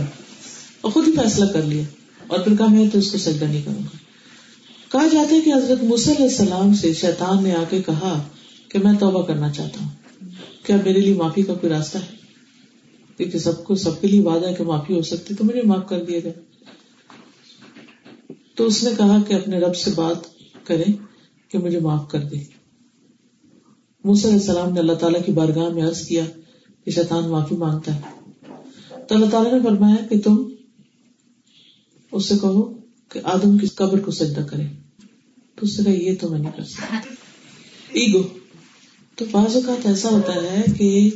اور 0.81 0.92
خود 0.92 1.09
ہی 1.09 1.12
فیصلہ 1.12 1.53
کر 1.53 1.62
لیا۔ 1.62 1.83
اور 2.27 2.38
پھر 2.38 2.57
کہا، 2.57 2.66
میں 2.66 2.90
تو 2.90 2.98
اس 2.98 3.12
کو 3.12 3.18
سجدہ 3.18 3.44
نہیں 3.44 3.62
کروں 3.62 3.79
گا۔ 3.79 3.96
کہا 4.92 5.09
جاتا 5.12 5.35
ہے 5.35 5.40
کہ 5.40 5.53
حضرت 5.53 5.79
علیہ 5.83 6.22
السلام 6.22 6.74
سے 6.74 6.94
شیطان 6.94 7.42
نے 7.42 7.55
آ 7.55 7.64
کے 7.70 7.83
کہا 7.83 8.22
کہ 8.68 8.79
میں 8.79 8.92
توبہ 9.01 9.22
کرنا 9.22 9.53
چاہتا 9.53 9.81
ہوں۔ 9.81 9.88
کیا 10.66 10.77
میرے 10.85 11.01
لیے 11.01 11.14
معافی 11.14 11.42
کا 11.42 11.55
کوئی 11.55 11.72
راستہ 11.72 11.98
ہے؟ 11.98 12.16
کیونکہ 13.16 13.38
سب 13.38 13.64
کو، 13.64 13.74
سب 13.74 14.01
کے 14.01 14.09
لیے 14.09 14.20
وعدہ 14.20 14.48
ہے 14.48 14.55
کہ 14.55 14.64
معافی 14.64 14.94
ہو 14.94 15.03
سکتی، 15.03 15.35
تو 15.35 15.44
مجھے 15.44 15.62
معاف 15.62 15.88
کر 15.88 16.05
دیا 16.05 16.18
جائے 16.18 16.35
تو 18.55 18.66
اس 18.66 18.85
نے 18.85 18.90
کہا 18.98 19.16
کہ 19.29 19.35
اپنے 19.35 19.59
رب 19.59 19.77
سے 19.77 19.90
بات 19.94 20.16
کرے 20.66 20.85
کہ 21.48 21.59
مجھے 21.59 21.81
معاف 21.81 22.09
کر 22.11 22.20
دے 22.20 22.58
علیہ 24.05 24.33
السلام 24.33 24.73
نے 24.73 24.81
اللہ 24.81 24.93
تعالیٰ 24.93 25.25
کی 25.27 25.33
بارگاہ 25.33 25.69
میں 25.69 25.83
عرض 25.83 26.07
کیا 26.07 26.25
کہ 26.85 26.91
شیطان 26.91 27.29
معافی 27.29 27.55
مانگتا 27.55 27.97
ہے۔ 27.97 28.01
تو 29.09 29.15
اللہ 29.15 29.27
تعالیٰ 29.27 29.53
نے 29.53 29.59
فرمایا 29.65 30.07
کہ 30.07 30.21
تم 30.21 30.45
اس 32.13 32.29
سے 32.29 32.35
کہو 32.41 32.79
کہ 33.09 33.21
آدم 33.25 33.59
کی 33.59 33.67
قبر 33.67 34.01
کو 34.01 34.11
سجدہ 34.11 34.41
کرے۔ 34.41 34.67
تو 35.55 35.67
اس 35.67 35.81
نے 35.81 35.95
یہ 35.95 36.15
تو 36.21 36.29
میں 36.29 36.39
نہیں 36.39 36.53
کر 36.57 36.65
سکتا۔ 36.65 36.97
ایگو۔ 37.93 38.23
تو 39.15 39.25
بعض 39.31 39.57
اوقات 39.57 39.87
ایسا 39.87 40.09
ہوتا 40.09 40.35
ہے 40.35 40.65
کہ 40.79 41.11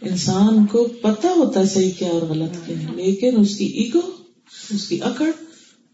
انسان 0.00 0.66
کو 0.66 0.84
پتا 0.84 1.28
ہوتا 1.36 1.60
ہے 1.60 1.66
صحیح 1.66 1.90
کیا 1.98 2.08
اور 2.08 2.22
غلط 2.22 2.66
کیا 2.66 2.76
لیکن 2.94 3.40
اس 3.40 3.56
کی 3.56 3.64
ایگو، 3.64 4.10
اس 4.70 4.88
کی 4.88 5.02
اکڑ، 5.02 5.30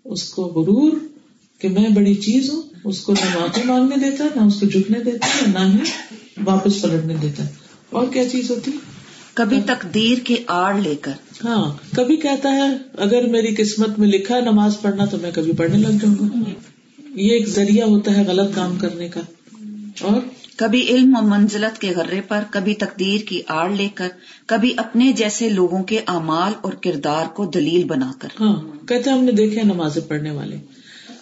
اس 0.05 0.25
کو 0.25 0.43
غرور 0.43 0.93
کہ 1.59 1.69
میں 1.69 1.89
بڑی 1.89 2.15
چیز 2.15 2.51
ہوں، 2.51 2.63
اس 2.85 3.01
کو 3.01 3.13
نہ 3.13 3.39
معافی 3.39 3.61
مانگنے 3.65 4.11
دیتا، 4.11 4.25
نہ 4.37 4.41
اس 4.41 4.61
کو 4.61 4.67
جھکنے 4.67 4.99
دیتا 5.05 5.27
ہے 5.27 5.53
نہ 5.53 5.73
ہی 5.73 5.79
واپس 6.45 6.83
پلٹنے 6.83 7.15
دیتا 7.23 7.45
اور 7.91 8.07
کیا 8.13 8.29
چیز 8.29 8.51
ہوتی؟ 8.51 8.71
کبھی 9.35 9.61
تقدیر 9.67 10.19
کے 10.25 10.37
آڑ 10.47 10.75
لے 10.75 10.95
کر۔ 11.01 11.13
ہاں 11.45 11.77
کبھی 11.97 12.17
کہتا 12.17 12.53
ہے 12.53 12.69
اگر 12.99 13.23
میری 13.23 13.55
قسمت 13.55 13.99
میں 13.99 14.09
لکھا 14.09 14.37
ہے 14.37 14.41
نماز 14.41 14.81
پڑھنا 14.83 15.05
تو 15.05 15.17
میں 15.23 15.31
کبھی 15.35 15.53
پڑھنے 15.53 15.79
لگ 15.79 15.89
جاؤں 15.89 16.15
گا۔ 16.21 16.51
یہ 17.15 17.33
ایک 17.33 17.49
ذریعہ 17.49 17.87
ہوتا 17.87 18.17
ہے 18.17 18.25
غلط 18.27 18.55
کام 18.55 18.77
کرنے 18.77 19.09
کا۔ 19.09 19.21
اور؟ 20.01 20.21
کبھی 20.57 20.87
علم 20.89 21.17
و 21.17 21.23
منزلت 21.23 21.81
کے 21.81 21.91
غرے 21.97 22.21
پر 22.21 22.43
کبھی 22.51 22.75
تقدیر 22.75 23.29
کی 23.29 23.43
آڑ 23.47 23.71
لے 23.71 23.89
کر 23.95 24.09
کبھی 24.47 24.75
اپنے 24.77 25.13
جیسے 25.13 25.49
لوگوں 25.49 25.83
کے 25.83 26.01
اعمال 26.07 26.53
اور 26.61 26.73
کردار 26.73 27.25
کو 27.35 27.45
دلیل 27.45 27.85
بنا 27.85 28.13
کر۔ 28.19 28.29
ہاں 28.41 28.89
کہتے 28.89 29.11
ہم 29.11 29.25
نے 29.25 29.33
دیکھے 29.33 29.63
نمازیں 29.63 30.03
پڑھنے 30.03 30.31
والے۔ 30.31 30.57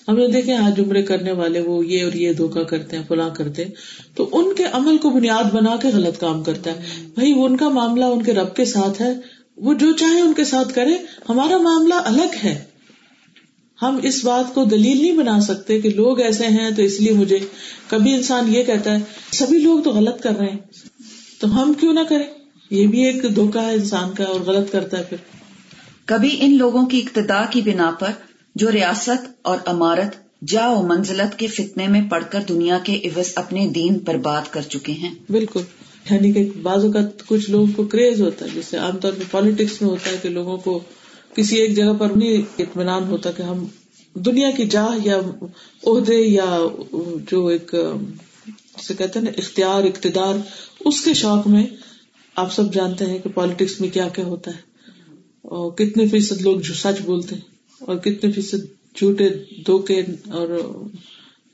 ہم 0.09 0.17
نے 0.17 0.27
دیکھے 0.27 0.55
آج 0.57 0.81
عمرے 0.81 1.03
کرنے 1.03 1.33
والے 1.33 1.61
وہ 1.61 1.87
یہ 1.87 2.05
اور 2.05 2.13
یہ 2.13 2.33
دھوکا 2.33 2.63
کرتے 2.63 2.97
ہیں، 2.97 3.05
فلاں 3.09 3.31
کرتے 3.35 3.65
ہیں۔ 3.65 3.73
تو 4.15 4.29
ان 4.33 4.55
کے 4.55 4.65
عمل 4.73 4.99
کو 4.99 5.11
بنیاد 5.11 5.45
بنا 5.45 5.77
کے 5.83 5.89
غلط 5.89 6.21
کام 6.21 6.45
کرتا 6.45 6.71
ہے۔ 6.71 7.07
بھائی 7.15 7.35
ان 7.37 7.57
کا 7.57 7.69
معاملہ 7.69 8.05
ان 8.05 8.23
کے 8.23 8.33
رب 8.33 8.57
کے 8.57 8.65
ساتھ 8.65 9.03
ہے۔ 9.03 9.13
وہ 9.57 9.75
جو 9.75 9.93
چاہے 9.93 10.21
ان 10.21 10.33
کے 10.33 10.45
ساتھ 10.45 10.75
کرے۔ 10.75 10.91
ہمارا 11.29 11.57
معاملہ 11.57 11.95
الگ 11.95 12.37
ہے۔ 12.45 12.65
ہم 13.83 13.99
اس 14.03 14.25
بات 14.25 14.55
کو 14.55 14.65
دلیل 14.65 15.03
نہیں 15.03 15.13
بنا 15.13 15.41
سکتے 15.41 15.81
کہ 15.81 15.91
لوگ 15.91 16.21
ایسے 16.21 16.47
ہیں 16.47 16.71
تو 16.71 16.83
اس 16.83 17.01
لیے 17.01 17.13
مجھے 17.13 17.39
کبھی 17.89 18.15
انسان 18.15 18.55
یہ 18.55 18.63
کہتا 18.63 18.93
ہے، 18.93 18.99
سبھی 19.33 19.59
لوگ 19.59 19.81
تو 19.81 19.91
غلط 19.91 20.23
کر 20.23 20.37
رہے 20.37 20.51
ہیں۔ 20.51 20.59
تو 21.41 21.63
ہم 21.63 21.73
کیوں 21.73 21.93
نہ 21.93 22.01
کریں؟ 22.09 22.25
یہ 22.71 22.87
بھی 22.87 23.05
ایک 23.05 23.37
دھوکا 23.37 23.63
ہے 23.63 23.75
انسان 23.75 24.13
کا 24.13 24.25
اور 24.25 24.41
غلط 24.41 24.73
کرتا 24.73 24.99
ہے 24.99 25.03
پھر۔ 25.03 25.17
کبھی 26.05 26.37
ان 26.41 26.57
لوگوں 26.57 26.87
کی 26.87 26.99
ابتدا 26.99 27.45
کی 27.51 27.61
بنا 27.61 27.91
پر 27.91 28.28
جو 28.59 28.73
ریاست 28.73 29.27
اور 29.43 29.59
امارت 29.67 30.17
جا 30.45 30.69
و 30.71 30.87
منزلت 30.87 31.39
کے 31.39 31.47
فتنے 31.47 31.89
میں 31.89 32.01
پڑھ 32.11 32.25
کر 32.31 32.41
دنیا 32.49 32.79
کے 32.85 33.01
عوض 33.05 33.33
اپنے 33.35 33.69
دین 33.69 33.99
پر 33.99 34.17
بات 34.17 34.53
کر 34.53 34.61
چکے 34.61 34.93
ہیں۔ 34.93 35.15
بالکل۔ 35.31 35.61
یعنی 36.11 36.33
کہ 36.33 36.51
بعض 36.63 36.85
کا 36.95 36.99
کچھ 37.27 37.51
لوگوں 37.51 37.67
کو 37.77 37.85
کریز 37.85 38.21
ہوتا 38.21 38.45
ہے، 38.45 38.51
جیسے 38.55 38.77
عام 38.77 38.97
طور 38.97 39.13
پہ 39.13 39.23
پالیٹکس 39.31 39.83
میں 39.83 39.91
ہوتا 39.91 40.11
ہے 40.11 40.17
کہ 40.23 40.29
لوگوں 40.29 40.57
کو 40.57 40.81
کسی 41.35 41.57
ایک 41.57 41.77
جگہ 41.77 41.93
پر 41.99 42.11
نہیں 42.11 42.43
اطمینان 42.59 43.05
ہوتا 43.05 43.31
کہ 43.31 43.43
ہم 43.43 43.67
دنیا 44.15 44.51
کی 44.51 44.67
جاہ 44.67 44.99
یا 45.05 45.21
عہدے 45.87 46.17
یا 46.17 46.59
جو 47.31 47.47
ایک، 47.47 47.75
جسے 48.79 48.95
کہتے 48.95 49.19
ہیں 49.19 49.27
نا، 49.27 49.31
اختیار، 49.37 49.85
اقتدار، 49.85 50.35
اس 50.85 51.01
کے 51.01 51.15
شوق 51.15 51.47
میں 51.47 51.67
آپ 52.37 52.53
سب 52.53 52.75
جانتے 52.75 53.07
ہیں 53.07 53.19
کہ 53.19 53.29
پالیٹکس 53.29 53.81
میں 53.81 53.89
کیا 53.89 54.09
کیا 54.09 54.25
ہوتا 54.25 54.51
ہے۔ 54.51 54.61
اور 55.43 55.73
کتنے 55.73 56.09
فیصد 56.09 56.43
لوگ 56.43 56.61
جو 56.61 56.75
سچ 56.75 57.03
بولتے 57.05 57.35
ہیں۔ 57.35 57.58
اور 57.81 57.97
کتنے 57.97 58.33
فیصد 58.33 58.65
جھوٹے 58.97 59.29
دھوکے 59.67 60.01
اور 60.27 60.73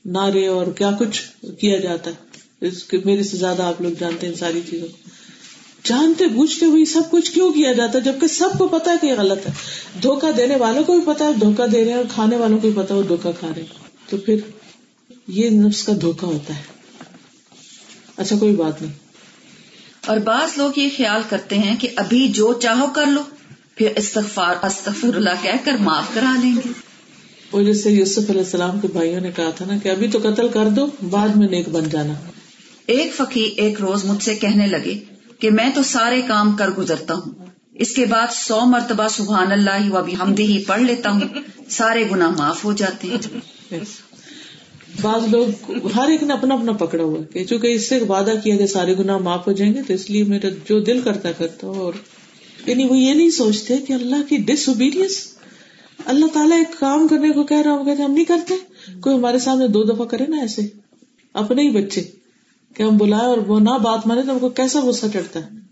نعرے 0.05 0.47
اور 0.47 0.67
کیا 0.67 0.91
کچھ 0.99 1.23
کیا 1.59 1.79
جاتا 1.79 2.11
ہے؟ 2.11 2.35
اس 2.67 2.85
کے 2.85 2.99
میرے 3.05 3.23
سے 3.23 3.37
زیادہ 3.37 3.63
آپ 3.63 3.83
لوگ 3.83 3.91
جانتے 4.01 4.27
ہیں 4.27 4.35
ساری 4.35 4.61
چیزوں 4.71 4.89
کو۔ 4.89 4.97
جانتے 5.85 6.27
بوجھتے 6.27 6.67
ہوئی 6.67 6.85
سب 6.85 7.03
کچھ 7.11 7.33
کیوں 7.33 7.53
کیا 7.53 7.73
جاتا 7.73 7.99
ہے؟ 7.99 8.13
جبکہ 8.13 8.27
سب 8.27 8.49
کو 8.59 8.69
پتا 8.69 8.91
ہے 8.91 8.97
کہ 9.01 9.07
یہ 9.07 9.15
غلط 9.19 9.47
ہے۔ 9.47 9.53
دھوکا 10.03 10.31
دینے 10.37 10.57
والوں 10.57 10.85
کو 10.85 11.01
بھی 11.01 11.15
پتا 11.15 11.25
ہے 11.25 11.33
دھوکا 11.33 11.67
دے 11.73 11.85
رہے 11.85 11.91
ہیں 11.91 11.99
اور 11.99 12.05
کھانے 12.15 12.37
والوں 12.37 12.59
کو 12.59 12.71
بھی 12.71 12.83
پتا 12.83 12.95
ہے 12.95 12.99
وہ 12.99 13.05
دھوکا 13.09 13.31
کھا 13.31 13.49
رہے 13.57 13.65
تو 14.09 14.17
پھر 14.17 14.37
یہ 15.29 15.51
نفس 15.51 15.85
کا 15.85 15.93
دھوکا 16.01 16.27
ہوتا 16.27 16.57
ہے۔ 16.57 16.63
اچھا 18.17 18.37
کوئی 18.37 18.57
بات 18.57 18.83
نہیں۔ 18.83 18.93
اور 20.07 20.17
بعض 20.17 20.49
لوگ 20.57 20.71
یہ 20.77 20.89
خیال 20.97 21.23
کرتے 21.29 21.59
ہیں 21.59 21.77
کہ 21.77 21.89
ابھی 21.97 22.29
جو 22.29 22.53
چاہو 22.53 22.87
کر 22.95 23.07
لو۔ 23.07 23.21
پھر 23.75 23.89
استغفار 23.97 24.55
استغفر 24.63 25.17
اللہ 25.17 25.43
کہہ 25.43 25.65
کر 25.65 25.73
معاف 25.81 26.05
کرا 26.15 26.37
لیں 26.43 26.57
گے۔ 26.57 26.69
وہ 27.53 27.63
جیسے 27.63 27.91
یوسف 27.91 28.31
علیہ 28.31 28.41
السلام 28.41 28.81
کے 28.81 28.89
بھائیوں 28.89 29.21
نے 29.21 29.31
کہا 29.37 29.51
تھا 29.51 29.65
نا 29.65 29.77
کہ 29.83 29.89
ابھی 29.89 30.09
تو 30.09 30.19
قتل 30.23 30.49
کر 30.49 30.69
دو 30.69 30.87
بعد 31.11 31.29
میں 31.29 31.49
نیک 31.49 31.69
بن 31.69 31.89
جانا۔ 31.89 32.15
ایک 32.87 33.15
فقی 33.15 33.41
ایک 33.41 33.81
روز 33.81 34.05
مجھ 34.05 34.23
سے 34.25 34.35
کہنے 34.35 34.67
لگے 34.67 34.99
کہ 35.39 35.51
میں 35.51 35.71
تو 35.75 35.83
سارے 35.83 36.23
کام 36.23 36.57
کر 36.57 36.71
گزرتا 36.71 37.15
ہوں۔ 37.15 37.33
اس 37.75 37.95
کے 37.95 38.07
بعد 38.07 38.27
سو 38.33 38.61
مرتبہ 38.61 39.09
سبحان 39.09 39.53
اللہ 39.53 39.91
و 39.91 40.03
بھی 40.03 40.17
ہم 40.17 40.35
ہی 40.39 40.65
پڑھ 40.67 40.83
لیتا 40.83 41.11
ہوں۔ 41.11 41.21
سارے 41.69 42.05
گنا 42.11 42.31
معاف 42.39 42.65
ہو 42.65 42.73
جاتے 42.73 43.09
ہیں۔ 43.09 43.79
بعض 45.01 45.23
لوگ 45.29 45.73
ہر 45.97 46.09
ایک 46.09 46.23
نے 46.23 46.33
اپنا 46.33 46.55
اپنا 46.55 46.73
پکڑا 46.73 47.03
ہوا 47.03 47.33
کہ 47.33 47.45
چونکہ 47.45 47.67
اس 47.67 47.89
سے 47.89 47.99
وعدہ 47.99 48.33
کیا 48.45 48.57
کہ 48.57 48.67
سارے 48.67 48.97
گنا 48.97 49.19
معاف 49.19 49.47
ہو 49.47 49.53
جائیں 49.53 49.75
گے 49.75 49.83
تو 49.83 49.95
اس 49.95 50.11
لیے 50.11 50.25
میرا 50.25 50.49
جو 50.69 50.81
دل 50.81 51.01
کرتا 51.01 51.33
کرتا 51.33 51.67
ہوں 51.67 51.75
اور 51.75 51.93
یعنی 52.67 52.85
وہ 52.85 52.97
یہ 52.99 53.15
نہیں 53.15 53.31
سوچتے 53.31 53.77
کہ 53.79 53.93
اللہ 53.93 54.29
کی 54.29 54.37
ڈس 54.37 54.69
اوبیڈینس 54.69 55.35
اللہ 56.05 56.27
تعالیٰ 56.27 56.59
ایک 56.59 56.81
کام 56.81 57.09
کرنے 57.09 57.31
کو 57.31 57.43
کہہ 57.43 57.63
رہا 57.63 57.73
ہوں 57.73 57.85
کہتے 57.85 58.03
ہم 58.03 58.13
نہیں 58.13 58.25
کرتے۔ 58.25 58.55
کوئی 59.01 59.17
ہمارے 59.17 59.39
سامنے 59.39 59.69
دو 59.69 59.85
دفعہ 59.85 60.07
کرے 60.07 60.25
نا 60.29 60.37
ایسے۔ 60.37 60.63
اپنے 61.33 61.63
ہی 61.63 61.71
بچے 61.71 62.03
کہ 62.77 62.83
ہم 62.83 62.97
بلائے 62.97 63.27
اور 63.27 63.39
وہ 63.39 63.61
نہ 63.61 63.79
بات 63.83 64.07
مانے 64.07 64.23
تو 64.23 64.33
ہم 64.33 64.39
کو 64.39 64.49
کیسا 64.49 64.81
غصہ 64.81 65.07
چڑھتا 65.13 65.41
ہے۔ 65.41 65.65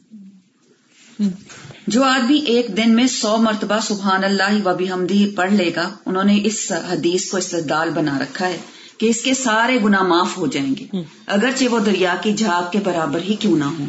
جو 1.87 2.03
آدمی 2.03 2.39
ایک 2.39 2.77
دن 2.77 2.95
میں 2.95 3.07
سو 3.07 3.37
مرتبہ 3.37 3.79
سبحان 3.83 4.25
اللہ 4.25 4.67
و 4.67 4.75
بھی 4.77 4.91
ہمدی 4.91 5.31
پڑھ 5.37 5.53
لے 5.53 5.71
گا 5.77 5.95
انہوں 6.07 6.25
نے 6.25 6.41
اس 6.45 6.73
حدیث 6.93 7.31
کو 7.31 7.37
استدال 7.37 7.91
بنا 7.91 8.19
رکھا 8.19 8.49
ہے 8.49 8.59
کہ 8.99 9.07
اس 9.07 9.23
کے 9.23 9.35
سارے 9.35 9.79
گنا 9.85 10.03
معاف 10.03 10.39
ہو 10.39 10.47
جائیں 10.47 10.75
گے۔ 10.81 10.85
اگرچہ 11.27 11.65
وہ 11.65 11.79
دریا 11.79 12.15
کی 12.23 12.33
جھاگ 12.33 12.71
کے 12.73 12.79
برابر 12.85 13.21
ہی 13.23 13.35
کیوں 13.35 13.59
نہ 13.59 13.65
ہوں۔ 13.65 13.87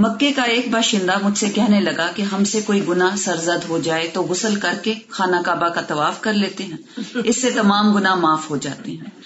مکے 0.00 0.32
کا 0.32 0.42
ایک 0.42 0.68
باشندہ 0.70 1.12
مجھ 1.22 1.38
سے 1.38 1.48
کہنے 1.48 1.80
لگا 1.80 2.10
کہ 2.14 2.22
ہم 2.22 2.44
سے 2.44 2.60
کوئی 2.60 2.88
گنا 2.88 3.10
سرزد 3.16 3.68
ہو 3.68 3.78
جائے 3.78 4.10
تو 4.12 4.22
غسل 4.22 4.54
کر 4.54 4.74
کے 4.82 4.94
خانہ 5.08 5.36
کعبہ 5.44 5.68
کا 5.68 5.80
طواف 5.80 6.20
کر 6.20 6.32
لیتے 6.32 6.64
ہیں۔ 6.64 7.00
اس 7.14 7.42
سے 7.42 7.50
تمام 7.50 7.94
گنا 7.94 8.14
معاف 8.14 8.50
ہو 8.50 8.56
جاتے 8.56 8.90
ہیں۔ 8.90 9.20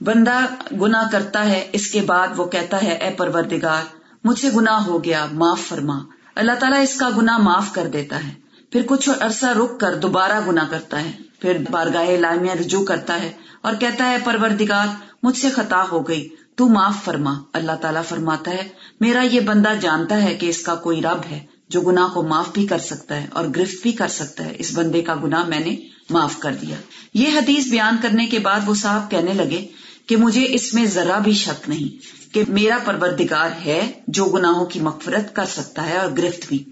بندہ 0.00 0.40
گنا 0.72 1.04
کرتا 1.12 1.46
ہے، 1.46 1.68
اس 1.72 1.86
کے 1.86 2.00
بعد 2.00 2.28
وہ 2.36 2.46
کہتا 2.46 2.82
ہے، 2.82 2.92
اے 2.92 3.10
پروردگار، 3.10 3.82
مجھ 4.24 4.40
سے 4.40 4.48
گنا 4.56 4.86
ہو 4.86 5.04
گیا، 5.04 5.26
معاف 5.32 5.60
فرما۔ 5.60 5.98
اللہ 6.34 6.52
تعالیٰ 6.52 6.82
اس 6.82 6.94
کا 6.94 7.10
گنا 7.16 7.38
معاف 7.38 7.72
کر 7.72 7.86
دیتا 7.86 8.28
ہے۔ 8.28 8.34
پھر 8.72 8.82
کچھ 8.86 9.10
عرصہ 9.20 9.46
رک 9.46 9.80
کر 9.80 9.94
دوبارہ 9.94 10.40
گنا 10.48 10.64
کرتا 10.70 11.00
ہے۔ 11.00 11.12
پھر 11.40 11.58
بارگاہ 11.70 12.04
لامیہ 12.04 12.52
رجوع 12.52 12.84
کرتا 12.84 13.22
ہے 13.22 13.32
اور 13.60 13.74
کہتا 13.74 14.10
ہے، 14.10 14.16
پروردگار، 14.24 14.86
مجھ 15.22 15.38
سے 15.38 15.50
خطا 15.50 15.84
ہو 15.92 16.08
گئی۔ 16.08 16.28
تو 16.56 16.68
معاف 16.68 17.04
فرما، 17.04 17.34
اللہ 17.52 17.72
تعالیٰ 17.72 18.04
فرماتا 18.08 18.50
ہے، 18.50 18.68
میرا 19.00 19.22
یہ 19.22 19.40
بندہ 19.40 19.72
جانتا 19.80 20.22
ہے 20.22 20.34
کہ 20.34 20.46
اس 20.46 20.62
کا 20.62 20.74
کوئی 20.74 21.02
رب 21.02 21.20
ہے 21.30 21.40
جو 21.68 21.80
گناہ 21.80 22.08
کو 22.08 22.22
معاف 22.22 22.48
بھی 22.52 22.66
کر 22.66 22.78
سکتا 22.78 23.16
ہے 23.16 23.26
اور 23.30 23.44
گرفت 23.56 23.82
بھی 23.82 23.92
کر 23.92 24.08
سکتا 24.08 24.44
ہے۔ 24.44 24.56
اس 24.58 24.70
بندے 24.74 25.02
کا 25.02 25.14
گناہ 25.24 25.44
میں 25.44 25.60
نے 25.60 25.76
معاف 26.10 26.38
کر 26.38 26.54
دیا۔ 26.62 26.76
یہ 27.14 27.28
حدیث 27.34 27.66
بیان 27.66 27.96
کرنے 28.02 28.26
کے 28.26 28.38
بعد 28.38 28.60
وہ 28.66 28.74
صاحب 28.74 29.10
کہنے 29.10 29.32
لگے 29.32 29.66
کہ 30.06 30.16
مجھے 30.16 30.46
اس 30.48 30.74
میں 30.74 30.84
ذرا 30.84 31.18
بھی 31.18 31.32
شک 31.32 31.68
نہیں 31.68 32.16
کہ 32.34 32.42
میرا 32.48 32.78
پروردگار 32.84 33.50
ہے 33.64 33.92
جو 34.06 34.24
گناہوں 34.24 34.66
کی 34.66 34.80
مغفرت 34.80 35.36
کر 35.36 35.44
سکتا 35.44 35.86
ہے 35.86 35.96
اور 35.96 36.10
گرفت 36.18 36.48
بھی۔ 36.48 36.64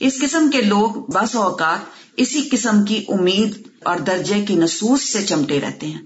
اس 0.00 0.20
قسم 0.20 0.50
کے 0.50 0.62
لوگ 0.62 0.90
بس 1.12 1.36
اوقات 1.36 1.78
اسی 2.16 2.48
قسم 2.50 2.84
کی 2.84 3.04
امید 3.08 3.68
اور 3.82 3.96
درجے 3.96 4.44
کی 4.48 4.54
نصوص 4.54 5.02
سے 5.02 5.22
چمٹے 5.22 5.60
رہتے 5.60 5.86
ہیں۔ 5.86 6.02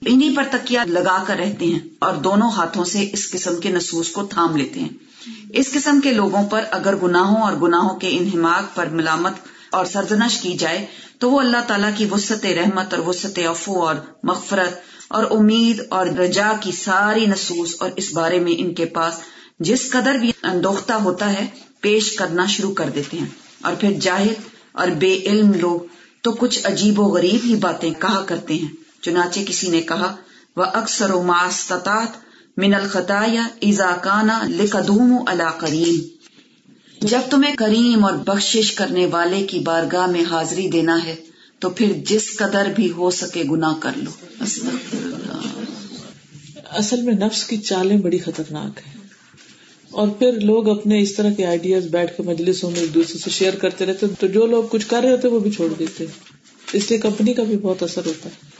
انہیں 0.00 0.36
پر 0.36 0.42
تکیا 0.50 0.84
لگا 0.84 1.24
کر 1.26 1.36
رہتے 1.36 1.64
ہیں 1.64 1.78
اور 1.98 2.14
دونوں 2.14 2.50
ہاتھوں 2.50 2.84
سے 2.84 3.10
اس 3.12 3.30
قسم 3.30 3.56
کے 3.56 3.68
نصوص 3.70 4.08
کو 4.08 4.26
تھام 4.26 4.56
لیتے 4.56 4.80
ہیں۔ 4.80 4.88
اس 5.50 5.72
قسم 5.72 6.00
کے 6.00 6.12
لوگوں 6.12 6.42
پر 6.42 6.64
اگر 6.70 6.96
گناہوں 6.96 7.42
اور 7.42 7.52
گناہوں 7.52 8.00
کے 8.00 8.08
انہماق 8.10 8.76
پر 8.76 8.86
ملامت 8.86 9.32
اور 9.70 9.84
سرزنش 9.84 10.40
کی 10.40 10.52
جائے، 10.52 10.86
تو 11.18 11.30
وہ 11.30 11.40
اللہ 11.40 11.56
تعالیٰ 11.66 11.90
کی 11.96 12.06
وسط 12.10 12.46
رحمت 12.46 12.94
اور 12.94 13.06
وسط 13.06 13.38
افو 13.48 13.86
اور 13.86 13.94
مغفرت 14.22 14.80
اور 15.08 15.24
امید 15.30 15.82
اور 15.88 16.06
رجا 16.06 16.52
کی 16.60 16.72
ساری 16.72 17.26
نصوص 17.26 17.74
اور 17.78 17.90
اس 17.96 18.12
بارے 18.12 18.40
میں 18.40 18.52
ان 18.58 18.74
کے 18.74 18.86
پاس 18.86 19.14
جس 19.58 19.90
قدر 19.90 20.14
بھی 20.14 20.32
اندوختہ 20.42 20.92
ہوتا 20.92 21.32
ہے، 21.32 21.46
پیش 21.80 22.12
کرنا 22.12 22.46
شروع 22.46 22.74
کر 22.74 22.90
دیتے 22.94 23.18
ہیں۔ 23.18 23.26
اور 23.62 23.72
پھر 23.80 23.92
جاہل 23.92 24.34
اور 24.72 24.88
بے 24.88 25.20
علم 25.26 25.52
لوگ 25.54 25.80
تو 26.22 26.32
کچھ 26.32 26.60
عجیب 26.64 27.00
و 27.00 27.02
غریب 27.02 27.40
ہی 27.44 27.54
باتیں 27.54 27.90
کہا 28.00 28.22
کرتے 28.22 28.54
ہیں۔ 28.54 28.85
چنانچہ 29.06 29.40
کسی 29.46 29.70
نے 29.70 29.80
کہا 29.80 30.14
وہ 30.56 30.64
اکثر 30.74 31.10
و 31.10 31.22
ماستات 31.22 32.24
من 32.56 32.74
الخطایا 32.74 33.46
ایزاکانہ 33.60 34.42
لکھدوم 34.48 35.16
اللہ 35.26 35.58
کریم 35.58 35.98
جب 37.00 37.20
تمہیں 37.30 37.56
کریم 37.56 38.04
اور 38.04 38.12
بخشش 38.12 38.72
کرنے 38.72 39.06
والے 39.06 39.46
کی 39.46 39.58
بارگاہ 39.58 40.06
میں 40.06 40.24
حاضری 40.30 40.68
دینا 40.68 40.98
ہے، 41.04 41.14
تو 41.58 41.70
پھر 41.70 41.92
جس 42.06 42.36
قدر 42.36 42.72
بھی 42.76 42.90
ہو 42.90 43.10
سکے 43.10 43.42
گنا 43.50 43.72
کر 43.80 43.90
لو۔ 43.96 44.10
اصل 46.70 47.02
میں 47.02 47.14
نفس 47.14 47.44
کی 47.44 47.56
چالیں 47.56 47.96
بڑی 47.96 48.18
خطرناک 48.18 48.80
ہیں۔ 48.86 48.94
اور 49.90 50.08
پھر 50.08 50.40
لوگ 50.40 50.68
اپنے 50.68 51.00
اس 51.00 51.14
طرح 51.14 51.30
کے 51.30 51.46
آئیڈیاز 51.46 51.86
بیٹھ 51.86 52.16
کے 52.16 52.22
مجلسوں 52.22 52.70
میں 52.70 52.80
ایک 52.80 52.94
دوسرے 52.94 53.18
سے 53.18 53.30
شیئر 53.30 53.54
کرتے 53.54 53.86
رہتے 53.86 54.06
تو 54.20 54.26
جو 54.26 54.46
لوگ 54.46 54.64
کچھ 54.70 54.86
کر 54.86 55.00
رہے 55.02 55.10
ہوتے 55.10 55.28
وہ 55.28 55.40
بھی 55.40 55.50
چھوڑ 55.50 55.68
دیتے 55.78 56.04
اس 56.72 56.90
لیے 56.90 56.98
کمپنی 56.98 57.34
کا 57.34 57.42
بھی 57.42 57.56
بہت 57.56 57.82
اثر 57.82 58.06
ہوتا 58.06 58.28
ہے۔ 58.28 58.55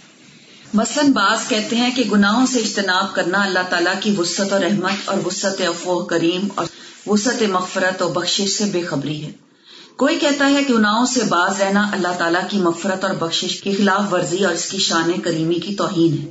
مثلاً 0.75 1.13
بعض 1.13 1.49
کہتے 1.49 1.77
ہیں 1.77 1.91
کہ 1.95 2.03
گناہوں 2.13 2.47
سے 2.47 2.59
اجتناب 2.59 3.15
کرنا 3.15 3.43
اللہ 3.43 3.59
تعالیٰ 3.71 3.95
کی 4.01 4.15
وسط 4.19 4.53
اور 4.53 4.61
رحمت 4.61 5.09
اور 5.09 5.19
وسط 5.27 5.61
افوہ 5.61 6.05
کریم 6.05 6.49
اور 6.55 6.67
وسط 7.07 7.43
مغفرت 7.43 8.03
اور 8.03 8.11
بخشش 8.11 8.59
سے 8.59 8.65
بے 8.65 8.83
خبری 8.83 9.25
ہے۔ 9.25 9.33
کوئی 9.97 10.19
کہتا 10.19 10.51
ہے 10.51 10.65
کہ 10.65 10.73
اناؤں 10.73 11.07
سے 11.07 11.25
باز 11.25 11.63
رہنا 11.63 11.89
اللہ 11.93 12.09
تعالیٰ 12.19 12.41
کی 12.51 12.59
مفرت 12.59 13.05
اور 13.05 13.15
بخشش 13.15 13.61
کی 13.61 13.75
خلاف 13.75 14.13
ورزی 14.13 14.45
اور 14.45 14.55
اس 14.55 14.67
کی 14.67 14.79
شان 14.79 15.21
کریمی 15.21 15.55
کی 15.55 15.75
توہین 15.75 16.19
ہے۔ 16.19 16.31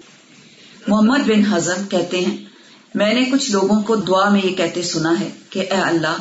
محمد 0.87 1.27
بن 1.27 1.53
حزم 1.53 1.87
کہتے 1.89 2.19
ہیں، 2.21 2.37
میں 2.95 3.13
نے 3.13 3.25
کچھ 3.25 3.51
لوگوں 3.51 3.81
کو 3.81 3.95
دعا 3.95 4.29
میں 4.29 4.41
یہ 4.43 4.55
کہتے 4.55 4.81
سنا 4.81 5.19
ہے 5.19 5.29
کہ 5.49 5.59
اے 5.59 5.81
اللہ، 5.81 6.15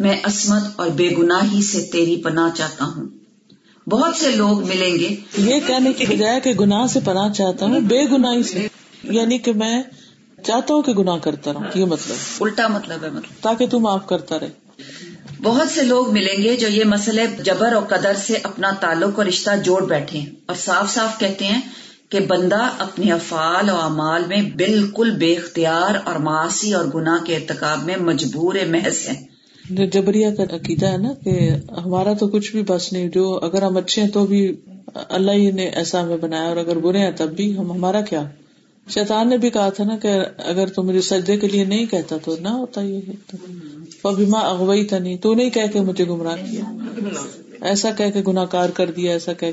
میں 0.00 0.20
عصمت 0.24 0.62
اور 0.76 0.88
بے 0.88 1.10
گناہی 1.18 1.62
سے 1.62 1.88
تیری 1.92 2.16
پناہ 2.16 2.56
چاہتا 2.56 2.84
ہوں۔ 2.84 3.17
بہت 3.90 4.16
سے 4.16 4.30
لوگ 4.30 4.66
ملیں 4.68 4.98
گے۔ 4.98 5.16
یہ 5.38 5.60
کہنے 5.66 5.92
کی 5.92 6.04
بجائے 6.06 6.40
کہ 6.40 6.50
گناہ 6.50 6.86
سے 6.86 7.00
پناہ 7.04 7.32
چاہتا 7.32 7.66
ہوں 7.66 7.80
بے 7.80 8.04
گناہی 8.04 8.42
سے۔ 8.42 8.68
یعنی 9.02 9.38
کہ 9.38 9.52
میں 9.52 9.82
چاہتا 10.44 10.74
ہوں 10.74 10.82
کہ 10.82 10.92
گناہ 10.92 11.18
کرتا 11.18 11.52
رہوں 11.52 11.64
یہ 11.74 11.84
مطلب۔ 11.84 12.16
الٹا 12.40 12.68
مطلب 12.68 13.04
ہے 13.04 13.10
مطلب۔ 13.10 13.42
تاکہ 13.42 13.66
تم 13.66 13.78
معاف 13.78 14.06
کرتا 14.06 14.38
رہے۔ 14.38 14.48
بہت 15.42 15.68
سے 15.68 15.82
لوگ 15.82 16.12
ملیں 16.12 16.42
گے 16.42 16.56
جو 16.56 16.68
یہ 16.68 16.84
مسئلے 16.84 17.26
جبر 17.42 17.72
اور 17.72 17.82
قدر 17.82 18.12
سے 18.26 18.38
اپنا 18.42 18.70
تعلق 18.80 19.18
اور 19.18 19.26
رشتہ 19.26 19.50
جوڑ 19.64 19.86
بیٹھے 19.86 20.20
اور 20.46 20.56
صاف 20.56 20.94
صاف 20.94 21.20
کہتے 21.20 21.44
ہیں 21.44 21.60
کہ 22.08 22.20
بندہ 22.20 22.68
اپنے 22.78 23.12
افعال 23.12 23.70
اور 23.70 23.82
اعمال 23.82 24.22
میں 24.28 24.42
بالکل 24.42 25.10
بے 25.10 25.32
اختیار 25.32 25.94
اور 26.04 26.14
معاشی 26.14 26.72
اور 26.74 26.84
گناہ 26.84 27.24
کے 27.24 27.36
ارتقاب 27.36 27.84
میں 27.84 27.96
مجبور 27.96 28.54
محض 28.68 29.08
ہے۔ 29.08 29.37
جبریا 29.68 30.34
کا 30.34 30.42
عقیدہ 30.54 30.86
ہے 30.86 30.96
نا 30.96 31.12
کہ 31.24 31.50
ہمارا 31.84 32.12
تو 32.12 32.28
کچھ 32.28 32.50
بھی 32.52 32.62
بس 32.62 32.92
نہیں، 32.92 33.08
جو 33.08 33.38
اگر 33.42 33.62
ہم 33.62 33.76
اچھے 33.76 34.02
ہیں 34.02 34.08
تو 34.08 34.26
بھی 34.26 34.56
اللہ 35.08 35.30
ہی 35.30 35.50
نے 35.50 35.64
ایسا 35.64 36.02
ہمیں 36.02 36.16
بنایا 36.16 36.48
اور 36.48 36.56
اگر 36.56 36.78
برے 36.78 36.98
ہیں 36.98 37.10
تب 37.16 37.32
بھی 37.32 37.56
ہم، 37.58 37.72
ہمارا 37.72 38.00
کیا؟ 38.00 38.22
شیطان 38.86 39.28
نے 39.28 39.36
بھی 39.38 39.50
کہا 39.50 39.68
تھا 39.68 39.84
نا 39.84 39.96
کہ 39.96 40.12
اگر 40.44 40.66
تم 40.66 40.86
مجھے 40.86 41.00
سجدے 41.00 41.36
کے 41.36 41.48
لیے 41.48 41.64
نہیں 41.64 41.86
کہتا 41.86 42.16
تو 42.24 42.36
نہ 42.40 42.48
ہوتا 42.48 42.80
یہ 42.80 43.00
بیما 44.04 44.38
اغوئی 44.38 44.84
تھا 44.84 44.98
نہیں 44.98 45.16
تو 45.16 45.34
نہیں 45.34 45.50
کہ 45.50 45.80
مجھے 45.80 46.04
گمراہ 46.04 46.36
کیا۔ 46.36 46.64
ایسا 47.60 47.90
کہ 47.90 48.04
گناہ 48.26 48.44
کار 48.44 48.68
کر 48.68 48.90
دیا، 48.90 49.12
ایسا 49.12 49.32
کہ 49.32 49.52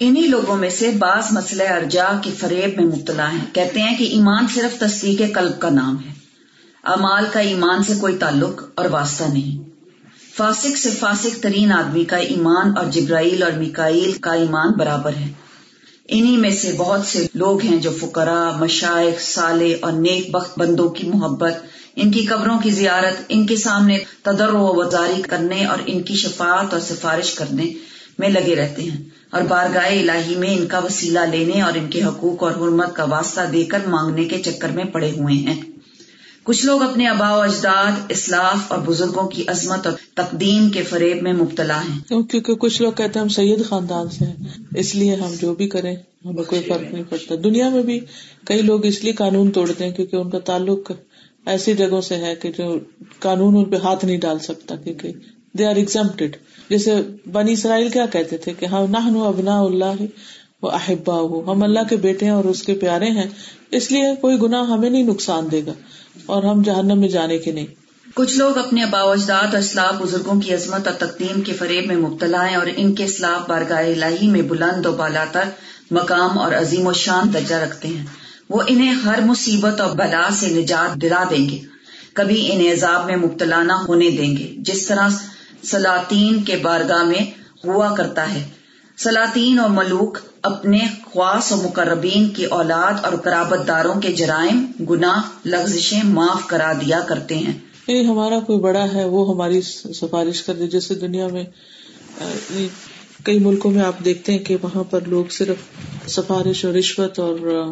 انہی 0.00 0.26
لوگوں 0.26 0.56
میں 0.56 0.70
سے 0.70 0.90
بعض 0.98 1.32
مسئلہ 1.32 1.62
ارجا 1.62 2.10
کی 2.22 2.30
فریب 2.30 2.80
میں 2.80 2.86
مبتلا 2.86 3.32
ہے 3.32 3.44
کہتے 3.52 3.80
ہیں 3.80 3.96
کہ 3.98 4.04
ایمان 4.04 4.46
صرف 4.54 4.78
تصدیق 4.80 5.22
قلب 5.34 5.58
کا 5.58 5.70
نام 5.70 5.96
ہے۔ 6.06 6.17
امال 6.88 7.24
کا 7.32 7.40
ایمان 7.40 7.82
سے 7.82 7.92
کوئی 8.00 8.16
تعلق 8.16 8.62
اور 8.74 8.84
واسطہ 8.90 9.24
نہیں۔ 9.24 9.68
فاسق 10.36 10.76
سے 10.76 10.90
فاسق 10.90 11.42
ترین 11.42 11.72
آدمی 11.72 12.04
کا 12.04 12.16
ایمان 12.16 12.76
اور 12.76 12.86
جبرائیل 12.86 13.42
اور 13.42 13.52
میکائیل 13.52 14.12
کا 14.12 14.32
ایمان 14.32 14.68
برابر 14.78 15.12
ہے۔ 15.16 15.32
انہی 16.08 16.36
میں 16.36 16.50
سے 16.50 16.72
بہت 16.76 17.06
سے 17.06 17.26
لوگ 17.34 17.62
ہیں 17.62 17.76
جو 17.76 17.90
فکرا 18.00 18.50
مشائق 18.60 19.20
سالے 19.20 19.76
اور 19.80 19.92
نیک 19.92 20.30
بخت 20.30 20.58
بندوں 20.58 20.88
کی 20.88 21.06
محبت، 21.06 21.52
ان 21.96 22.10
کی 22.10 22.26
قبروں 22.26 22.58
کی 22.58 22.70
زیارت، 22.70 23.22
ان 23.28 23.46
کے 23.46 23.56
سامنے 23.56 23.98
تدر 24.22 24.48
و 24.48 24.74
وزاری 24.76 25.22
کرنے 25.22 25.64
اور 25.64 25.78
ان 25.86 26.02
کی 26.02 26.14
شفاعت 26.14 26.72
اور 26.72 26.80
سفارش 26.80 27.34
کرنے 27.34 27.72
میں 28.18 28.28
لگے 28.28 28.56
رہتے 28.56 28.82
ہیں۔ 28.82 29.02
اور 29.30 29.42
بارگاہ 29.42 29.86
الہی 29.86 30.36
میں 30.36 30.56
ان 30.56 30.66
کا 30.66 30.78
وسیلہ 30.78 31.20
لینے 31.20 31.62
اور 31.62 31.72
ان 31.74 31.90
کے 31.90 32.04
حقوق 32.04 32.42
اور 32.42 32.50
حرمت 32.50 32.96
کا 32.96 33.04
واسطہ 33.04 33.40
دے 33.52 33.64
کر 33.64 33.78
مانگنے 33.86 34.24
کے 34.24 34.42
چکر 34.42 34.68
میں 34.68 34.84
پڑے 34.84 35.10
ہوئے 35.10 35.34
ہیں۔ 35.34 35.62
کچھ 36.42 36.66
لوگ 36.66 36.82
اپنے 36.82 37.06
آبا 37.08 37.36
و 37.36 37.40
اجداد 37.40 37.92
اسلاف 38.08 38.72
اور 38.72 38.78
بزرگوں 38.78 39.28
کی 39.28 39.44
عظمت 39.46 39.86
اور 39.86 39.94
تقدیم 40.14 40.68
کے 40.68 40.82
فریب 40.82 41.22
میں 41.22 41.32
مبتلا 41.32 41.80
ہیں۔ 41.80 41.98
کیونکہ 42.08 42.54
کچھ 42.54 42.82
لوگ 42.82 42.92
کہتے 42.92 43.18
ہیں 43.18 43.22
ہم 43.22 43.28
سید 43.28 43.64
خاندان 43.64 44.08
سے 44.08 44.24
ہیں 44.24 44.34
اس 44.76 44.94
لیے 44.94 45.14
ہم 45.14 45.34
جو 45.40 45.54
بھی 45.54 45.68
کریں 45.68 45.96
ہمیں 46.24 46.44
کوئی 46.44 46.62
فرق 46.62 46.92
نہیں 46.92 47.04
پڑتا۔ 47.08 47.34
دنیا 47.44 47.68
میں 47.68 47.82
بھی 47.82 48.00
کئی 48.44 48.62
لوگ 48.62 48.86
اس 48.86 49.04
لیے 49.04 49.12
قانون 49.12 49.50
توڑتے 49.50 49.84
ہیں 49.84 49.92
کیونکہ 49.92 50.16
ان 50.16 50.30
کا 50.30 50.38
تعلق 50.38 50.92
ایسی 51.46 51.74
جگہوں 51.74 52.00
سے 52.00 52.16
ہے 52.16 52.34
کہ 52.34 52.50
جو 52.58 52.78
قانون 53.18 53.56
ان 53.56 53.64
پہ 53.64 53.76
ہاتھ 53.76 54.04
نہیں 54.04 54.18
ڈال 54.18 54.38
سکتا 54.38 54.76
کیونکہ 54.76 55.12
دے 55.58 55.66
آر 55.66 55.76
ایگزمپٹیڈ 55.76 56.36
جیسے 56.70 56.94
بنی 57.32 57.52
اسرائیل 57.52 57.88
کیا 57.88 58.06
کہتے 58.06 58.36
تھے 58.36 58.52
کہ 58.58 58.66
ہم 58.66 58.90
نہ 58.90 59.18
ابنا 59.18 59.60
اللہ 59.60 60.02
وہ 60.62 60.70
احبا 60.70 61.14
ہو 61.14 61.52
ہم 61.52 61.62
اللہ 61.62 61.88
کے 61.90 61.96
بیٹے 61.96 62.26
ہیں 62.26 62.32
اور 62.32 62.44
اس 62.44 62.62
کے 62.62 62.74
پیارے 62.74 63.10
ہیں، 63.10 63.26
اس 63.70 63.90
لیے 63.92 64.14
کوئی 64.20 64.36
گناہ 64.42 64.62
ہمیں 64.62 64.90
نہیں 64.90 65.02
نقصان 65.02 65.50
دے 65.50 65.60
گا، 65.66 65.72
اور 66.26 66.42
ہم 66.42 66.62
جہنم 66.62 67.00
میں 67.00 67.08
جانے 67.08 67.38
کے 67.38 67.52
نہیں۔ 67.52 67.66
کچھ 68.14 68.36
لوگ 68.36 68.58
اپنے 68.58 68.82
اجداد 68.82 69.54
اور 69.54 69.58
اسلام 69.58 69.96
بزرگوں 69.98 70.40
کی 70.40 70.54
عظمت 70.54 70.86
اور 70.86 70.94
تقدیم 70.98 71.40
کے 71.40 71.52
فریب 71.52 71.86
میں 71.86 71.96
مبتلا 71.96 72.48
ہیں 72.48 72.56
اور 72.56 72.66
ان 72.76 72.94
کے 72.94 73.04
اسلام 73.04 73.42
بارگاہ 73.48 73.78
الہی 73.78 74.26
میں 74.26 74.42
بلند 74.42 74.86
و 74.86 74.92
بالا 74.92 75.24
تر 75.32 75.48
مقام 75.90 76.38
اور 76.38 76.52
عظیم 76.52 76.86
و 76.86 76.92
شان 76.92 77.32
درجہ 77.34 77.54
رکھتے 77.54 77.88
ہیں۔ 77.88 78.04
وہ 78.50 78.62
انہیں 78.66 78.92
ہر 78.92 79.20
مصیبت 79.24 79.80
اور 79.80 79.96
بلا 79.96 80.28
سے 80.32 80.46
نجات 80.50 81.00
دلا 81.02 81.24
دیں 81.30 81.48
گے۔ 81.48 81.58
کبھی 82.12 82.52
انہیں 82.52 82.72
عذاب 82.72 83.06
میں 83.06 83.16
مبتلا 83.16 83.62
نہ 83.62 83.72
ہونے 83.88 84.10
دیں 84.10 84.36
گے، 84.36 84.54
جس 84.58 84.86
طرح 84.86 85.08
سلاطین 85.64 86.42
کے 86.42 86.56
بارگاہ 86.62 87.02
میں 87.02 87.24
ہوا 87.64 87.94
کرتا 87.94 88.34
ہے۔ 88.34 88.46
سلاطین 88.98 89.58
اور 89.58 89.70
ملوک 89.70 90.18
اپنے 90.42 90.78
خواص 91.04 91.52
و 91.52 91.56
مقربین 91.56 92.28
کی 92.28 92.44
اولاد 92.44 93.04
اور 93.04 93.12
قرابت 93.12 93.68
داروں 93.68 94.00
کے 94.00 94.12
جرائم، 94.12 94.84
گناہ، 94.90 95.48
لغزشیں 95.48 96.00
معاف 96.04 96.46
کرا 96.46 96.72
دیا 96.72 97.00
کرتے 97.08 97.34
ہیں۔ 97.38 97.52
یعنی 97.86 98.08
ہمارا 98.08 98.40
کوئی 98.40 98.58
بڑا 98.58 98.92
ہے، 98.94 99.04
وہ 99.04 99.34
ہماری 99.34 99.60
سفارش 99.60 100.42
کر 100.42 100.54
دے۔ 100.54 100.66
جیسے 100.66 100.94
دنیا 100.94 101.28
میں 101.28 101.44
کئی 103.24 103.38
ملکوں 103.38 103.70
میں 103.70 103.82
آپ 103.82 104.04
دیکھتے 104.04 104.32
ہیں 104.32 104.44
کہ 104.44 104.56
وہاں 104.62 104.84
پر 104.84 105.00
لوگ 105.06 105.24
صرف 105.30 105.56
سفارش 106.10 106.64
اور 106.64 106.74
رشوت 106.74 107.18
اور 107.18 107.64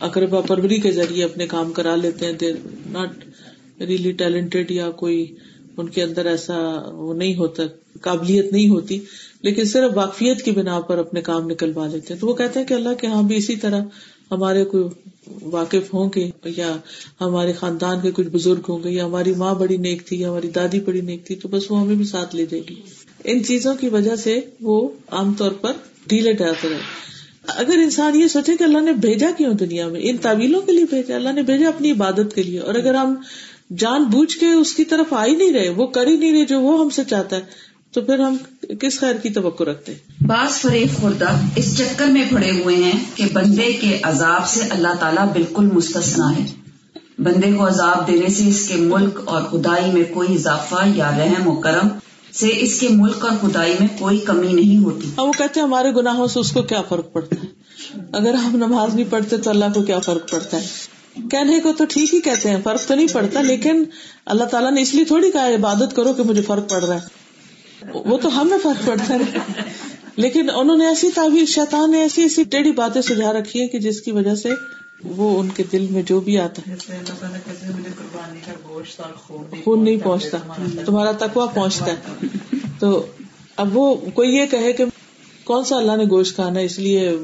اقربا 0.00 0.40
پروری 0.40 0.80
کے 0.80 0.92
ذریعے 0.92 1.24
اپنے 1.24 1.46
کام 1.46 1.72
کرا 1.72 1.96
لیتے 1.96 2.26
ہیں۔ 2.26 2.32
دیر 2.32 2.54
ناٹ 2.86 3.10
ریئلی 3.80 4.12
ٹیلنٹڈ 4.12 4.70
یا 4.70 4.90
کوئی 4.90 5.36
ان 5.76 5.88
کے 5.88 6.02
اندر 6.02 6.26
ایسا 6.26 6.56
وہ 6.92 7.14
نہیں 7.14 7.36
ہوتا، 7.36 7.62
قابلیت 8.00 8.52
نہیں 8.52 8.68
ہوتی۔ 8.68 9.00
لیکن 9.42 9.64
صرف 9.64 9.92
واقفیت 9.94 10.42
کی 10.42 10.50
بنا 10.50 10.80
پر 10.80 10.98
اپنے 10.98 11.22
کام 11.22 11.50
نکلوا 11.50 11.86
لیتے 11.86 12.14
ہیں۔ 12.14 12.20
تو 12.20 12.26
وہ 12.26 12.34
کہتے 12.34 12.60
ہیں 12.60 12.66
کہ 12.66 12.74
اللہ 12.74 12.88
کے 13.00 13.06
یہاں 13.06 13.22
بھی 13.22 13.36
اسی 13.36 13.56
طرح 13.56 13.80
ہمارے 14.30 14.64
کوئی 14.64 14.84
واقف 15.42 15.94
ہوں 15.94 16.10
گے 16.16 16.30
یا 16.44 16.76
ہمارے 17.20 17.52
خاندان 17.52 18.00
کے 18.00 18.10
کچھ 18.10 18.26
بزرگ 18.26 18.60
ہوں 18.68 18.84
گے 18.84 18.90
یا 18.90 19.04
ہماری 19.04 19.34
ماں 19.34 19.54
بڑی 19.54 19.76
نیک 19.76 20.06
تھی 20.06 20.20
یا 20.20 20.30
ہماری 20.30 20.50
دادی 20.50 20.80
بڑی 20.80 21.00
نیک 21.00 21.26
تھی، 21.26 21.34
تو 21.34 21.48
بس 21.48 21.70
وہ 21.70 21.80
ہمیں 21.80 21.94
بھی 21.94 22.04
ساتھ 22.04 22.36
لے 22.36 22.46
جائے 22.46 22.62
گی۔ 22.70 22.74
ان 23.24 23.44
چیزوں 23.44 23.74
کی 23.74 23.88
وجہ 23.88 24.16
سے 24.16 24.40
وہ 24.60 24.88
عام 25.08 25.34
طور 25.34 25.50
پر 25.50 25.72
ڈھیلے 26.06 26.32
ڈالتے 26.32 26.68
رہے 26.68 26.78
اگر 27.46 27.74
انسان 27.74 28.16
یہ 28.16 28.26
سوچے 28.26 28.56
کہ 28.56 28.64
اللہ 28.64 28.80
نے 28.80 28.92
بھیجا 28.92 29.30
کیوں 29.38 29.54
دنیا 29.54 29.88
میں؟ 29.88 30.00
ان 30.02 30.16
تعویلوں 30.16 30.62
کے 30.62 30.72
لیے 30.72 30.84
بھیجا، 30.84 31.16
اللہ 31.16 31.32
نے 31.32 31.42
بھیجا 31.42 31.68
اپنی 31.68 31.90
عبادت 31.90 32.34
کے 32.34 32.42
لیے۔ 32.42 32.58
اور 32.58 32.74
اگر 32.74 32.94
ہم 32.94 33.14
جان 33.76 34.04
بوجھ 34.04 34.36
کے 34.36 34.46
اس 34.46 34.74
کی 34.74 34.84
طرف 34.84 35.12
آ 35.12 35.26
ہی 35.26 35.36
نہیں 35.36 35.52
رہے، 35.52 35.68
وہ 35.68 35.86
کر 35.86 36.06
ہی 36.06 36.16
نہیں 36.16 36.32
رہے 36.32 36.44
جو 36.44 36.60
وہ 36.60 36.80
ہم 36.80 36.88
سے 36.88 37.02
چاہتا 37.10 37.36
ہے 37.36 37.67
تو 37.92 38.00
پھر 38.00 38.18
ہم 38.18 38.36
کس 38.80 39.00
خیر 39.00 39.14
کی 39.14 39.30
توقع 39.30 39.64
رکھتے 39.64 39.94
بعض 40.20 40.52
فریب 40.52 41.00
خوردہ 41.00 41.40
اس 41.56 41.78
چکر 41.78 42.06
میں 42.06 42.24
پڑے 42.32 42.50
ہوئے 42.50 42.76
ہیں 42.76 43.04
کہ 43.14 43.24
بندے 43.32 43.72
کے 43.72 43.98
عذاب 44.02 44.48
سے 44.48 44.60
اللہ 44.70 44.94
تعالیٰ 45.00 45.32
بالکل 45.32 45.66
مستثنا 45.66 46.36
ہے۔ 46.36 46.44
بندے 47.18 47.52
کو 47.52 47.68
عذاب 47.68 48.06
دینے 48.06 48.28
سے 48.28 48.48
اس 48.48 48.68
کے 48.68 48.76
ملک 48.76 49.20
اور 49.24 49.42
خدائی 49.42 49.90
میں 49.92 50.02
کوئی 50.14 50.34
اضافہ 50.34 50.88
یا 50.94 51.10
رحم 51.18 51.48
و 51.48 51.56
کرم 51.56 51.88
سے 52.32 52.48
اس 52.56 52.80
کے 52.80 52.88
ملک 52.90 53.24
اور 53.24 53.50
خدائی 53.50 53.74
میں 53.80 53.88
کوئی 53.98 54.18
کمی 54.18 54.52
نہیں 54.52 54.84
ہوتی۔ 54.84 55.08
وہ 55.16 55.32
کہتے 55.38 55.60
ہیں 55.60 55.66
ہمارے 55.66 55.90
گناہوں 55.90 56.26
سے 56.26 56.40
اس 56.40 56.52
کو 56.52 56.62
کیا 56.62 56.82
فرق 56.82 57.12
پڑتا 57.12 57.36
ہے؟ 57.42 57.46
اگر 58.12 58.34
ہم 58.34 58.56
نماز 58.56 58.94
نہیں 58.94 59.10
پڑھتے 59.10 59.36
تو 59.36 59.50
اللہ 59.50 59.64
کو 59.74 59.82
کیا 59.82 59.98
فرق 59.98 60.30
پڑتا 60.30 60.56
ہے؟ 60.56 60.66
کہنے 61.30 61.60
کو 61.60 61.72
تو 61.72 61.84
ٹھیک 61.88 62.14
ہی 62.14 62.20
کہتے 62.20 62.50
ہیں 62.50 62.56
فرق 62.64 62.88
تو 62.88 62.94
نہیں 62.94 63.06
پڑتا 63.12 63.42
لیکن 63.42 63.84
اللہ 64.26 64.44
تعالیٰ 64.44 64.72
نے 64.72 64.82
اس 64.82 64.94
لیے 64.94 65.04
تھوڑی 65.04 65.30
کہا 65.30 65.48
عبادت 65.48 65.96
کرو 65.96 66.12
کہ 66.12 66.22
مجھے 66.22 66.42
فرق 66.42 66.70
پڑ 66.70 66.84
رہا 66.84 66.94
ہے۔ 66.94 67.27
وہ 67.94 68.18
تو 68.18 68.40
ہمیں 68.40 68.58
فرق 68.62 68.86
پڑتا 68.86 69.14
ہے۔ 69.14 69.38
لیکن 70.16 70.50
انہوں 70.54 70.76
نے 70.76 70.86
ایسی 70.86 71.10
تعبیر 71.14 71.44
شیطان 71.44 71.90
نے 71.90 72.00
ایسی 72.00 72.22
ایسی 72.22 72.44
ٹیڑھی 72.44 72.72
باتیں 72.72 73.02
سجا 73.02 73.32
رکھی 73.32 73.60
ہے 73.60 73.68
کہ 73.68 73.78
جس 73.78 74.00
کی 74.00 74.12
وجہ 74.12 74.34
سے 74.34 74.48
وہ 75.04 75.40
ان 75.40 75.48
کے 75.48 75.62
دل 75.72 75.86
میں 75.90 76.02
جو 76.02 76.20
بھی 76.20 76.38
آتا 76.38 76.62
ہے۔ 76.68 76.74
خون 79.64 79.84
نہیں 79.84 79.96
پہنچتا 80.02 80.38
تمہارا 80.86 81.12
تکوا 81.12 81.46
پہنچتا 81.46 81.86
ہے۔ 81.86 82.26
تو 82.78 83.06
اب 83.56 83.78
وہ 83.78 83.94
کوئی 83.94 84.36
یہ 84.36 84.46
کہے 84.46 84.72
کہ 84.72 84.84
کون 85.44 85.64
سا 85.64 85.76
اللہ 85.76 85.96
نے 85.96 86.04
گوشت 86.10 86.34
کھانا 86.34 86.60
اس 86.60 86.78
لیے 86.78 87.16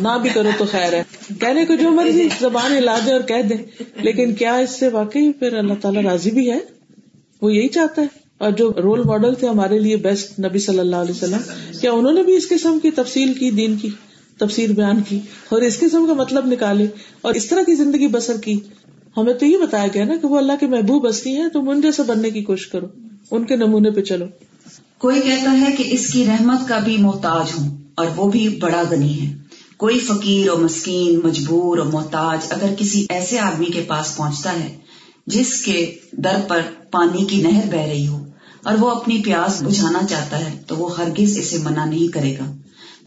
نہ 0.00 0.18
بھی 0.22 0.30
کرو 0.34 0.48
تو 0.58 0.64
خیر 0.70 0.92
ہے۔ 0.92 1.02
کہنے 1.40 1.66
کو 1.66 1.74
جو 1.74 1.90
مرضی 1.90 2.28
زبان 2.40 2.72
ہلا 2.78 2.98
دے 3.06 3.12
اور 3.12 3.20
کہہ 3.20 3.42
دے 3.42 3.54
لیکن 3.96 4.34
کیا 4.34 4.56
اس 4.56 4.70
سے 4.70 4.88
واقعی 4.88 5.32
پھر 5.32 5.56
اللہ 5.56 5.74
تعالیٰ 5.82 6.02
راضی 6.02 6.30
بھی 6.30 6.50
ہے؟ 6.50 6.58
وہ 7.42 7.54
یہی 7.54 7.68
چاہتا 7.68 8.02
ہے۔ 8.02 8.19
اور 8.40 8.50
جو 8.50 8.72
رول 8.82 9.02
ماڈل 9.02 9.34
تھے 9.34 9.48
ہمارے 9.48 9.78
لیے 9.78 9.96
بیسٹ 9.96 10.40
نبی 10.40 10.58
صلی 10.58 10.78
اللہ 10.78 10.96
علیہ 10.96 11.10
وسلم، 11.10 11.40
کیا 11.80 11.92
انہوں 11.92 12.12
نے 12.12 12.22
بھی 12.22 12.36
اس 12.36 12.48
قسم 12.48 12.78
کی 12.82 12.90
تفصیل 12.90 13.34
کی، 13.34 13.50
دین 13.50 13.76
کی، 13.76 13.88
تفسیر 14.38 14.72
بیان 14.72 15.02
کی، 15.08 15.18
اور 15.48 15.62
اس 15.62 15.78
قسم 15.78 16.06
کا 16.06 16.12
مطلب 16.12 16.46
نکالے 16.46 16.86
اور 17.20 17.34
اس 17.34 17.46
طرح 17.46 17.62
کی 17.62 17.74
زندگی 17.74 18.06
بسر 18.06 18.36
کی؟ 18.36 18.60
ہمیں 19.16 19.34
تو 19.34 19.46
یہ 19.46 19.56
بتایا 19.56 19.86
گیا 19.94 20.04
نا 20.04 20.14
کہ 20.22 20.28
وہ 20.28 20.38
اللہ 20.38 20.52
کے 20.60 20.66
محبوب 20.66 21.08
ہستی 21.08 21.30
ہیں، 21.30 21.48
تم 21.48 21.68
ان 21.68 21.80
جیسے 21.80 22.02
بننے 22.02 22.30
کی 22.30 22.42
کوشش 22.42 22.66
کرو، 22.66 22.86
ان 23.30 23.44
کے 23.44 23.56
نمونے 23.56 23.90
پہ 23.90 24.00
چلو۔ 24.00 24.24
کوئی 24.98 25.20
کہتا 25.20 25.60
ہے 25.60 25.72
کہ 25.76 25.84
اس 25.86 26.12
کی 26.12 26.24
رحمت 26.26 26.68
کا 26.68 26.78
بھی 26.78 26.96
محتاج 26.96 27.52
ہوں 27.58 27.76
اور 27.94 28.06
وہ 28.16 28.30
بھی 28.30 28.48
بڑا 28.48 28.82
گنی 28.90 29.20
ہے۔ 29.20 29.32
کوئی 29.76 29.98
فقیر 29.98 30.48
اور 30.48 30.58
مسکین، 30.58 31.20
مجبور 31.24 31.78
اور 31.78 31.86
محتاج 31.86 32.46
اگر 32.50 32.74
کسی 32.78 33.06
ایسے 33.08 33.38
آدمی 33.38 33.64
کے 33.64 33.84
پاس 33.86 34.16
پہنچتا 34.16 34.52
ہے 34.52 34.76
جس 35.26 35.62
کے 35.62 35.94
در 36.12 36.40
پر 36.48 36.60
پانی 36.90 37.24
کی 37.24 37.42
نہر 37.42 37.66
بہ 37.70 37.86
رہی 37.86 38.06
ہو 38.06 38.19
اور 38.64 38.74
وہ 38.74 38.90
اپنی 38.90 39.22
پیاس 39.24 39.62
بجھانا 39.62 40.00
چاہتا 40.10 40.38
ہے 40.38 40.62
تو 40.66 40.76
وہ 40.76 40.98
ہرگز 40.98 41.38
اسے 41.38 41.58
منع 41.58 41.84
نہیں 41.84 42.12
کرے 42.12 42.34
گا۔ 42.34 42.52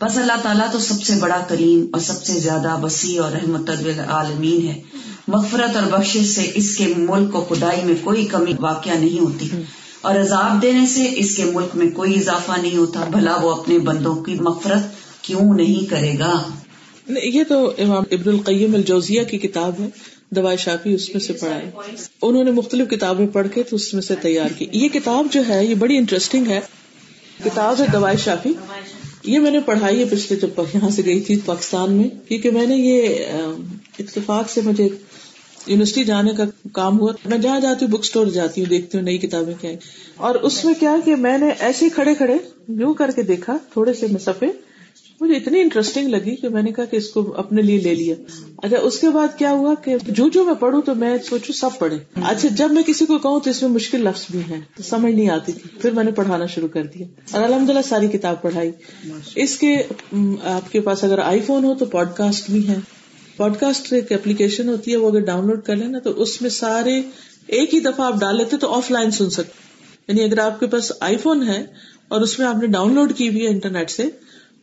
بس 0.01 0.17
اللہ 0.17 0.33
تعالیٰ 0.43 0.71
تو 0.71 0.79
سب 0.79 1.03
سے 1.03 1.13
بڑا 1.19 1.45
کریم 1.47 1.85
اور 1.93 2.01
سب 2.01 2.23
سے 2.25 2.39
زیادہ 2.39 2.79
وسیع 2.83 3.23
اور 3.23 3.31
رحمت 3.31 3.69
عالمین 4.07 4.67
ہے۔ 4.67 4.81
مغفرت 5.27 5.75
اور 5.75 5.99
بخش 5.99 6.17
سے 6.25 6.51
اس 6.55 6.75
کے 6.75 6.93
ملک 6.97 7.35
و 7.35 7.45
خدائی 7.49 7.81
میں 7.83 7.95
کوئی 8.03 8.25
کمی 8.25 8.53
واقع 8.59 8.89
نہیں 8.99 9.19
ہوتی۔ 9.19 9.49
اور 10.01 10.15
عذاب 10.15 10.61
دینے 10.61 10.85
سے 10.85 11.13
اس 11.15 11.35
کے 11.35 11.43
ملک 11.45 11.75
میں 11.75 11.89
کوئی 11.89 12.19
اضافہ 12.19 12.51
نہیں 12.61 12.77
ہوتا۔ 12.77 13.05
بھلا 13.11 13.35
وہ 13.41 13.51
اپنے 13.51 13.79
بندوں 13.79 14.15
کی 14.15 14.35
مغفرت 14.35 14.83
کیوں 15.21 15.53
نہیں 15.53 15.89
کرے 15.89 16.19
گا؟ 16.19 16.43
یہ 17.07 17.43
تو 17.49 17.73
امام 17.77 18.03
ابن 18.11 18.29
القیم 18.29 18.73
الجوزیہ 18.73 19.23
کی 19.23 19.37
کتاب 19.37 19.73
ہے۔ 19.79 19.89
دوائی 20.35 20.57
شافی 20.57 20.93
اس 20.93 21.09
میں 21.09 21.19
سے 21.19 21.33
پڑھائے 21.33 21.71
انہوں 22.21 22.43
نے 22.43 22.51
مختلف 22.51 22.89
کتابیں 22.89 23.27
پڑھ 23.27 23.47
کے 23.53 23.63
تو 23.63 23.75
اس 23.75 23.93
میں 23.93 24.01
سے 24.01 24.15
تیار 24.21 24.49
کی۔ 24.57 24.67
یہ 24.71 24.89
کتاب 24.89 25.27
جو 25.31 25.41
ہے، 25.49 25.65
یہ 25.65 25.75
بڑی 25.75 25.97
انٹرسٹنگ 25.97 26.47
ہے۔ 26.47 26.59
کتاب 27.45 27.81
ہے 27.81 27.85
دوائی 27.93 28.17
شافی۔ 28.17 28.53
یہ 29.23 29.39
میں 29.39 29.51
نے 29.51 29.59
پڑھائی 29.59 29.99
ہے 29.99 30.05
پچھلے 30.05 30.39
جب 30.39 30.61
یہاں 30.73 30.89
سے 30.89 31.01
گئی 31.05 31.21
تھی 31.21 31.39
پاکستان 31.45 31.93
میں، 31.93 32.29
کیونکہ 32.29 32.51
میں 32.51 32.67
نے 32.67 32.75
یہ 32.75 33.15
اتفاق 33.99 34.49
سے 34.49 34.61
مجھے 34.61 34.87
یونیورسٹی 35.67 36.03
جانے 36.03 36.31
کا 36.37 36.43
کام 36.73 36.99
ہوا۔ 36.99 37.13
میں 37.25 37.37
جہاں 37.37 37.59
جاتی 37.59 37.85
ہوں 37.85 37.91
بک 37.91 37.99
اسٹور 37.99 38.27
جاتی 38.27 38.61
ہوں، 38.61 38.69
دیکھتی 38.69 38.97
ہوں 38.97 39.05
نئی 39.05 39.17
کتابیں 39.17 39.53
کیا 39.61 39.71
اور 40.15 40.35
اس 40.35 40.65
میں 40.65 40.73
کیا 40.79 40.95
کہ 41.05 41.15
میں 41.15 41.37
نے 41.37 41.49
ایسے 41.59 41.89
کھڑے 41.89 42.15
کھڑے 42.15 42.37
یوں 42.67 42.93
کر 42.93 43.11
کے 43.15 43.21
دیکھا، 43.21 43.57
تھوڑے 43.73 43.93
سے 43.93 44.07
مسفے 44.11 44.45
مجھے 45.23 45.35
اتنی 45.35 45.61
انٹرسٹنگ 45.61 46.07
لگی 46.07 46.35
کہ 46.35 46.49
میں 46.49 46.61
نے 46.63 46.71
کہا 46.71 46.85
کہ 46.85 46.95
اس 46.95 47.09
کو 47.09 47.33
اپنے 47.37 47.61
لیے 47.61 47.77
لے 47.77 47.95
لیا۔ 47.95 48.15
اچھا 48.57 48.77
اس 48.79 48.99
کے 48.99 49.09
بعد 49.09 49.37
کیا 49.37 49.51
ہوا 49.51 49.73
کہ 49.83 49.95
جو 50.07 50.29
جو 50.29 50.43
میں 50.43 50.53
پڑھوں 50.53 50.81
تو 50.81 50.95
میں 50.95 51.17
سوچوں 51.29 51.53
سب 51.53 51.69
پڑھے 51.79 51.97
اچھا 52.23 52.47
جب 52.55 52.71
میں 52.71 52.83
کسی 52.83 53.05
کو 53.05 53.17
کہوں 53.17 53.39
تو 53.39 53.49
اس 53.49 53.61
میں 53.61 53.69
مشکل 53.71 54.01
لفظ 54.03 54.25
بھی 54.31 54.39
ہے 54.49 54.59
تو 54.77 54.83
سمجھ 54.83 55.13
نہیں 55.13 55.29
آتی 55.29 55.51
تھی۔ 55.51 55.79
پھر 55.79 55.91
میں 55.91 56.03
نے 56.03 56.11
پڑھانا 56.11 56.45
شروع 56.45 56.67
کر 56.67 56.83
دیا۔ 56.85 57.07
اور 57.31 57.43
الحمد 57.43 57.69
للہ 57.69 57.79
ساری 57.85 58.07
کتاب 58.07 58.41
پڑھائی۔ 58.41 58.71
اس 59.35 59.57
کے 59.57 59.77
آپ 60.43 60.71
کے 60.71 60.81
پاس 60.81 61.03
اگر 61.03 61.19
آئی 61.19 61.39
فون 61.39 61.63
ہو 61.65 61.73
تو 61.75 61.85
پوڈ 61.85 62.07
کاسٹ 62.17 62.49
بھی 62.49 62.67
ہے 62.67 62.75
پوڈ 63.37 63.57
کاسٹ 63.59 63.93
ایک 63.93 64.11
اپلیکیشن 64.11 64.69
ہوتی 64.69 64.91
ہے 64.91 64.97
وہ 64.97 65.09
اگر 65.09 65.19
ڈاؤن 65.19 65.47
لوڈ 65.47 65.61
کر 65.61 65.75
لیں 65.75 65.87
نا 65.87 65.99
تو 65.99 66.21
اس 66.21 66.41
میں 66.41 66.49
سارے 66.49 67.01
ایک 67.47 67.73
ہی 67.73 67.79
دفعہ 67.79 68.05
آپ 68.05 68.19
ڈال 68.19 68.37
لیتے 68.37 68.57
تو 68.57 68.73
آف 68.73 68.91
لائن 68.91 69.11
سن 69.11 69.29
سکتے۔ 69.29 69.63
یعنی 70.07 70.23
اگر 70.23 70.37
آپ 70.37 70.59
کے 70.59 70.65
پاس 70.67 70.91
آئی 70.99 71.17
فون 71.17 71.47
ہے 71.47 71.65
اور 72.07 72.21
اس 72.21 72.39
میں 72.39 72.47
آپ 72.47 72.55
نے 72.55 72.67
ڈاؤن 72.67 72.93
لوڈ 72.93 73.13
کی 73.13 73.27
ہوئی 73.27 73.43
ہے 73.43 73.47
انٹرنیٹ 73.47 73.91
سے 73.91 74.03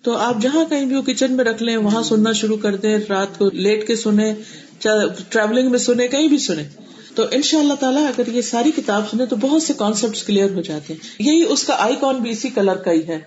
تو 0.02 0.16
آپ 0.16 0.42
جہاں 0.42 0.64
کہیں 0.70 0.84
بھی 0.84 1.14
کچن 1.14 1.32
میں 1.32 1.44
رکھ 1.44 1.62
لیں، 1.62 1.76
وہاں 1.76 2.02
سننا 2.02 2.32
شروع 2.32 2.56
کر 2.56 2.76
دیں، 2.76 2.98
رات 3.08 3.38
کو 3.38 3.50
لیٹ 3.52 3.86
کے 3.86 3.96
سنیں 3.96 4.34
ٹریولنگ 5.28 5.70
میں 5.70 5.78
سنیں، 5.78 6.08
کہیں 6.08 6.28
بھی 6.28 6.38
سنیں۔ 6.38 6.64
تو 7.14 7.24
ان 7.30 7.42
شاء 7.42 7.58
اللہ 7.58 7.74
تعالیٰ 7.74 8.06
اگر 8.06 8.28
یہ 8.28 8.42
ساری 8.42 8.70
کتاب 8.76 9.10
سنیں 9.10 9.26
تو 9.26 9.36
بہت 9.36 9.62
سے 9.62 9.72
کانسیپٹ 9.76 10.26
کلیئر 10.26 10.50
ہو 10.50 10.60
جاتے 10.60 10.94
ہیں۔ 10.94 11.26
یہی 11.26 11.44
اس 11.48 11.64
کا 11.64 11.74
آئی 11.78 11.96
کون 11.96 12.16
بھی 12.16 12.30
اسی 12.30 12.48
کلر 12.48 12.74
کا 12.74 12.92
ہی 12.92 13.06
ہے۔ 13.08 13.18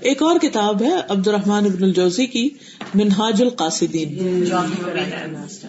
ایک 0.00 0.22
اور 0.22 0.38
کتاب 0.38 0.82
ہے 0.82 0.90
عبد 1.08 1.28
الرحمان 1.28 1.64
ابن 1.64 1.84
الجوزی 1.84 2.26
کی 2.26 2.48
منہاج 2.94 3.42
القاصدین۔ 3.42 4.44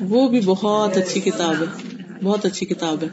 وہ 0.01 0.27
بھی 0.27 0.39
بہت 0.45 0.97
اچھی 0.97 1.21
کتاب 1.21 1.55
ہے۔ 1.61 1.87
بہت 2.23 2.45
اچھی 2.45 2.65
کتاب 2.65 3.03
ہے۔ 3.03 3.07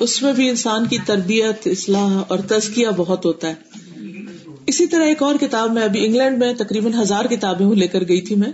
اس 0.00 0.22
میں 0.22 0.32
بھی 0.32 0.48
انسان 0.50 0.86
کی 0.86 0.96
تربیت، 1.06 1.66
اصلاح 1.66 2.22
اور 2.28 2.38
تزکیہ 2.38 2.88
بہت 2.96 3.24
ہوتا 3.24 3.48
ہے۔ 3.48 3.54
اسی 4.68 4.86
طرح 4.86 5.04
ایک 5.04 5.22
اور 5.22 5.34
کتاب 5.40 5.72
میں 5.72 5.82
ابھی 5.82 6.04
انگلینڈ 6.06 6.38
میں 6.38 6.52
تقریباً 6.54 6.92
ہزار 7.00 7.24
کتابیں 7.24 7.66
لے 7.66 7.88
کر 7.88 8.08
گئی 8.08 8.20
تھی 8.20 8.36
میں۔ 8.36 8.52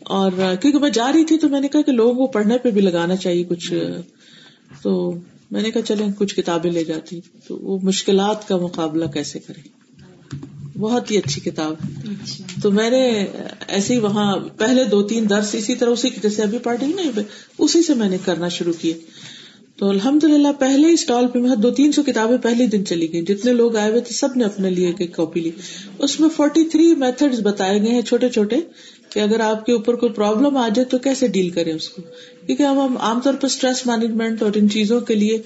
اور 0.00 0.30
کیونکہ 0.60 0.78
میں 0.78 0.90
جا 0.90 1.12
رہی 1.12 1.24
تھی 1.24 1.38
تو 1.38 1.48
میں 1.48 1.60
نے 1.60 1.68
کہا 1.68 1.82
کہ 1.82 1.92
لوگوں 1.92 2.14
کو 2.14 2.26
پڑھنے 2.26 2.58
پہ 2.58 2.70
بھی 2.70 2.80
لگانا 2.80 3.16
چاہیے 3.16 3.44
کچھ۔ 3.44 3.72
تو 4.82 5.14
میں 5.50 5.62
نے 5.62 5.70
کہا 5.70 5.82
چلے 5.82 6.04
کچھ 6.18 6.36
کتابیں 6.36 6.70
لے 6.70 6.84
جاتی۔ 6.84 7.20
تو 7.48 7.56
وہ 7.56 7.78
مشکلات 7.82 8.48
کا 8.48 8.56
مقابلہ 8.56 9.04
کیسے 9.04 9.38
کرے 9.38 9.68
بہت 10.78 11.10
ہی 11.10 11.18
اچھی 11.18 11.40
کتاب۔ 11.40 11.74
تو 12.62 12.70
میں 12.70 12.90
نے 12.90 13.26
ایسے 13.68 13.94
ہی 13.94 13.98
وہاں 13.98 14.36
پہلے 14.56 14.84
دو 14.84 15.02
تین 15.02 15.30
درس 15.30 15.54
اسی 15.54 15.74
طرح 15.74 15.90
اسی 15.90 16.08
جیسے 16.22 16.42
ابھی 16.42 16.58
پڑھ 16.58 16.78
رہی 16.80 16.92
نا، 16.92 17.20
اسی 17.58 17.82
سے 17.82 17.94
میں 17.94 18.08
نے 18.08 18.16
کرنا 18.24 18.48
شروع 18.48 18.72
کیا 18.80 18.96
تو 19.80 19.88
الحمد 19.90 20.24
للہ 20.24 20.48
پہلے 20.58 20.88
ہی 20.88 20.92
اسٹال 20.92 21.26
پہ 21.26 21.38
میں 21.38 21.56
دو 21.56 21.70
تین 21.70 21.92
سو 21.92 22.02
کتابیں 22.02 22.36
پہلے 22.38 22.66
دن 22.66 22.86
چلی 22.86 23.12
گئی۔ 23.12 23.22
جتنے 23.22 23.52
لوگ 23.52 23.76
آئے 23.76 23.90
ہوئے 23.90 24.00
تھے 24.00 24.14
سب 24.14 24.28
نے 24.36 24.44
اپنے 24.44 24.70
لیے 24.70 24.92
ایک 24.98 25.16
کاپی 25.16 25.40
لی۔ 25.40 25.50
اس 25.98 26.20
میں 26.20 26.28
فورٹی 26.36 26.64
تھری 26.64 26.94
میتھڈ 26.94 27.40
بتائے 27.40 27.82
گئے 27.82 27.90
ہیں 27.90 28.02
چھوٹے 28.02 28.28
چھوٹے 28.28 28.56
کہ 29.08 29.20
اگر 29.20 29.40
آپ 29.40 29.66
کے 29.66 29.72
اوپر 29.72 29.94
کوئی 29.94 30.12
پرابلم 30.12 30.56
آ 30.56 30.68
جائے 30.68 30.84
تو 30.84 30.98
کیسے 30.98 31.28
ڈیل 31.28 31.50
کریں 31.50 31.72
اس 31.72 31.88
کو؟ 31.88 32.02
کیونکہ 32.46 32.62
ہم 32.62 32.96
عام 32.96 33.20
طور 33.20 33.34
پر 33.34 33.44
اسٹریس 33.44 33.86
مینجمنٹ 33.86 34.42
اور 34.42 34.50
ان 34.54 34.70
چیزوں 34.70 35.00
کے 35.00 35.14
لیے 35.14 35.38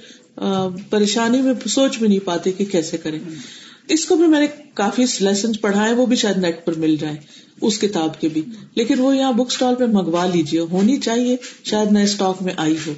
پریشانی 0.90 1.42
میں 1.42 1.54
سوچ 1.66 1.98
بھی 1.98 2.08
نہیں 2.08 2.24
پاتے 2.24 2.52
کہ 2.52 2.64
کیسے 2.64 2.96
کریں۔ 2.96 3.18
اس 3.88 4.04
کو 4.04 4.16
بھی 4.16 4.26
میں 4.26 4.40
نے 4.40 4.46
کافی 4.74 5.04
لیسن 5.20 5.52
پڑھائے 5.52 5.94
وہ 5.94 6.06
بھی 6.06 6.16
شاید 6.16 6.38
نیٹ 6.38 6.64
پر 6.64 6.72
مل 6.74 6.96
جائے 6.96 7.16
اس 7.60 7.78
کتاب 7.78 8.20
کے 8.20 8.28
بھی۔ 8.28 8.42
لیکن 8.74 8.98
وہ 8.98 9.16
یہاں 9.16 9.32
بک 9.32 9.46
اسٹال 9.46 9.74
پہ 9.74 9.84
منگوا 9.84 10.26
لیجیے 10.26 10.60
ہونی 10.60 10.96
چاہیے، 10.96 11.36
شاید 11.64 11.92
نئے 11.92 12.04
اسٹاک 12.04 12.42
میں 12.42 12.54
آئی 12.56 12.76
ہو۔ 12.86 12.92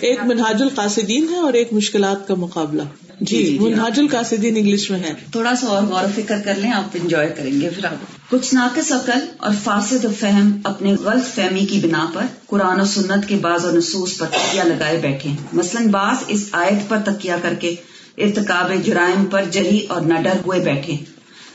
ایک 0.00 0.24
منہاج 0.24 0.62
القاصدین 0.62 1.26
ہے 1.30 1.36
اور 1.36 1.52
ایک 1.52 1.72
مشکلات 1.72 2.28
کا 2.28 2.34
مقابلہ۔ 2.34 2.82
جی, 3.20 3.36
جی،, 3.36 3.44
جی، 3.44 3.58
منہاج 3.58 4.00
القاصدین 4.00 4.56
انگلش 4.56 4.90
میں 4.90 4.98
ہے۔ 4.98 5.12
تھوڑا 5.32 5.54
سا 5.54 5.66
اور 5.66 5.82
غور 5.82 6.04
و 6.04 6.08
فکر 6.14 6.40
کر 6.44 6.54
لیں 6.54 6.72
آپ 6.72 6.96
انجوائے 7.02 7.34
کریں 7.36 7.60
گے 7.60 7.70
پھر 7.70 7.84
آپ۔ 7.84 8.30
کچھ 8.30 8.54
ناقص 8.54 8.92
عقل 8.92 9.18
اور 9.36 9.52
فاسد 9.64 10.06
فہم 10.20 10.58
اپنے 10.64 10.94
غلط 10.94 11.34
فہمی 11.34 11.60
کی 11.60 11.80
بنا 11.82 12.06
پر 12.12 12.24
قرآن 12.46 12.80
و 12.80 12.84
سنت 12.84 13.28
کے 13.28 13.36
بعض 13.36 13.64
و 13.64 13.70
نصوص 13.70 14.18
پر 14.18 14.26
تکیہ 14.26 14.62
لگائے 14.62 14.98
بیٹھے 14.98 15.30
ہیں۔ 15.30 15.36
مثلاً 15.52 15.86
بعض 15.86 16.16
اس 16.26 16.48
آیت 16.52 16.88
پر 16.88 16.98
تکیہ 17.04 17.32
کر 17.42 17.54
کے 17.54 17.74
ارتکاب 18.18 18.72
جرائم 18.84 19.24
پر 19.24 19.44
جری 19.50 19.86
اور 19.88 20.00
نہ 20.00 20.14
ڈر 20.14 20.38
ہوئے 20.46 20.60
بیٹھے 20.60 20.96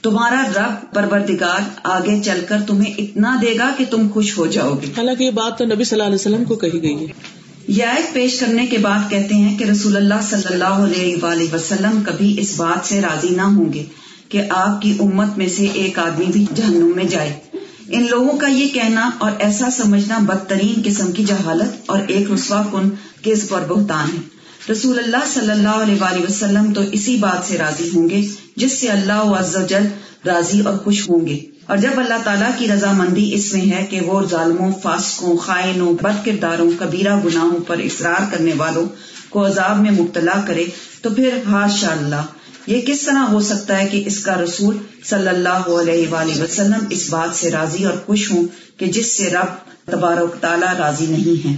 تمہارا 0.02 0.44
رب 0.56 0.96
پروردگار 0.96 1.60
آگے 1.84 2.24
چل 2.24 2.40
کر 2.50 2.58
تمہیں 2.68 2.94
اتنا 2.98 3.40
دے 3.42 3.58
گا 3.60 3.72
کہ 3.78 3.86
تم 3.90 4.08
خوش 4.14 4.38
ہو 4.38 4.48
جاؤ 4.48 4.74
گے۔ 4.74 4.88
حالانکہ 4.98 5.24
یہ 5.24 5.32
بات 5.32 5.58
تو 5.58 5.66
نبی 5.66 5.84
صلی 5.84 6.02
اللہ 6.02 6.04
علیہ 6.04 6.16
وسلم 6.16 6.44
کو 6.44 6.56
کہی 6.56 6.82
گئی 6.82 7.08
ہے۔ 7.08 7.39
یہ 7.70 7.86
آیت 7.86 8.14
پیش 8.14 8.40
کرنے 8.40 8.68
کے 8.68 8.78
بعد 8.78 9.10
کہتے 9.10 9.36
ہیں 9.36 9.58
کہ 9.58 9.64
رسول 9.64 9.98
اللہ 9.98 10.22
صلی 10.30 10.54
اللہ 10.54 10.64
علیہ 10.64 11.24
وآلہ 11.24 11.56
وسلم 11.56 12.02
کبھی 12.06 12.36
اس 12.40 12.54
بات 12.58 12.88
سے 12.88 13.02
راضی 13.02 13.36
نہ 13.36 13.42
ہوں 13.42 13.74
گے 13.74 13.86
کہ 14.30 14.42
آپ 14.50 14.82
کی 14.82 14.98
امت 15.00 15.38
میں 15.38 15.48
سے 15.48 15.68
ایک 15.74 16.00
آدمی 16.00 16.26
بھی 16.26 16.46
جہنم 16.56 16.92
میں 16.96 17.04
جائے۔ 17.04 17.40
ان 17.88 18.08
لوگوں 18.10 18.38
کا 18.38 18.48
یہ 18.48 18.68
کہنا 18.68 19.10
اور 19.18 19.32
ایسا 19.40 19.70
سمجھنا 19.70 20.18
بدترین 20.18 20.82
قسم 20.86 21.12
کی 21.12 21.24
جہالت 21.24 21.76
اور 21.86 22.00
ایک 22.08 22.32
رسوا 22.32 22.64
کن 22.72 22.90
کس 23.22 23.50
پر 23.50 23.62
بہتان 23.68 24.10
ہے۔ 24.14 24.72
رسول 24.72 25.00
اللہ 25.00 25.26
صلی 25.34 25.52
اللہ 25.52 25.84
علیہ 25.84 26.02
وآلہ 26.02 26.24
وسلم 26.30 26.74
تو 26.74 26.82
اسی 26.92 27.16
بات 27.16 27.48
سے 27.48 27.58
راضی 27.58 27.90
ہوں 27.96 28.10
گے 28.10 28.28
جس 28.56 28.80
سے 28.80 28.88
اللہ 28.88 29.38
عز 29.40 29.56
و 29.56 29.62
جل 29.62 29.88
راضی 30.26 30.60
اور 30.60 30.78
خوش 30.78 31.10
ہوں 31.10 31.28
گے۔ 31.28 31.40
اور 31.70 31.78
جب 31.78 32.00
اللہ 32.00 32.24
تعالیٰ 32.24 32.50
کی 32.58 32.68
رضامندی 32.68 33.30
اس 33.34 33.54
میں 33.54 33.62
ہے 33.72 33.86
کہ 33.90 34.00
وہ 34.02 34.22
ظالموں، 34.30 34.72
فاسقوں، 34.82 35.36
خائنوں 35.38 35.94
بد 36.02 36.26
کرداروں 36.26 36.70
کبیرہ 36.78 37.16
گناہوں 37.26 37.60
پر 37.68 37.80
اصرار 37.84 38.32
کرنے 38.32 38.54
والوں 38.58 38.88
کو 39.30 39.46
عذاب 39.46 39.82
میں 39.82 39.92
مبتلا 39.92 40.40
کرے، 40.48 40.66
تو 41.02 41.10
پھر 41.16 41.38
ہاشا 41.48 41.92
اللہ 41.92 42.26
یہ 42.68 42.82
کس 42.88 43.02
طرح 43.02 43.26
ہو 43.32 43.40
سکتا 43.42 43.78
ہے 43.78 43.88
کہ 43.88 44.04
اس 44.08 44.20
کا 44.24 44.36
رسول 44.42 44.78
صلی 45.06 45.28
اللہ 45.28 45.70
علیہ 45.76 46.08
وآلہ 46.12 46.42
وسلم 46.42 46.86
اس 46.90 47.10
بات 47.10 47.36
سے 47.36 47.52
راضی 47.52 47.84
اور 47.86 47.98
خوش 48.06 48.32
ہوں 48.32 48.46
کہ 48.80 48.86
جس 48.96 49.16
سے 49.18 49.30
رب 49.30 49.56
تبارک 49.92 50.42
تعالیٰ 50.42 50.74
راضی 50.80 51.06
نہیں 51.10 51.48
ہے 51.48 51.56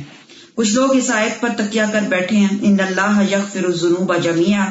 کچھ 0.55 0.73
لوگ 0.73 0.95
اس 0.95 1.09
آیت 1.11 1.41
پر 1.41 1.49
تکیا 1.57 1.85
کر 1.93 2.07
بیٹھے 2.09 2.37
ہیں، 2.37 2.57
ان 2.61 2.77
اللہ 2.87 3.21
یغفر 3.29 3.65
الذنوب 3.65 4.13
جميعا 4.23 4.65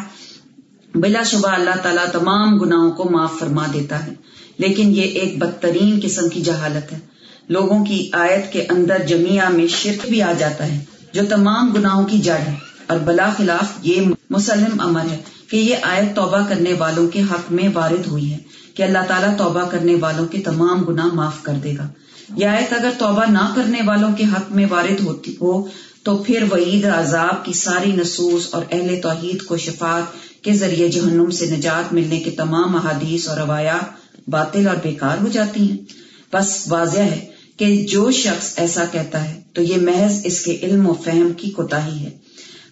بلا 0.95 1.23
شبہ 1.23 1.51
اللہ 1.51 1.77
تعالیٰ 1.83 2.07
تمام 2.13 2.59
گناہوں 2.59 2.91
کو 2.91 3.09
معاف 3.11 3.39
فرما 3.39 3.67
دیتا 3.73 4.07
ہے۔ 4.07 4.15
لیکن 4.61 4.95
یہ 4.95 5.03
ایک 5.03 5.39
بدترین 5.39 6.01
قسم 6.03 6.29
کی 6.29 6.41
جہالت 6.41 6.93
ہے۔ 6.93 6.99
لوگوں 7.49 7.85
کی 7.85 8.11
آیت 8.13 8.53
کے 8.53 8.67
اندر 8.69 9.07
جمیا 9.07 9.49
میں 9.49 9.67
شرک 9.67 10.07
بھی 10.09 10.23
آ 10.23 10.33
جاتا 10.39 10.67
ہے، 10.67 10.85
جو 11.13 11.23
تمام 11.29 11.73
گناہوں 11.73 12.07
کی 12.07 12.19
جڑ 12.19 12.39
ہے۔ 12.39 12.55
اور 12.87 12.99
بلا 12.99 13.33
خلاف 13.37 13.87
یہ 13.87 14.01
مسلم 14.31 14.81
امر 14.81 15.01
ہے 15.11 15.19
کہ 15.51 15.57
یہ 15.57 15.77
آیت 15.83 16.17
توبہ 16.17 16.49
کرنے 16.49 16.73
والوں 16.73 17.09
کے 17.09 17.23
حق 17.23 17.53
میں 17.53 17.69
وارد 17.75 18.07
ہوئی 18.07 18.33
ہے 18.33 18.39
کہ 18.75 18.83
اللہ 18.83 18.99
تعالیٰ 19.09 19.37
توبہ 19.37 19.63
کرنے 19.63 19.95
والوں 19.95 20.27
کے 20.27 20.39
تمام 20.39 20.85
گنا 20.85 21.09
معاف 21.13 21.43
کر 21.43 21.53
دے 21.53 21.75
گا۔ 21.79 21.89
یہ 22.37 22.47
آیت 22.47 22.73
اگر 22.73 22.91
توبہ 22.99 23.25
نہ 23.31 23.53
کرنے 23.57 23.81
والوں 23.85 24.13
کے 24.13 24.25
حق 24.25 24.53
میں 24.53 24.67
وارد 24.71 25.01
ہوتی 25.01 25.37
ہو، 25.41 25.67
تو 26.03 26.17
پھر 26.17 26.45
وعید، 26.53 26.85
عذاب 26.85 27.45
کی 27.45 27.53
ساری 27.53 27.93
نصوص 27.93 28.49
اور 28.51 28.63
اہل 28.71 29.01
توحید 29.03 29.43
کو 29.43 29.57
شفات 29.57 30.03
کے 30.45 30.53
ذریعے 30.53 30.89
جہنم 30.89 31.31
سے 31.31 31.47
نجات 31.47 31.93
ملنے 31.93 32.21
کے 32.21 32.31
تمام 32.31 32.77
احادیث 32.77 33.29
اور 33.29 33.37
روایات 33.37 34.00
باطل 34.31 34.69
اور 34.69 34.77
بیکار 34.77 35.17
ہو 35.23 35.29
جاتی 35.29 35.71
ہیں۔ 35.71 35.77
بس 36.33 36.65
واضح 36.69 36.99
ہے 36.99 37.27
کہ 37.57 37.87
جو 37.91 38.11
شخص 38.11 38.53
ایسا 38.57 38.85
کہتا 38.93 39.25
ہے، 39.25 39.41
تو 39.53 39.63
یہ 39.63 39.77
محض 39.77 40.21
اس 40.25 40.45
کے 40.45 40.59
علم 40.63 40.89
و 40.89 40.95
فہم 41.05 41.33
کی 41.37 41.51
کوتا 41.51 41.87
ہے۔ 41.87 42.11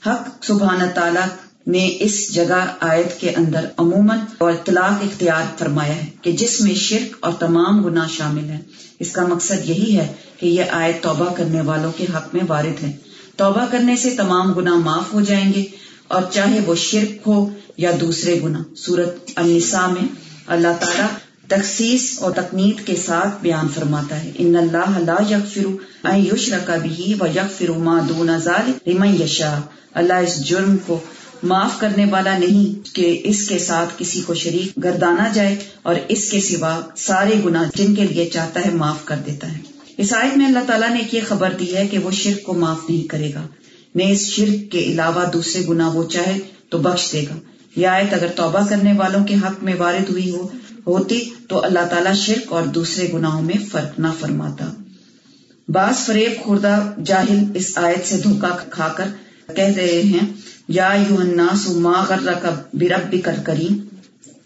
حق 0.07 0.45
سبحانہ 0.45 0.91
تعالیٰ 0.95 1.27
نے 1.67 1.97
اس 2.01 2.35
جگہ 2.35 2.67
آیت 2.81 3.21
کے 3.21 3.31
اندر 3.31 3.67
عموماً 3.77 4.19
اور 4.39 4.53
اطلاق 4.53 5.03
اختیار 5.03 5.43
فرمایا 5.59 5.97
ہے 5.97 6.07
کہ 6.23 6.33
جس 6.33 6.61
میں 6.61 6.75
شرک 6.75 7.17
اور 7.21 7.33
تمام 7.33 7.85
گناہ 7.85 8.07
شامل 8.09 8.45
ہیں۔ 8.45 8.61
اس 8.99 9.11
کا 9.11 9.27
مقصد 9.27 9.69
یہی 9.69 9.99
ہے 9.99 10.13
کہ 10.41 10.47
یہ 10.47 10.65
آیت 10.71 11.03
توبہ 11.03 11.35
کرنے 11.35 11.61
والوں 11.61 11.93
کے 11.97 12.07
حق 12.15 12.35
میں 12.35 12.43
وارد 12.49 12.85
ہے۔ 12.85 12.97
توبہ 13.37 13.67
کرنے 13.71 13.97
سے 13.97 14.11
تمام 14.11 14.53
گناہ 14.53 14.75
معاف 14.75 15.13
ہو 15.13 15.21
جائیں 15.21 15.53
گے 15.57 15.65
اور 16.09 16.23
چاہے 16.31 16.61
وہ 16.67 16.75
شرک 16.75 17.29
ہو 17.29 17.51
یا 17.77 17.91
دوسرے 18.01 18.41
گنا 18.43 18.63
سورت 18.77 19.31
النساء 19.37 19.87
میں 19.87 20.09
اللہ 20.47 20.69
تعالیٰ 20.81 21.07
تخصیص 21.49 22.23
اور 22.23 22.31
تکنیت 22.31 22.87
کے 22.87 22.97
ساتھ 22.97 23.43
بیان 23.43 23.69
فرماتا 23.75 24.25
ہے۔ 24.25 24.33
ان 24.35 24.57
اللہ 24.57 24.99
لا 24.99 25.17
یغفر 25.31 25.67
ان 26.07 26.27
یشرک 26.35 26.71
به 26.71 27.13
و 27.21 27.27
یغفر 27.35 27.71
ما 27.71 28.01
دون 28.09 28.39
ذلك 28.39 28.89
لمن 28.89 29.23
یشاء۔ 29.23 29.59
اللہ 29.95 30.13
اس 30.13 30.45
جرم 30.45 30.77
کو 30.87 31.01
معاف 31.43 31.81
کرنے 31.81 32.05
والا 32.11 32.39
نہیں 32.39 32.95
کہ 32.95 33.21
اس 33.25 33.49
کے 33.49 33.59
ساتھ 33.59 33.95
کسی 33.99 34.21
کو 34.21 34.35
شریک 34.35 34.85
گردانا 34.85 35.29
جائے 35.35 35.57
اور 35.83 35.95
اس 36.09 36.31
کے 36.31 36.41
سوا 36.41 36.81
سارے 36.97 37.35
گنا 37.45 37.65
جن 37.75 37.95
کے 37.95 38.05
لیے 38.05 38.27
چاہتا 38.27 38.61
ہے 38.65 38.71
معاف 38.71 39.05
کر 39.05 39.17
دیتا 39.27 39.53
ہے۔ 39.53 39.59
اس 39.97 40.13
آیت 40.13 40.37
میں 40.37 40.47
اللہ 40.47 40.59
تعالیٰ 40.67 40.91
نے 40.91 41.01
یہ 41.13 41.21
خبر 41.29 41.53
دی 41.61 41.77
ہے 41.77 41.87
کہ 41.87 41.99
وہ 41.99 42.11
شرک 42.11 42.43
کو 42.43 42.55
معاف 42.55 42.91
نہیں 42.91 43.09
کرے 43.09 43.35
گا۔ 43.35 43.47
میں 43.95 44.07
اس 44.07 44.27
شرک 44.27 44.73
کے 44.73 44.79
علاوہ 44.79 45.25
دوسرے 45.25 45.63
گنا 45.69 45.89
وہ 45.89 46.05
چاہے 46.05 46.39
تو 46.69 46.79
بخش 46.79 47.13
دے 47.13 47.25
گا۔ 47.31 47.35
یہ 47.77 47.87
آیت 47.87 48.15
اگر 48.15 48.27
توبہ 48.37 48.67
کرنے 48.69 48.93
والوں 48.97 49.25
کے 49.25 49.35
حق 49.35 49.63
میں 49.63 49.75
وارد 49.79 50.11
ہوئی 50.11 50.31
ہو 50.31 50.49
ہوتی 50.89 51.21
تو 51.49 51.65
اللہ 51.65 51.87
تعالیٰ 51.91 52.15
شرک 52.15 52.53
اور 52.53 52.63
دوسرے 52.63 53.09
گناہوں 53.13 53.43
میں 53.43 53.55
فرق 53.73 53.99
نہ 53.99 54.07
فرماتا۔ 54.21 54.67
بعض 55.69 55.97
فریب 55.97 56.45
خوردہ 56.45 56.77
جاہل 57.05 57.45
اس 57.55 57.79
آیت 57.79 58.09
سے 58.09 58.17
دھوکا 58.17 58.57
کھا 58.71 58.89
کر 58.97 59.09
کہہ 59.57 59.77
رہے 59.77 60.03
ہیں، 60.05 60.27
یا 60.69 60.89
یو 61.11 61.17
الناس 61.19 61.69
ما 61.69 62.05
غرک 62.09 62.47
برب 62.75 63.17
کر 63.25 63.35
کریم 63.45 63.79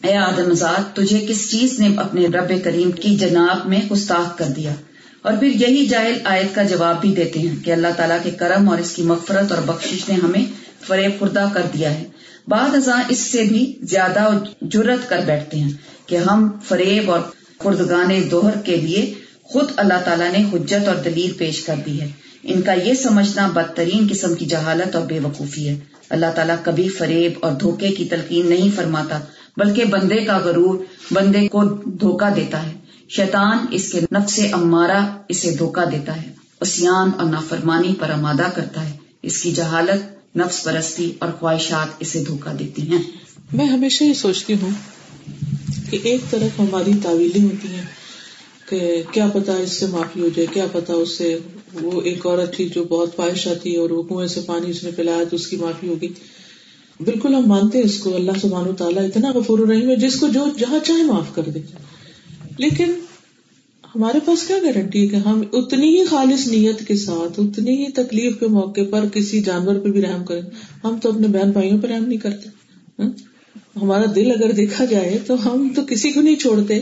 اے 0.03 0.17
آدم 0.17 0.53
تجھے 0.95 1.25
کس 1.29 1.51
چیز 1.51 1.79
نے 1.81 1.89
اپنے 1.97 2.27
رب 2.27 2.53
کریم 2.65 2.91
کی 2.91 3.15
جناب 3.17 3.69
میں 3.69 3.81
گستاخ 3.93 4.39
کر 4.39 4.45
دیا؟ 4.57 4.75
اور 5.23 5.33
پھر 5.41 5.49
یہی 5.49 5.87
جاہل 5.87 6.19
آیت 6.25 6.55
کا 6.55 6.63
جواب 6.63 7.01
بھی 7.01 7.13
دیتے 7.15 7.39
ہیں 7.39 7.57
کہ 7.65 7.71
اللہ 7.73 7.93
تعالیٰ 7.97 8.19
کے 8.23 8.31
کرم 8.31 8.69
اور 8.69 8.79
اس 8.79 8.93
کی 8.93 9.03
مغفرت 9.03 9.53
اور 9.53 9.63
بخشش 9.63 10.09
نے 10.09 10.15
ہمیں 10.15 10.45
فریب 10.87 11.19
خوردہ 11.19 11.47
کر 11.53 11.63
دیا 11.75 11.95
ہے۔ 11.95 12.05
بعد 12.49 12.75
ازاں 12.75 13.03
اس 13.09 13.19
سے 13.19 13.43
بھی 13.43 13.73
زیادہ 13.83 14.39
جرت 14.63 15.09
کر 15.09 15.21
بیٹھتے 15.27 15.59
ہیں۔ 15.61 15.71
کہ 16.07 16.17
ہم 16.17 16.51
فریب 16.65 17.11
اور 17.11 17.21
خوردگان 17.59 18.31
دوہر 18.31 18.59
کے 18.65 18.77
لیے 18.77 19.15
خود 19.43 19.71
اللہ 19.77 19.95
تعالیٰ 20.05 20.33
نے 20.33 20.45
حجت 20.53 20.89
اور 20.89 20.97
دلیل 20.97 21.33
پیش 21.33 21.61
کر 21.61 21.75
دی 21.87 22.01
ہے۔ 22.01 22.09
ان 22.43 22.63
کا 22.63 22.73
یہ 22.73 22.95
سمجھنا 22.95 23.47
بدترین 23.47 24.07
قسم 24.11 24.35
کی 24.35 24.47
جہالت 24.47 24.97
اور 24.97 25.07
بے 25.07 25.19
وقوفی 25.19 25.69
ہے۔ 25.69 25.81
اللہ 26.11 26.27
تعالیٰ 26.35 26.57
کبھی 26.63 26.89
فریب 26.89 27.33
اور 27.41 27.53
دھوکے 27.53 27.89
کی 27.89 28.05
تلقین 28.05 28.47
نہیں 28.47 28.69
فرماتا، 28.77 29.21
بلکہ 29.57 29.85
بندے 29.85 30.25
کا 30.25 30.39
غرور 30.39 30.85
بندے 31.11 31.49
کو 31.49 31.65
دھوکا 31.85 32.29
دیتا 32.37 32.67
ہے۔ 32.67 32.73
شیطان 33.09 33.59
اس 33.71 33.93
کے 33.93 34.01
نفس 34.01 34.41
امارا 34.53 35.17
اسے 35.29 35.51
دھوکا 35.51 35.85
دیتا 35.93 36.23
ہے۔ 36.23 36.33
اسیان 36.61 37.11
اور 37.17 37.25
نافرمانی 37.25 37.95
پر 37.99 38.11
آمادہ 38.11 38.51
کرتا 38.55 38.89
ہے۔ 38.89 38.97
اس 39.23 39.43
کی 39.43 39.53
جہالت 39.53 40.37
نفس 40.37 40.65
پرستی 40.65 41.13
اور 41.19 41.29
خواہشات 41.39 41.95
اسے 41.99 42.25
دھوکا 42.25 42.53
دیتی 42.59 42.89
ہیں۔ 42.89 43.03
میں 43.53 43.67
ہمیشہ 43.67 44.05
یہ 44.05 44.15
سوچتی 44.15 44.55
ہوں 44.63 44.71
کہ 45.93 46.09
ایک 46.09 46.21
طرف 46.31 46.61
ہماری 46.61 46.91
تعویلیں 47.03 47.45
ہوتی 47.45 47.69
ہیں 47.69 47.87
کہ 48.69 49.03
کیا 49.13 49.29
پتا 49.29 49.57
اس 49.57 49.73
سے 49.73 49.87
معافی 49.87 50.21
ہو 50.21 50.29
جائے، 50.29 50.47
کیا 50.53 50.67
پتا 50.73 50.93
اس 50.93 51.19
سے 51.19 51.39
وہ 51.83 52.03
ایک 52.03 52.27
عورت 52.27 52.57
تھی 52.57 52.69
جو 52.69 52.85
بہت 52.85 53.17
خواہشہ 53.17 53.49
تھی 53.63 53.77
اور 53.77 53.91
وہ 53.91 54.03
کنویں 54.03 54.27
سے 54.27 54.41
پانی 54.47 54.71
اس 54.71 54.85
نے 54.85 54.91
پلایا 54.97 55.25
تو 55.31 55.37
اس 55.37 55.47
کی 55.47 55.57
معافی 55.57 55.89
ہوگی۔ 55.89 56.09
بالکل 57.01 57.35
ہم 57.35 57.43
مانتے 57.47 57.79
ہیں 57.79 57.85
اس 57.85 57.99
کو، 57.99 58.15
اللہ 58.15 58.33
سبحانہ 58.43 58.69
و 58.69 58.73
تعالیٰ 58.73 59.05
اتنا 59.05 59.33
غفور 59.35 59.59
الرحیم 59.59 59.91
ہے 59.91 59.97
جس 59.97 60.21
کو 60.21 60.29
جو 60.29 60.45
جہاں 60.59 60.79
چاہے 60.85 61.03
معاف 61.03 61.35
کر 61.35 61.43
دے۔ 61.43 61.61
لیکن 62.59 62.93
ہمارے 63.95 64.19
پاس 64.25 64.47
کیا 64.47 64.57
گارنٹی 64.63 65.03
ہے 65.03 65.07
کہ 65.07 65.17
ہم 65.17 65.43
اتنی 65.53 66.01
ہی 66.01 66.05
خالص 66.05 66.49
نیت 66.49 66.89
کے 66.89 66.97
ساتھ، 66.97 67.41
اتنی 67.41 67.87
ہی 67.87 67.93
تکلیف 67.93 68.41
کے 68.41 68.47
موقع 68.47 68.81
پر 68.91 69.05
کسی 69.13 69.43
جانور 69.43 69.75
پہ 69.75 69.89
بھی 69.89 70.03
رحم 70.03 70.25
کریں۔ 70.25 70.43
ہم 70.85 70.97
تو 71.03 71.09
اپنے 71.09 71.29
بہن 71.29 71.51
بھائیوں 71.51 71.79
پہ 71.81 71.87
رحم 71.87 72.05
نہیں 72.05 72.19
کرتے۔ 72.19 72.49
ہاں؟ 73.03 73.32
ہمارا 73.77 74.05
دل 74.15 74.31
اگر 74.31 74.53
دیکھا 74.53 74.85
جائے 74.85 75.19
تو 75.27 75.53
ہم 75.53 75.69
تو 75.77 75.83
کسی 75.89 76.11
کو 76.11 76.21
نہیں 76.21 76.37
چھوڑتے۔ 76.37 76.81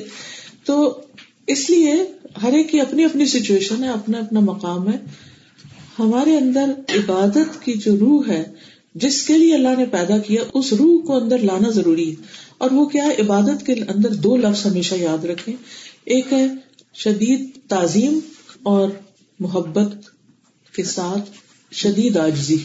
تو 0.64 1.00
اس 1.46 1.70
لیے 1.70 1.94
ہر 2.42 2.52
ایک 2.52 2.70
کی 2.70 2.80
اپنی 2.80 3.04
اپنی 3.04 3.26
سچویشن 3.26 3.84
ہے، 3.84 3.88
اپنا 3.88 4.18
اپنا 4.18 4.40
مقام 4.40 4.92
ہے۔ 4.92 4.98
ہمارے 5.98 6.36
اندر 6.36 6.64
عبادت 6.88 7.64
کی 7.64 7.72
جو 7.72 7.96
روح 8.00 8.28
ہے، 8.28 8.44
جس 8.94 9.22
کے 9.22 9.38
لیے 9.38 9.54
اللہ 9.54 9.78
نے 9.78 9.84
پیدا 9.84 10.18
کیا، 10.18 10.42
اس 10.54 10.72
روح 10.72 11.02
کو 11.04 11.16
اندر 11.16 11.38
لانا 11.38 11.70
ضروری 11.70 12.10
ہے۔ 12.10 12.14
اور 12.58 12.70
وہ 12.70 12.86
کیا 12.86 13.04
ہے؟ 13.04 13.22
عبادت 13.22 13.66
کے 13.66 13.72
اندر 13.72 14.12
دو 14.14 14.36
لفظ 14.36 14.66
ہمیشہ 14.66 14.94
یاد 14.94 15.24
رکھیں۔ 15.24 15.54
ایک 16.04 16.32
ہے 16.32 16.46
شدید 16.94 17.50
تعظیم 17.68 18.18
اور 18.62 18.88
محبت 19.40 19.94
کے 20.76 20.82
ساتھ 20.82 21.30
شدید 21.72 22.16
آجزی 22.16 22.56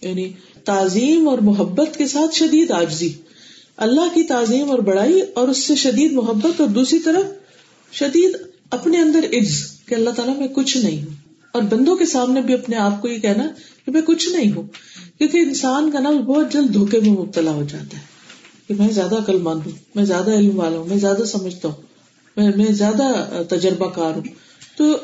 یعنی 0.00 0.32
تعظیم 0.64 1.28
اور 1.28 1.38
محبت 1.38 1.96
کے 1.96 2.06
ساتھ 2.06 2.36
شدید 2.36 2.70
آجزی 2.70 3.12
اللہ 3.76 4.14
کی 4.14 4.22
تعظیم 4.22 4.70
اور 4.70 4.78
بڑائی 4.78 5.20
اور 5.34 5.48
اس 5.48 5.66
سے 5.66 5.74
شدید 5.74 6.12
محبت 6.12 6.60
اور 6.60 6.68
دوسری 6.68 6.98
طرف 6.98 7.24
شدید 7.92 8.36
اپنے 8.70 8.98
اندر 8.98 9.24
عز 9.32 9.72
کہ 9.86 9.94
اللہ 9.94 10.10
تعالیٰ 10.10 10.36
میں 10.38 10.48
کچھ 10.48 10.76
نہیں 10.76 11.02
ہوں 11.02 11.14
اور 11.52 11.62
بندوں 11.62 11.96
کے 11.96 12.06
سامنے 12.06 12.40
بھی 12.40 12.54
اپنے 12.54 12.76
آپ 12.76 13.02
کو 13.02 13.08
یہ 13.08 13.18
کہنا 13.18 13.46
کہ 13.86 13.92
میں 13.92 14.02
کچھ 14.02 14.28
نہیں 14.28 14.52
ہوں، 14.52 14.62
کیونکہ 15.18 15.38
انسان 15.38 15.90
کا 15.90 15.98
نام 15.98 16.18
بہت 16.18 16.52
جلد 16.52 16.74
دھوکے 16.74 17.00
میں 17.00 17.10
مبتلا 17.10 17.50
ہو 17.50 17.62
جاتا 17.62 17.96
ہے 17.96 18.02
کہ 18.68 18.74
میں 18.74 18.88
زیادہ 18.88 19.14
عقل 19.14 19.38
مند 19.38 19.60
ہوں، 19.66 19.72
میں 19.94 20.04
زیادہ 20.04 20.30
علم 20.30 20.58
والا 20.58 20.78
ہوں، 20.78 20.86
میں 20.86 20.96
زیادہ 20.96 21.24
سمجھتا 21.24 21.68
ہوں، 21.68 22.52
میں 22.56 22.72
زیادہ 22.72 23.42
تجربہ 23.48 23.88
کار 23.90 24.14
ہوں۔ 24.14 24.22
تو 24.76 24.96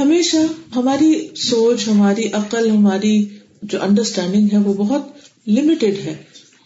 ہمیشہ 0.00 0.36
ہماری 0.76 1.28
سوچ، 1.36 1.88
ہماری 1.88 2.28
عقل، 2.32 2.70
ہماری 2.70 3.24
جو 3.62 3.82
انڈرسٹینڈنگ 3.82 4.48
ہے 4.52 4.58
وہ 4.58 4.74
بہت 4.74 5.02
لمیٹڈ 5.46 5.98
ہے۔ 6.04 6.14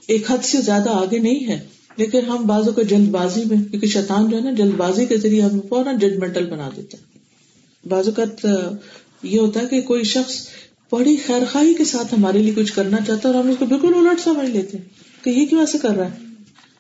ایک 0.09 0.31
حد 0.31 0.45
سے 0.45 0.61
زیادہ 0.61 0.91
آگے 0.91 1.19
نہیں 1.19 1.49
ہے۔ 1.49 1.61
لیکن 1.97 2.21
ہم 2.25 2.47
بازو 2.47 2.73
کو 2.73 2.83
جلد 2.83 3.09
بازی 3.09 3.43
میں، 3.51 3.65
کیونکہ 3.71 3.87
شیطان 3.87 4.31
جو 4.31 4.37
ہے 4.37 4.43
نا، 4.43 4.51
جلد 4.51 4.75
بازی 4.77 5.07
کے 5.07 5.17
ذریعے 5.17 5.43
ہمیں 5.43 5.61
فوراً 5.69 5.99
ججمنٹل 5.99 6.47
بنا 6.47 6.71
دیتا 6.77 6.99
ہے 6.99 7.15
بازو 7.89 8.11
کا 8.13 8.25
یہ 9.23 9.41
ہوتا 9.41 9.61
ہے 9.61 9.67
کہ 9.67 9.81
کوئی 9.81 10.05
شخص 10.05 10.47
بڑی 10.93 11.17
خیر 11.27 11.43
خواہی 11.53 11.75
کے 11.75 11.85
ساتھ 11.85 12.15
ہمارے 12.15 12.39
لیے 12.39 12.55
کچھ 12.57 12.73
کرنا 12.73 12.97
چاہتا 13.07 13.29
ہے 13.29 13.35
اور 13.35 13.45
ہم 13.45 13.51
اس 13.51 13.57
کو 13.59 13.67
بالکل 13.67 13.95
الٹ 13.95 14.21
سمجھ 14.21 14.51
لیتے 14.51 14.79
ہیں 14.79 14.85
کہ 15.25 15.31
یہ 15.31 15.47
کیوں 15.47 15.61
ایسے 15.61 15.79
کر 15.79 15.91
رہا 15.91 16.11
ہے۔ 16.11 16.25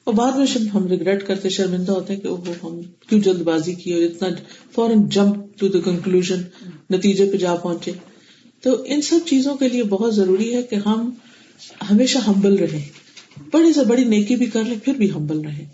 اور 0.04 0.14
بعد 0.14 0.32
میں 0.32 0.68
ہم 0.68 0.86
ریگریٹ 0.86 1.26
کرتے، 1.26 1.48
شرمندہ 1.48 1.92
ہوتے 1.92 2.14
ہیں 2.14 2.20
کہ 2.20 2.28
وہ 2.28 2.44
ہم 2.62 2.80
کیوں 3.08 3.20
جلد 3.20 3.42
بازی 3.42 3.74
کی 3.74 3.92
اور 3.92 4.02
اتنا 4.02 4.28
فوراً 4.72 5.08
جمپ 5.08 5.58
ٹو 5.58 5.68
دا 5.68 5.78
کنکلوژ 5.80 6.32
نتیجے 6.90 7.30
پہ 7.32 7.36
جا 7.36 7.54
پہنچے۔ 7.54 7.92
تو 8.60 8.82
ان 8.86 9.02
سب 9.02 9.18
چیزوں 9.26 9.54
کے 9.54 9.68
لیے 9.68 9.82
بہت 9.82 10.14
ضروری 10.14 10.54
ہے 10.54 10.62
کہ 10.62 10.76
ہم 10.86 11.10
ہمیشہ 11.90 12.18
ہمبل 12.18 12.54
رہے 12.54 13.03
بڑی 13.54 13.72
سے 13.72 13.84
بڑی 13.84 14.04
نیکی 14.04 14.36
بھی 14.36 14.46
کر 14.46 14.64
لیں 14.64 14.78
پھر 14.84 14.94
بھی 14.94 15.10
ہمبل 15.10 15.40
رہے۔ 15.40 15.64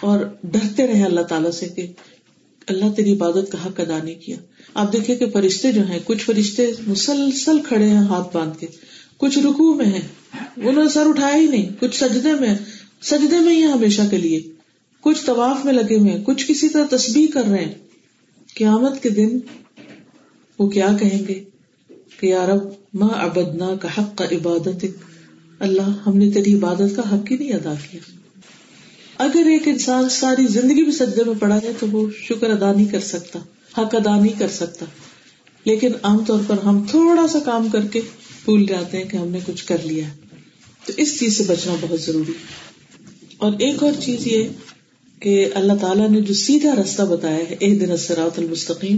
اور 0.00 0.20
ڈرتے 0.44 0.86
رہے 0.86 1.02
اللہ 1.02 1.20
تعالیٰ 1.20 1.50
سے 1.50 1.68
کہ 1.68 1.86
اللہ 2.66 2.84
تیری 2.96 3.12
عبادت 3.12 3.52
کا 3.52 3.66
حق 3.66 3.80
ادا 3.80 3.98
نہیں 4.02 4.14
کیا۔ 4.14 4.36
آپ 4.74 4.92
دیکھیں 4.92 5.16
کہ 5.16 5.26
فرشتے 5.30 5.72
جو 5.72 5.86
ہیں، 5.86 5.98
کچھ 6.04 6.24
فرشتے 6.24 6.66
مسلسل 6.86 7.62
کھڑے 7.62 7.88
ہیں 7.88 7.98
ہاتھ 7.98 8.36
باندھ 8.36 8.58
کے۔ 8.58 8.66
کچھ 9.16 9.38
رکو 9.38 9.74
میں 9.74 9.86
ہیں۔ 9.86 10.00
انہوں 10.56 10.84
نے 10.84 10.90
سر 10.90 11.06
اٹھایا 11.06 11.36
ہی 11.36 11.46
نہیں۔ 11.46 11.68
کچھ 11.80 12.04
سجدے 12.04 12.32
میں 12.32 12.54
سجدے 13.02 13.38
میں 13.38 13.54
ہی 13.54 13.64
ہمیشہ 13.64 14.02
کے 14.10 14.16
لیے۔ 14.16 14.42
کچھ 15.00 15.26
طواف 15.26 15.64
میں 15.64 15.72
لگے 15.72 15.98
ہوئے 15.98 16.10
ہیں۔ 16.10 16.24
کچھ 16.24 16.46
کسی 16.48 16.68
طرح 16.68 16.86
تسبیح 16.90 17.26
کر 17.34 17.44
رہے 17.44 17.64
ہیں۔ 17.64 17.72
قیامت 18.54 19.02
کے 19.02 19.08
دن 19.08 19.38
وہ 20.58 20.68
کیا 20.68 20.88
کہیں 21.00 21.28
گے؟ 21.28 21.44
کہ 22.20 22.26
یار 22.26 22.48
اب 22.48 22.60
ماں 22.94 23.08
ابدنا 23.08 23.74
کا 23.74 23.88
حق 23.98 24.18
کا 24.18 24.24
عبادت 24.24 24.86
اللہ 25.58 25.92
ہم 26.06 26.16
نے 26.16 26.30
تیری 26.30 26.54
عبادت 26.54 26.96
کا 26.96 27.14
حق 27.14 27.32
ہی 27.32 27.36
نہیں 27.36 27.52
ادا 27.52 27.74
کیا۔ 27.90 28.00
اگر 29.18 29.46
ایک 29.46 29.68
انسان 29.68 30.08
ساری 30.08 30.46
زندگی 30.46 30.82
بھی 30.82 30.92
سجدے 30.92 31.24
میں 31.24 31.34
پڑا 31.40 31.56
ہے 31.56 31.72
تو 31.80 31.86
وہ 31.92 32.08
شکر 32.28 32.50
ادا 32.50 32.72
نہیں 32.72 32.86
کر 32.86 33.00
سکتا، 33.00 33.38
حق 33.78 33.94
ادا 33.94 34.20
نہیں 34.20 34.38
کر 34.38 34.48
سکتا۔ 34.48 34.86
لیکن 35.64 35.92
عام 36.02 36.24
طور 36.26 36.38
پر 36.46 36.56
ہم 36.64 36.84
تھوڑا 36.90 37.26
سا 37.28 37.38
کام 37.38 37.68
کر 37.68 37.86
کے 37.86 38.00
بھول 38.44 38.66
جاتے 38.66 38.96
ہیں 38.96 39.04
کہ 39.04 39.16
ہم 39.16 39.28
نے 39.28 39.38
کچھ 39.46 39.64
کر 39.64 39.76
لیا 39.84 40.08
ہے۔ 40.08 40.12
تو 40.86 40.92
اس 40.96 41.20
چیز 41.20 41.38
سے 41.38 41.44
بچنا 41.46 41.74
بہت 41.80 42.00
ضروری۔ 42.00 42.32
اور 43.38 43.52
ایک 43.52 43.82
اور 43.82 43.92
چیز 44.00 44.26
یہ 44.26 44.48
کہ 45.20 45.50
اللہ 45.54 45.72
تعالیٰ 45.80 46.10
نے 46.10 46.20
جو 46.20 46.34
سیدھا 46.34 46.76
راستہ 46.76 47.02
بتایا 47.02 47.36
ہے 47.36 47.56
ایک 47.60 47.80
دن 47.80 47.96
سراۃ 47.96 48.38
المستقیم، 48.38 48.96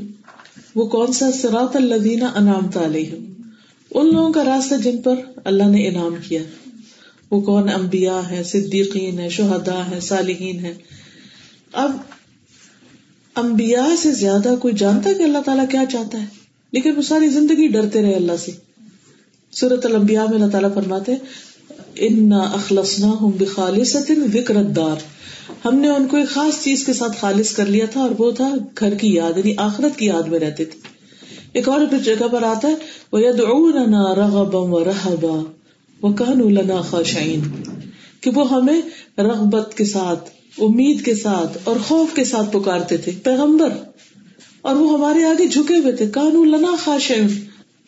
وہ 0.75 0.89
کون 0.89 1.13
سا 1.13 1.33
سراۃ 1.33 1.75
الدین 1.75 2.23
انعام 2.23 2.79
علیہ 2.79 3.11
ان 3.97 4.15
لوگوں 4.15 4.33
کا 4.33 4.45
راستہ 4.45 4.75
جن 4.75 4.99
پر 4.99 5.15
اللہ 5.45 5.65
نے 5.65 5.89
انعام 5.89 6.15
کیا۔ 6.29 6.43
وہ 7.31 7.41
کون 7.41 7.69
امبیا 7.69 8.31
ہے 8.31 8.43
صدیقین 8.45 9.19
ہے 9.19 9.29
شہدا 9.29 9.91
ہے 9.91 10.01
صالحین 10.01 10.61
ہے 10.61 10.75
اب 11.73 11.97
امبیا 13.35 13.87
سے 13.99 14.13
زیادہ 14.13 14.55
کوئی 14.61 14.75
جانتا 14.75 15.13
کہ 15.13 15.23
اللہ 15.23 15.39
تعالیٰ 15.39 15.69
کیا 15.69 15.85
چاہتا 15.93 16.21
ہے؟ 16.21 16.27
لیکن 16.73 16.97
وہ 16.97 17.03
ساری 17.03 17.29
زندگی 17.29 17.67
ڈرتے 17.67 18.03
رہے 18.03 18.15
اللہ 18.15 18.37
سے۔ 18.45 18.53
سورت 19.53 19.87
المبیا 19.87 20.25
میں 20.25 20.35
اللہ 20.35 20.51
تعالیٰ 20.51 20.75
فرماتے 20.75 21.15
ان 21.97 22.33
اخلصنا 22.33 23.07
ہوں 23.07 23.33
بخالص 23.39 23.97
دار 24.77 24.97
ہم 25.65 25.79
نے 25.79 25.89
ان 25.89 26.07
کو 26.07 26.17
ایک 26.17 26.29
خاص 26.29 26.65
چیز 26.65 26.85
کے 26.85 26.93
ساتھ 26.93 27.17
خالص 27.21 27.53
کر 27.53 27.67
لیا 27.67 27.87
تھا 27.87 28.01
اور 28.01 28.11
وہ 28.19 28.31
تھا 28.31 28.55
گھر 28.79 28.95
کی 28.95 29.15
یاد 29.15 29.37
یعنی 29.37 29.55
آخرت 29.57 29.99
کی 29.99 30.07
یاد 30.07 30.23
میں 30.23 30.39
رہتے 30.39 30.65
تھے۔ 30.65 30.96
ایک 31.57 31.69
اور 31.69 31.81
جگہ 32.05 32.29
پر 32.33 32.43
آتا 32.43 32.69
ہے 32.69 32.75
وہ 33.13 33.21
ید 33.21 33.41
رغبا 34.19 34.59
و 34.59 34.85
رہبا 34.85 35.43
وہ 36.03 36.13
کہن 36.13 36.55
لنا 36.55 37.03
کہ 38.21 38.31
وہ 38.35 38.51
ہمیں 38.51 38.81
رغبت 39.19 39.75
کے 39.77 39.85
ساتھ، 39.85 40.31
امید 40.59 41.05
کے 41.05 41.15
ساتھ 41.15 41.59
اور 41.65 41.77
خوف 41.77 42.15
کے 42.15 42.25
ساتھ 42.25 42.53
پکارتے 42.53 42.97
تھے، 42.97 43.13
پیغمبر۔ 43.23 43.69
اور 44.63 44.75
وہ 44.75 44.93
ہمارے 44.93 45.25
آگے 45.25 45.47
جھکے 45.47 45.77
ہوئے 45.77 45.93
تھے، 45.93 46.07
کانو 46.07 46.45
لنا 46.45 46.77
خاشعین 46.85 47.27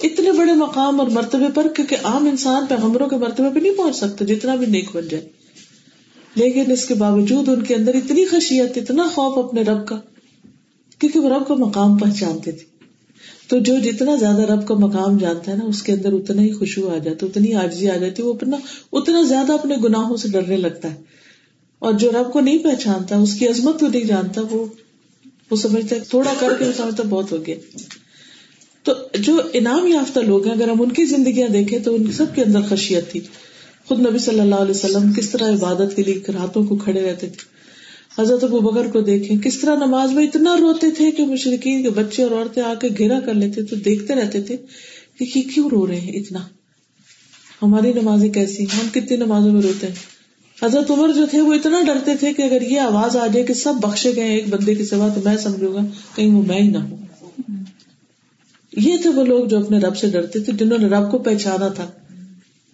اتنے 0.03 0.33
بڑے 0.33 0.53
مقام 0.53 1.01
اور 1.01 1.09
مرتبے 1.09 1.47
پر، 1.55 1.69
کیونکہ 1.69 1.97
عام 2.05 2.27
انسان 2.27 2.67
پیغمبروں 2.69 3.09
کے 3.09 3.17
مرتبے 3.17 3.49
پہ 3.55 3.61
نہیں 3.61 3.75
پہنچ 3.77 3.97
سکتا، 3.97 4.25
جتنا 4.25 4.55
بھی 4.55 4.67
نیک 4.67 4.97
بن 4.97 5.09
جائے۔ 5.09 5.29
لیکن 6.35 6.71
اس 6.71 6.85
کے 6.85 6.95
باوجود 6.95 7.49
ان 7.49 7.63
کے 7.63 7.75
اندر 7.75 7.95
اتنی 7.95 8.25
خشیت، 8.25 8.77
اتنا 8.77 9.03
خوف 9.15 9.45
اپنے 9.45 9.63
رب 9.63 9.87
کا، 9.87 10.01
کیونکہ 10.99 11.21
وہ 11.21 11.29
رب 11.29 11.49
کا 11.49 11.55
مقام 11.55 11.99
پہچانتے 11.99 12.53
تھے۔ 12.53 12.78
تو 13.49 13.59
جو 13.59 13.79
جتنا 13.79 14.17
زیادہ 14.17 14.43
رب 14.43 14.69
کا 14.69 14.75
مقام 14.75 15.19
جانتا 15.19 15.53
ہے 15.53 15.57
نا، 15.57 15.65
اس 15.65 15.83
کے 15.83 15.93
اندر 15.93 16.13
اتنا 16.13 16.43
ہی 16.43 16.53
خوشبو 16.53 16.89
آ 16.89 16.99
جاتی 16.99 17.27
اتنی 17.27 17.55
آجزی 17.55 17.91
آ 17.91 17.97
جاتی 17.97 18.23
وہ 18.23 18.33
اپنا، 18.33 18.57
اتنا 18.93 19.23
زیادہ 19.23 19.53
اپنے 19.53 19.77
گناہوں 19.85 20.17
سے 20.17 20.29
ڈرنے 20.29 20.57
لگتا 20.57 20.91
ہے۔ 20.91 20.97
اور 21.79 21.93
جو 21.93 22.11
رب 22.11 22.33
کو 22.33 22.41
نہیں 22.41 22.59
پہچانتا، 22.59 23.17
اس 23.17 23.35
کی 23.35 23.49
عظمت 23.49 23.81
کو 23.81 23.89
نہیں 23.89 24.05
جانتا، 24.05 24.41
وہ 24.51 24.67
وہ 25.51 25.57
سمجھتا 25.57 25.97
ہے، 25.97 26.01
تھوڑا 26.11 26.35
کر 26.39 26.53
کے 26.59 26.65
سمجھتا 26.77 27.03
بہت 27.09 27.33
ہو 27.33 27.47
گیا۔ 27.47 27.55
تو 28.83 28.93
جو 29.19 29.41
انعام 29.53 29.87
یافتہ 29.87 30.21
لوگ 30.21 30.45
ہیں، 30.45 30.55
اگر 30.55 30.69
ہم 30.69 30.83
ان 30.83 30.93
کی 30.93 31.05
زندگیاں 31.05 31.49
دیکھیں 31.49 31.79
تو 31.79 31.95
ان 31.95 32.13
سب 32.13 32.27
کے 32.35 32.43
اندر 32.43 32.61
خشیت 32.69 33.11
تھی۔ 33.11 33.21
خود 33.89 34.01
نبی 34.01 34.19
صلی 34.19 34.41
اللہ 34.41 34.55
علیہ 34.55 34.71
وسلم 34.71 35.13
کس 35.13 35.31
طرح 35.31 35.53
عبادت 35.53 35.97
کے 35.97 36.03
لیے 36.03 36.33
راتوں 36.33 36.65
کو 36.65 36.77
کھڑے 36.77 37.03
رہتے 37.03 37.27
تھے۔ 37.27 37.58
حضرت 38.19 38.45
ابو 38.45 38.61
بکر 38.61 38.87
کو 38.91 39.01
دیکھیں، 39.01 39.37
کس 39.39 39.59
طرح 39.59 39.77
نماز 39.77 40.13
میں 40.13 40.25
اتنا 40.25 40.57
روتے 40.57 40.91
تھے 40.91 41.11
کہ 41.11 41.27
مشرقین 41.27 41.83
کے 41.83 41.91
بچے 41.91 42.23
اور 42.23 42.31
عورتیں 42.31 42.63
آ 42.63 42.75
کے 42.75 42.89
گھیرا 42.99 43.21
کر 43.21 43.35
لیتے 43.35 43.63
تو 43.63 43.77
دیکھتے 43.77 44.15
رہتے 44.15 44.41
تھے 44.43 44.57
کہ 45.19 45.39
یہ 45.39 45.43
کیوں 45.55 45.69
رو 45.71 45.87
رہے 45.87 46.01
ہیں 46.01 46.13
اتنا۔ 46.13 46.39
ہماری 47.63 47.93
نمازیں 47.93 48.29
کیسی 48.29 48.65
ہم 48.65 48.89
کتنی 48.93 49.17
نمازوں 49.17 49.53
میں 49.53 49.63
روتے 49.63 49.87
ہیں؟ 49.87 49.95
حضرت 50.63 50.91
عمر 50.91 51.13
جو 51.13 51.27
تھے 51.27 51.41
وہ 51.41 51.55
اتنا 51.55 51.83
ڈرتے 51.87 52.17
تھے 52.17 52.33
کہ 52.33 52.43
اگر 52.43 52.63
یہ 52.63 52.81
آواز 52.81 53.17
آ 53.17 53.27
جائے 53.27 53.47
کہ 53.47 53.55
سب 53.55 53.75
بخشے 53.83 54.17
گئے 54.17 54.35
ایک 54.35 54.49
بندے 54.49 54.75
کی 54.75 54.85
سوا 54.85 55.09
تو 55.09 55.21
میں 55.25 55.37
سمجھوں 55.37 55.75
گا 55.75 55.81
کہیں 56.15 56.31
وہ 56.31 56.43
میں 56.43 56.61
ہی 56.61 56.69
نہ 56.69 56.79
ہوں 56.79 56.97
یہ 58.77 58.97
تھے 59.03 59.11
وہ 59.11 59.25
لوگ 59.25 59.45
جو 59.45 59.59
اپنے 59.59 59.79
رب 59.79 59.97
سے 59.97 60.11
ڈرتے 60.11 60.41
تھے، 60.41 60.53
جنہوں 60.53 60.79
نے 60.79 60.87
رب 60.87 61.11
کو 61.11 61.19
پہچانا 61.19 61.69
تھا۔ 61.69 61.91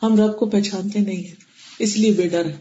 ہم 0.02 0.16
رب 0.16 0.36
کو 0.36 0.46
پہچانتے 0.46 0.98
نہیں 0.98 1.16
ہیں، 1.16 1.34
اس 1.78 1.96
لیے 1.96 2.12
بے 2.12 2.28
ڈر 2.28 2.46
ہے 2.46 2.56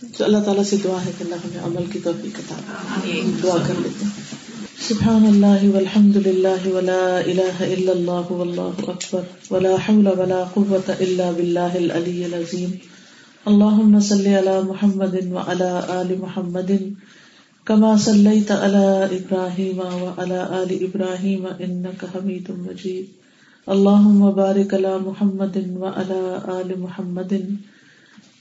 تو 0.00 0.24
اللہ 0.24 0.38
تعالیٰ 0.44 0.62
سے 0.64 0.76
دعا 0.84 0.96
ہے 1.04 1.10
کہ 1.18 1.24
اللہ 1.24 1.34
ہمیں 1.34 1.64
عمل 1.64 1.84
کی 1.92 1.98
توفیق 2.04 2.38
عطا 2.38 2.56
دعا 3.42 3.56
کر 3.66 3.74
لیتے 3.82 4.04
ہیں۔ 4.04 4.24
سبحان 4.88 5.24
اللہ 5.26 5.62
والحمد 5.74 6.16
للہ 6.16 6.66
ولا 6.66 7.16
الہ 7.16 7.56
الا 7.58 7.92
اللہ 7.92 8.32
واللہ 8.32 8.88
اکبر 8.88 9.20
ولا 9.50 9.74
حول 9.88 10.06
ولا 10.06 10.44
قوة 10.54 10.90
الا 10.98 11.30
باللہ 11.30 11.74
العلی 11.74 12.24
العظیم۔ 12.24 12.70
اللہم 13.44 13.98
صلی 14.00 14.34
علی 14.38 14.56
محمد 14.66 15.14
وعلی 15.32 15.70
آل 15.88 16.14
محمد 16.18 16.70
کما 17.64 17.96
صلیت 18.04 18.50
علی 18.50 19.16
ابراہیم 19.16 19.78
وعلی 19.78 20.38
آل 20.38 20.74
ابراہیم 20.80 21.46
انک 21.58 22.04
حمید 22.14 22.50
مجید۔ 22.58 23.06
اللہم 23.66 24.30
بارک 24.30 24.74
علی 24.74 24.94
محمد 25.04 25.56
وعلا 25.56 25.94
آل 25.96 26.04
محمد 26.04 26.12
وعلی 26.12 26.52
آل 26.56 26.74
محمد 26.78 27.32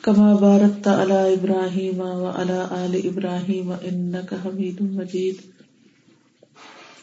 کما 0.05 0.33
بارکت 0.33 0.87
علی 0.87 1.33
ابراہیم 1.33 2.01
وعلی 2.01 2.59
آل 2.69 2.95
ابراہیم 3.03 3.71
انک 3.81 4.33
حمید 4.45 4.81
مجید 4.81 5.37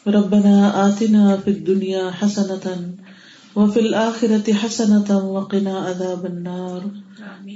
ربنا 0.07 0.71
آتنا 0.73 1.35
فی 1.45 1.51
الدنیا 1.51 2.09
حسنتا 2.21 2.73
وفي 3.55 3.79
الآخرة 3.79 4.53
حسنة 4.53 5.09
وقنا 5.33 5.79
عذاب 5.79 6.25
النار. 6.25 6.81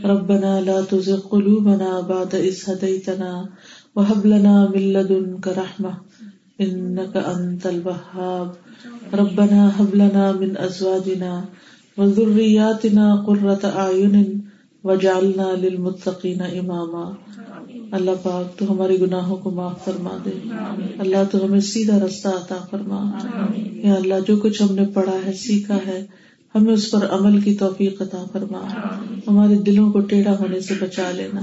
ربنا 0.05 0.61
لا 0.61 0.81
تزغ 0.81 1.19
قلوبنا 1.19 2.01
بعد 2.01 2.35
إذ 2.35 2.57
هديتنا 2.67 3.49
وهب 3.95 4.25
لنا 4.25 4.69
من 4.75 4.81
لدنك 4.93 5.47
رحمة 5.47 5.93
إنك 6.61 7.17
أنت 7.17 7.65
الوهاب. 7.65 8.51
ربنا 9.13 9.81
هب 9.81 9.95
لنا 9.95 10.31
من 10.31 10.57
أزواجنا 10.57 11.45
وذرياتنا 11.97 13.15
قرة 13.15 13.63
أعين 13.65 14.46
وجعلنا 14.87 15.51
للمتقين 15.61 16.41
إماما 16.53 17.11
اللہ 17.91 18.11
پاک 18.23 18.59
تو 18.59 18.71
ہمارے 18.71 18.99
گناہوں 18.99 19.37
کو 19.37 19.51
معاف 19.51 19.85
فرما 19.85 20.17
دے۔ 20.25 20.49
اللہ 20.99 21.17
تو 21.31 21.45
ہمیں 21.45 21.59
سیدھا 21.59 21.99
رستہ 21.99 22.27
عطا 22.27 22.55
فرما۔ 22.71 23.11
یا 23.57 23.93
اللہ 23.93 24.13
جو 24.27 24.37
کچھ 24.37 24.63
ہم 24.63 24.75
نے 24.75 24.85
پڑھا 24.93 25.17
ہے، 25.25 25.33
سیکھا 25.33 25.77
ہے، 25.87 26.05
ہمیں 26.55 26.73
اس 26.73 26.91
پر 26.91 27.05
عمل 27.09 27.41
کی 27.41 27.55
توفیق 27.55 28.01
عطا 28.01 28.25
فرما۔ 28.31 28.61
ہمارے 29.27 29.55
دلوں 29.55 29.91
کو 29.91 29.99
ٹیڑھا 29.99 30.39
ہونے 30.39 30.59
سے 30.59 30.73
بچا 30.79 31.11
لینا۔ 31.11 31.41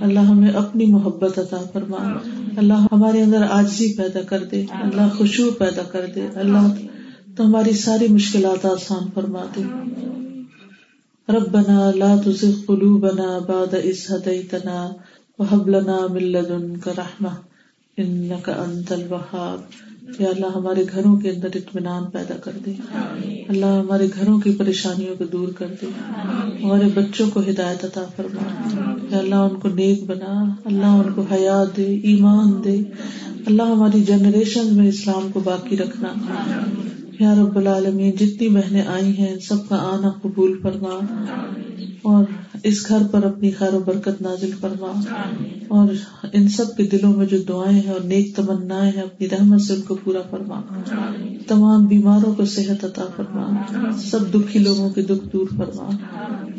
اللہ 0.00 0.20
ہمیں 0.20 0.50
اپنی 0.50 0.86
محبت 0.86 1.38
عطا 1.38 1.62
فرما۔ 1.72 2.18
اللہ 2.56 2.86
ہمارے 2.92 3.22
اندر 3.22 3.42
آجزی 3.50 3.92
پیدا 3.96 4.22
کر 4.22 4.44
دے۔ 4.44 4.64
اللہ 4.70 5.18
خوشبو 5.18 5.50
پیدا 5.50 5.82
کر 5.82 6.06
دے۔ 6.14 6.26
اللہ 6.34 6.74
تو 7.36 7.46
ہماری 7.46 7.72
ساری 7.72 8.08
مشکلات 8.08 8.64
آسان 8.64 9.08
فرما 9.14 9.42
دے۔ 9.56 9.62
ربنا 11.28 11.90
لا 11.94 12.16
تزغ 12.16 12.52
قلوبنا 12.66 13.38
بعد 13.48 13.74
إذ 13.74 13.96
هديتنا 14.10 14.92
وهب 15.38 15.68
لنا 15.68 16.06
من 16.12 16.22
لدنك 16.22 16.88
رحمة 16.88 17.30
انك 17.98 18.48
انت 18.48 18.92
الوهاب. 18.92 19.60
یا 20.18 20.28
اللہ 20.28 20.46
ہمارے 20.54 20.84
گھروں 20.92 21.16
کے 21.16 21.30
اندر 21.30 21.48
اطمینان 21.54 22.10
پیدا 22.10 22.34
کر 22.36 22.52
دے. 22.66 22.74
اللہ 23.48 23.66
ہمارے 23.66 24.08
گھروں 24.20 24.40
کی 24.40 24.50
پریشانیوں 24.50 25.14
کو 25.18 25.24
دور 25.24 25.48
کر 25.48 25.66
دے. 25.82 25.86
ہمارے 26.64 26.84
بچوں 26.94 27.30
کو 27.30 27.40
ہدایت 27.40 27.84
عطا 27.84 28.04
فرما. 28.16 28.68
یا 29.10 29.18
اللہ 29.18 29.34
ان 29.34 29.60
کو 29.60 29.68
نیک 29.68 30.04
بنا. 30.06 30.54
اللہ 30.64 30.86
ان 30.86 31.12
کو 31.12 31.22
حیات 31.32 31.76
دے 31.76 32.00
ایمان 32.02 32.64
دے. 32.64 32.82
اللہ 33.46 33.62
ہماری 33.62 34.02
جنریشن 34.04 34.76
میں 34.76 34.88
اسلام 34.88 35.28
کو 35.32 35.40
باقی 35.40 35.76
رکھنا. 35.76 36.08
یا 37.20 37.34
رب 37.34 37.58
العالمین 37.58 38.10
جتنی 38.10 38.48
بہنیں 38.48 38.82
آئی 38.86 39.18
ہیں، 39.18 39.38
سب 39.38 39.68
کا 39.68 39.76
آنا 39.76 40.10
قبول 40.22 40.58
فرما۔ 40.62 41.22
اور 42.02 42.24
اس 42.62 42.88
گھر 42.88 43.02
پر 43.10 43.24
اپنی 43.24 43.50
خیر 43.50 43.74
و 43.74 43.78
برکت 43.86 44.22
نازل 44.22 44.50
فرما۔ 44.60 45.00
اور 45.68 45.88
ان 46.32 46.48
سب 46.48 46.76
کے 46.76 46.82
دلوں 46.82 47.12
میں 47.12 47.26
جو 47.26 47.38
دعائیں 47.38 47.80
ہیں 47.80 47.92
اور 47.92 48.00
نیک 48.00 48.36
تمنا 48.36 48.84
ہیں، 48.84 49.02
اپنی 49.02 49.30
رحمت 49.30 49.60
سے 49.60 49.72
ان 49.74 49.80
کو 49.80 49.94
پورا 49.94 50.18
فرما۔ 50.30 50.60
تمام 51.48 51.86
بیماروں 51.86 52.34
کو 52.34 52.44
صحت 52.44 52.84
عطا 52.84 53.04
فرما۔ 53.16 53.50
سب 53.98 54.34
دکھی 54.34 54.60
لوگوں 54.60 54.90
کے 54.90 55.02
دکھ 55.02 55.28
دور 55.32 55.46
فرما۔ 55.56 55.90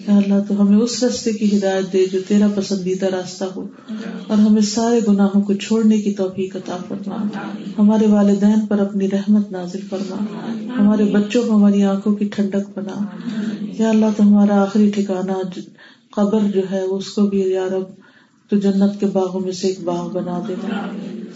یا 0.07 0.17
اللہ، 0.17 0.33
تو 0.47 0.61
ہمیں 0.61 0.77
اس 0.77 1.03
رستے 1.03 1.33
کی 1.33 1.57
ہدایت 1.57 1.93
دے 1.93 2.05
جو 2.11 2.19
تیرا 2.27 2.47
پسندیدہ 2.55 3.05
راستہ 3.05 3.43
ہو۔ 3.43 3.67
اور 4.27 4.37
ہمیں 4.37 4.61
سارے 4.61 4.99
گناہوں 5.07 5.41
کو 5.41 5.53
چھوڑنے 5.53 5.97
کی 5.97 6.13
توفیق 6.13 6.55
عطا 6.55 6.77
فرما۔ 6.87 7.27
ہمارے 7.77 8.07
والدین 8.07 8.65
پر 8.65 8.79
اپنی 8.79 9.11
رحمت 9.11 9.51
نازل 9.51 9.79
فرما۔ 9.89 10.46
ہمارے 10.79 11.03
بچوں 11.03 11.43
کو 11.43 11.55
ہماری 11.55 11.83
آنکھوں 11.83 12.15
کی 12.15 12.25
ٹھنڈک 12.25 12.79
بنا۔ 12.79 13.05
یا 13.79 13.89
اللہ 13.89 14.05
تو 14.17 14.23
ہمارا 14.23 14.61
آخری 14.61 14.91
ٹھکانا 14.95 15.33
قبر 16.11 16.39
جو 16.53 16.61
ہے، 16.71 16.81
اس 16.81 17.07
کو 17.07 17.21
بھی 17.27 17.39
یارب 17.39 17.83
تو 18.49 18.57
جنت 18.57 18.99
کے 18.99 19.05
باغوں 19.05 19.39
میں 19.39 19.51
سے 19.51 19.67
ایک 19.67 19.79
باغ 19.83 20.09
بنا 20.09 20.41
دینا 20.47 20.85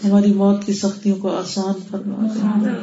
ہماری 0.08 0.32
موت 0.32 0.64
کی 0.64 0.72
سختیوں 0.72 1.16
کو 1.16 1.36
آسان 1.36 1.72
فرما 1.90 2.26
دینا 2.34 2.74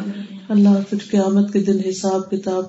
اللہ 0.50 0.70
پھر 0.90 0.98
قیامت 1.12 1.54
کے 1.54 1.60
دن 1.60 1.80
حساب 1.90 2.32
کتاب 2.32 2.64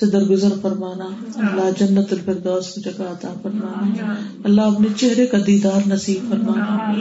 سے 0.00 0.06
درگزر 0.06 0.48
فرمانا۔ 0.62 1.08
اللہ 1.36 1.70
جنت 1.78 2.12
الفردوس 2.12 2.74
کی 2.74 2.80
جگہ 2.80 3.02
عطا 3.02 3.34
فرمانا۔ 3.42 4.14
اللہ 4.44 4.60
اپنے 4.60 4.88
چہرے 4.96 5.26
کا 5.26 5.38
دیدار 5.46 5.88
نصیب 5.88 6.30
فرمانا۔ 6.30 6.92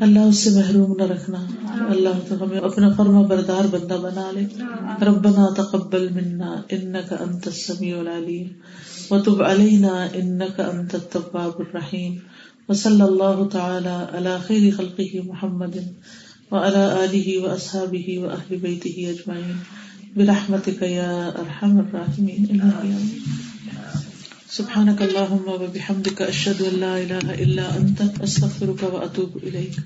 اللہ 0.00 0.18
اس 0.18 0.36
سے 0.36 0.50
محروم 0.50 0.96
نہ 0.98 1.02
رکھنا۔ 1.02 1.46
اللہ 1.88 2.08
تو 2.28 2.44
ہمیں 2.44 2.58
اپنا 2.58 2.88
فرما 2.96 3.22
بردار 3.22 3.66
بندہ 3.70 3.94
بنا 3.94 4.30
لے۔ 4.34 4.46
ربنا 5.04 5.54
تقبل 5.54 6.08
منا 6.08 6.62
انك 6.68 7.12
انت 7.20 7.46
السميع 7.46 7.98
العليم 7.98 8.48
وتب 9.10 9.42
علينا 9.42 10.06
انك 10.14 10.60
انت 10.60 10.94
التواب 10.94 11.52
الرحيم 11.58 12.16
وصلى 12.68 13.02
الله 13.02 13.48
تعالى 13.52 14.06
على 14.12 14.36
خير 14.46 14.72
خلقه 14.76 15.20
محمد 15.24 15.76
وعلى 16.50 16.84
اله 17.04 17.42
واصحابه 17.42 18.18
واهل 18.18 18.56
بيته 18.56 19.10
اجمعين 19.10 19.56
برحمتك 20.16 20.82
يا 20.82 21.30
ارحم 21.38 21.78
الراحمين 21.78 22.60
سبحانك 24.54 25.02
اللهم 25.02 25.46
وبحمدك 25.48 26.22
اشهد 26.22 26.62
ان 26.62 26.74
لا 26.80 26.98
اله 27.02 27.34
الا 27.44 27.76
انت 27.76 28.00
استغفرك 28.22 28.82
واتوب 28.82 29.36
اليك 29.42 29.76